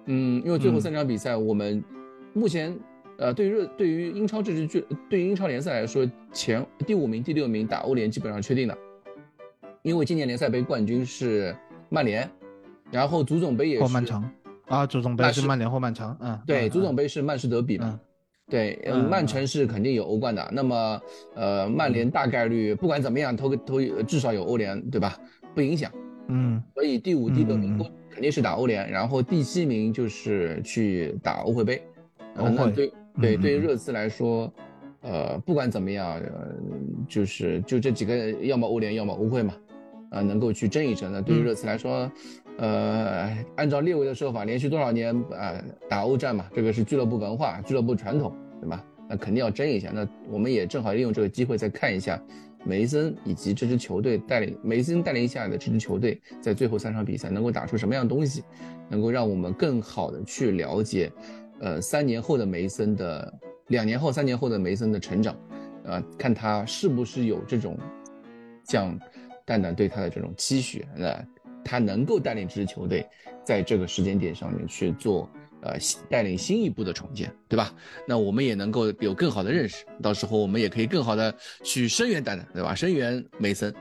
[0.07, 1.85] 嗯，因为最后三场比赛，我们
[2.33, 2.75] 目前
[3.19, 8.77] 呃对于热对于英超这支剧，对于英超联赛来说，前第五名、第六名打欧联基本上确定了。
[9.83, 11.57] 因为今年联赛杯冠军是
[11.89, 12.29] 曼联，
[12.91, 14.29] 然后足总杯也是曼城。
[14.67, 18.01] 啊，足总杯是曼联或曼城，嗯，对，足总杯是曼市德比嘛，
[18.51, 18.77] 对，
[19.09, 21.01] 曼城是肯定有欧冠的，那么
[21.37, 25.17] 呃，曼联大概率不管怎么样，投个投至少有欧联，对吧？
[25.55, 25.89] 不影响，
[26.27, 27.79] 嗯，所以第五、第六名
[28.11, 31.81] 肯定是打欧联，然后第七名就是去打欧会杯，
[32.37, 34.53] 欧会，对对，于热刺来说，
[35.03, 36.21] 呃，不管怎么样，
[37.09, 39.55] 就是就这几个，要么欧联，要么欧会嘛。
[40.09, 42.11] 啊，能够去争一争，那对于热刺来说，
[42.59, 48.85] 呃，按照列维的说法，连续多少年啊打欧战嘛，这个是俱乐部文化、俱乐部传统，对吧？
[49.09, 49.91] 那肯定要争一下。
[49.93, 52.23] 那我们也正好利用这个机会再看一下
[52.65, 58.45] 梅森以及这支球队带领梅森带领下的这支球队在最后三场比赛能够打出什么样的东西，
[58.89, 61.11] 能够让我们更好的去了解，
[61.61, 63.33] 呃，三年后的梅森的
[63.69, 65.37] 两年后、三年后的梅森的成长，
[65.85, 67.79] 呃，看他是不是有这种
[68.65, 68.99] 像。
[69.49, 71.25] 蛋蛋对他的这种期许，那
[71.65, 73.07] 他能够带领这支球队
[73.45, 75.31] 在这个时间点上面去做，
[75.61, 75.79] 呃，
[76.11, 77.73] 带领新一步的重建，对吧？
[78.09, 82.75] 那我们也能够有更好的认识，到时候我们也可以更好的去声援蛋蛋，对吧？
[82.75, 83.73] 声援梅森，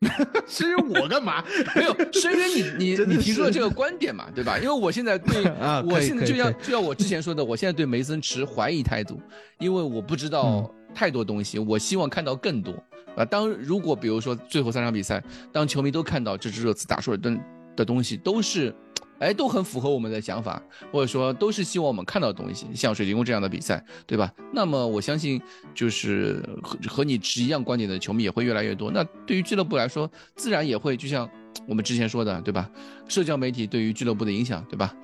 [0.00, 0.42] 对吧？
[0.46, 1.44] 声援我干嘛？
[1.74, 4.58] 没有是因为你，你你提出了这个观点嘛，对吧？
[4.58, 5.42] 因为我现在对，
[5.90, 9.20] 我现在就像就像我之前说的，我现在对梅森持怀疑态度，
[9.58, 12.72] 因为我不知道太多东西，我希望看到更多。
[13.16, 15.22] 啊，当如果比如说最后三场比赛，
[15.52, 17.36] 当球迷都看到这支热刺打出的
[17.74, 18.72] 的东西都是，
[19.20, 20.62] 哎，都很符合我们的想法，
[20.92, 24.32] 或者说都是希望我们看到的东西，像水晶宫这样的比赛，对吧？
[24.52, 25.40] 那么我相信，
[25.74, 28.90] 就是和和你持一样观点的球迷也会越来越多。
[28.90, 31.28] 那对于俱乐部来说，自然也会就像
[31.66, 32.70] 我们之前说的，对吧？
[33.08, 34.94] 社交媒体对于俱乐部的影响，对吧？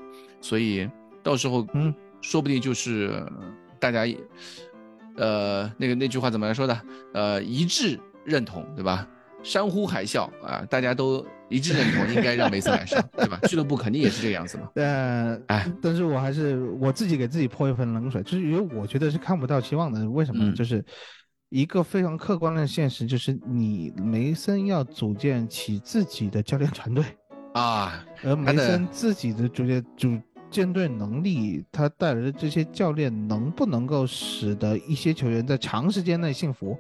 [0.41, 0.89] 所以
[1.23, 3.23] 到时候，嗯，说不定就是
[3.79, 4.07] 大家。
[5.17, 6.81] 呃，那个那句话怎么来说的？
[7.13, 9.09] 呃，一致认同，对吧？
[9.45, 11.25] 山呼海啸啊，大家都
[11.55, 13.39] 一致认同，应该让梅森来上， 对吧？
[13.45, 14.69] 俱乐部肯定也是这个样子嘛。
[14.77, 20.09] 呃，哎，但是我还是我自己给自己泼一盆冷水，就是因为我觉得是看不到希望的。
[20.11, 20.53] 为什么？
[20.53, 20.85] 就是
[21.49, 27.05] 一个非常客观的现实，就是你梅森要组建起自己的教练团队
[27.55, 30.21] 啊，而梅森自己的主建主。
[30.51, 36.79] 舰队能力，他带来的这些教练能不能够使得一些球员在长时间内幸福？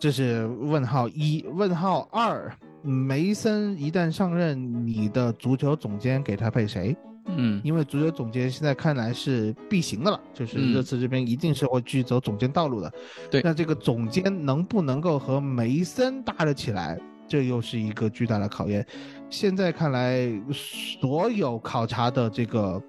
[0.00, 1.44] 这是问号一。
[1.52, 2.50] 问号二，
[2.82, 6.96] 梅森一旦上任，你的足球总监给他配谁？
[7.26, 12.92] 嗯，因为足球总监现在看来是必行的了，就是热刺这边一定是会继续走总监道路的。
[13.30, 16.98] 对，那这个总监能不能够和梅森搭得起来？
[17.28, 18.84] 这又是一个巨大的考验。
[19.30, 22.82] 现在看来，所有考察的这个，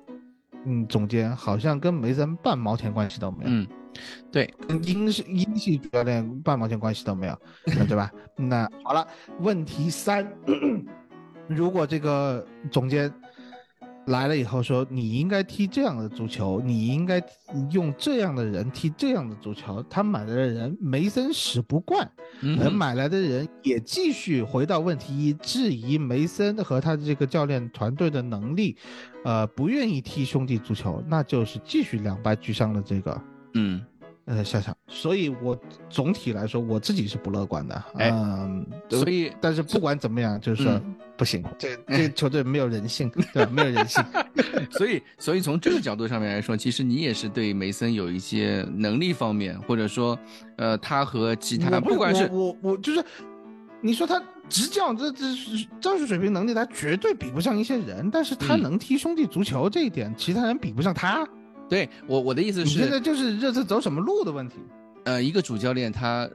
[0.66, 3.50] 嗯，总监好像跟梅森半毛钱关系都没有。
[3.52, 3.68] 嗯，
[4.32, 7.38] 对，跟英系英系主教练半毛钱关系都没有，
[7.88, 8.12] 对吧？
[8.36, 9.08] 那好了，
[9.40, 10.28] 问题三，
[11.48, 13.14] 如果这个总监
[14.08, 17.24] 来了以后说你应该踢这样的足球，你应该
[17.72, 22.06] 用这样的人踢这样的足球，他买来的人梅森使不惯，
[22.60, 28.76] 而买来的人也继续回到问题一，质疑梅森和他的这个教练团队的能力，
[29.24, 33.22] 呃，不愿意踢兄弟足球，那就是继续两败俱伤的这个，
[33.54, 33.82] 嗯。
[34.26, 35.54] 呃，下场，所以我
[35.90, 40.82] 总体来说我自己是不乐观的，嗯，所以，但是不管怎么样，就是说
[41.18, 43.52] 不行，这这球队没有人性，对吧？
[43.52, 44.02] 没有人性，
[44.72, 50.18] 所以，所以从这个角度上面来说，其实你也是对梅森有一些能力方面，或者说，
[50.56, 53.04] 呃，他和其他不管是我我就是，
[53.82, 55.26] 你说他执教这这
[55.82, 61.28] 战术水平能力，他绝对比不上一些人，但是他能踢兄弟足球这一点，其他人比不上他。
[61.74, 64.58] 对我我的意思是，现在就是热刺走什么路的问题。
[65.06, 66.30] 呃，一个主教练他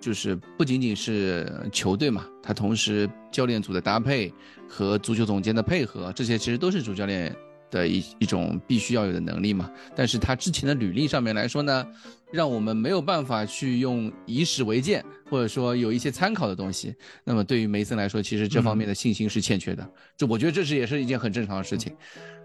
[0.00, 4.34] 就是不仅仅是球队嘛，他同时教练组的搭配
[4.68, 7.32] 和足球总监的配合，这些其实都是主教练
[7.70, 9.70] 的一一种必须要有的能力嘛。
[9.94, 11.86] 但是他之前的履历上面来说呢，
[12.32, 16.92] 让我们没有办法去用以史为鉴，或者说有一些参考的东西。
[17.22, 19.88] 那么对于梅森来说，其实这方面的信心是欠缺的。
[20.16, 21.94] 这我觉得这是也是一件很正常的事情。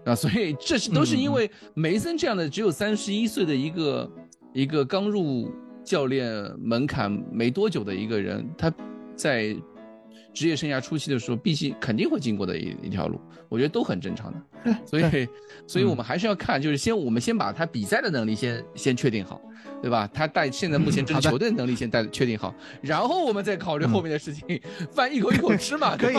[0.06, 4.10] 啊，所以这是都是因为梅森这样的只有三十一岁的一个
[4.54, 5.52] 一个刚入
[5.84, 8.72] 教练门槛没多久的一个人，他
[9.16, 9.54] 在
[10.36, 13.18] 职业生涯初期的时候，必须肯定会经过的一一条路，
[13.48, 14.76] 我觉得都很正常的。
[14.84, 15.28] 所以，
[15.66, 19.40] 所以我们还是要看，就是先我们先把他比赛的能力先先确定好。
[19.82, 20.08] 对吧？
[20.12, 24.60] 他带现在目前这支球队的能力先带确定好，然后我们再考虑后面的事情。
[24.90, 26.14] 饭一口一口吃嘛， 可以，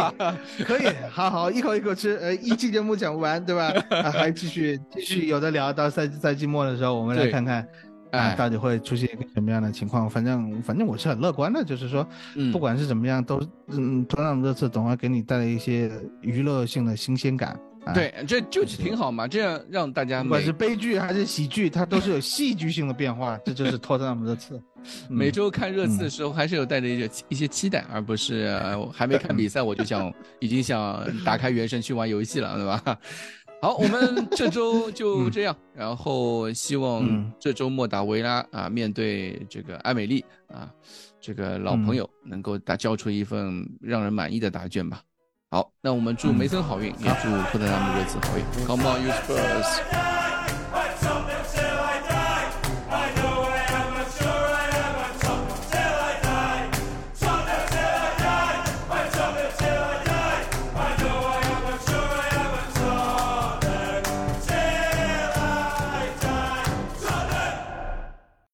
[0.63, 2.17] 可以，好好一口一口吃。
[2.17, 3.73] 呃，一期节目讲不完，对吧？
[4.11, 5.73] 还继续继续有的聊。
[5.73, 7.67] 到赛赛季末的时候，我们来看看，
[8.11, 10.09] 啊，到底会出现一个什么样的情况？
[10.09, 12.07] 反正反正我是很乐观的，就是说，
[12.51, 17.59] 不管是怎么样，都嗯，同样这次总会给你带来一些娱乐性的新鲜感。
[17.93, 24.61] 对，这就是挺好嘛，这样让大家不管是悲剧还是喜剧，它都是有戏剧性的变化， 这就是托特纳姆热刺。
[25.09, 28.59] 每周看热刺的时候，还是有带着一些一些期待，而不是
[28.93, 32.97] 还没看比赛我就想 已经想打开原神去玩游戏了，对吧？
[33.59, 40.71] 好，我们这周 就这样，然后希望这周末打维拉啊，面对这个艾美丽啊，
[41.19, 45.01] 这个老朋友能够打交出一份让人满意的答卷吧。
[45.49, 48.43] 好，那我们祝梅森好运，也祝托特纳姆热刺好运。
[48.67, 50.26] Come on, you Spurs!